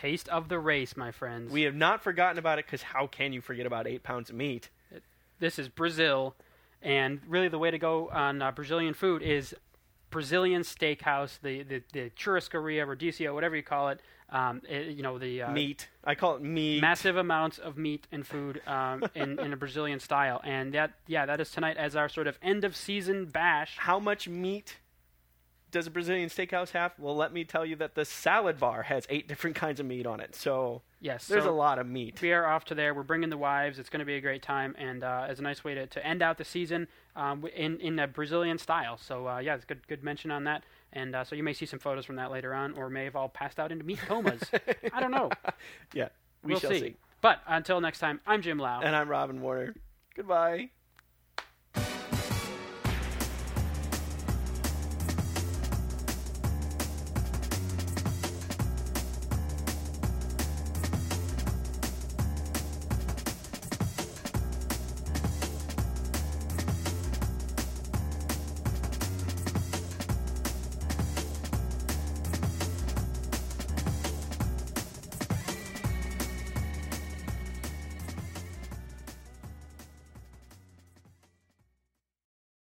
Taste 0.01 0.29
of 0.29 0.49
the 0.49 0.59
race 0.59 0.97
my 0.97 1.11
friends 1.11 1.53
We 1.53 1.63
have 1.63 1.75
not 1.75 2.03
forgotten 2.03 2.39
about 2.39 2.59
it 2.59 2.67
because 2.67 2.83
how 2.83 3.07
can 3.07 3.33
you 3.33 3.41
forget 3.41 3.67
about 3.67 3.87
eight 3.87 4.03
pounds 4.03 4.31
of 4.31 4.37
meat? 4.37 4.69
this 5.41 5.59
is 5.59 5.69
Brazil, 5.69 6.35
and 6.83 7.21
really 7.29 7.49
the 7.49 7.59
way 7.59 7.71
to 7.71 7.79
go 7.79 8.09
on 8.11 8.43
uh, 8.43 8.51
Brazilian 8.51 8.95
food 8.95 9.23
is 9.23 9.55
Brazilian 10.11 10.63
steakhouse, 10.63 11.39
the 11.43 11.63
the, 11.63 11.83
the 11.93 12.11
churrascaria, 12.11 12.87
rodizio, 12.87 13.35
whatever 13.35 13.55
you 13.57 13.63
call 13.63 13.89
it. 13.91 14.01
Um, 14.31 14.61
it- 14.69 14.89
you 14.97 15.03
know 15.03 15.19
the 15.19 15.43
uh, 15.43 15.51
meat. 15.53 15.89
I 16.05 16.15
call 16.15 16.37
it 16.37 16.43
meat. 16.43 16.81
massive 16.81 17.17
amounts 17.17 17.59
of 17.59 17.79
meat 17.79 18.07
and 18.13 18.27
food 18.27 18.61
um, 18.67 19.05
in 19.15 19.39
in 19.39 19.53
a 19.53 19.57
Brazilian 19.57 20.01
style, 20.01 20.41
and 20.45 20.73
that 20.75 20.91
yeah 21.07 21.25
that 21.27 21.41
is 21.41 21.51
tonight 21.51 21.77
as 21.77 21.95
our 21.97 22.09
sort 22.09 22.27
of 22.27 22.39
end 22.43 22.65
of 22.65 22.75
season 22.77 23.27
bash. 23.27 23.77
How 23.79 23.99
much 23.99 24.29
meat 24.29 24.77
does 25.71 25.87
a 25.87 25.91
Brazilian 25.91 26.29
steakhouse 26.29 26.71
have? 26.71 26.93
Well, 26.99 27.17
let 27.17 27.33
me 27.33 27.45
tell 27.45 27.65
you 27.65 27.77
that 27.77 27.95
the 27.95 28.05
salad 28.05 28.59
bar 28.59 28.83
has 28.85 29.07
eight 29.09 29.29
different 29.29 29.57
kinds 29.57 29.81
of 29.81 29.87
meat 29.87 30.07
on 30.07 30.21
it. 30.21 30.35
So 30.35 30.83
Yes, 31.01 31.29
there's 31.29 31.45
so 31.45 31.51
a 31.51 31.53
lot 31.53 31.79
of 31.79 31.87
meat. 31.87 32.21
We 32.21 32.33
are 32.33 32.45
off 32.47 32.65
to 32.67 32.75
there. 32.75 32.93
We're 32.93 33.05
bringing 33.05 33.31
the 33.31 33.39
wives. 33.39 33.79
It's 33.79 33.89
going 33.89 34.01
to 34.01 34.07
be 34.07 34.17
a 34.17 34.21
great 34.21 34.43
time, 34.43 34.75
and 34.79 35.05
uh, 35.05 35.27
as 35.29 35.39
a 35.39 35.43
nice 35.43 35.63
way 35.63 35.75
to, 35.75 35.87
to 35.87 36.05
end 36.05 36.23
out 36.23 36.39
the 36.39 36.45
season 36.45 36.89
um, 37.15 37.45
in 37.55 37.79
in 37.81 37.99
a 38.01 38.09
Brazilian 38.09 38.59
style. 38.59 38.97
So 38.97 39.29
uh, 39.29 39.39
yeah, 39.39 39.55
it's 39.55 39.65
good 39.65 39.87
good 39.87 40.03
mention 40.03 40.31
on 40.31 40.45
that. 40.45 40.65
And 40.93 41.15
uh, 41.15 41.23
so 41.23 41.37
you 41.37 41.45
may 41.45 41.53
see 41.53 41.67
some 41.67 41.79
photos 41.79 42.05
from 42.05 42.17
that 42.17 42.33
later 42.33 42.53
on, 42.53 42.73
or 42.73 42.91
may 42.91 43.05
have 43.05 43.15
all 43.15 43.29
passed 43.29 43.61
out 43.61 43.71
into 43.71 43.85
meat 43.85 43.99
comas. 43.99 44.43
I 44.93 45.01
don't 45.01 45.13
know. 45.13 45.31
Yeah, 45.95 46.09
we 46.43 46.59
shall 46.59 46.71
see. 46.71 46.81
see. 46.81 46.97
But 47.21 47.41
until 47.47 47.81
next 47.81 48.01
time, 48.01 48.21
I'm 48.27 48.43
Jim 48.43 48.59
Lau. 48.59 48.81
And 48.81 48.97
I'm 48.97 49.09
Robin 49.09 49.41
Warner. 49.41 49.75
Goodbye. 50.17 50.71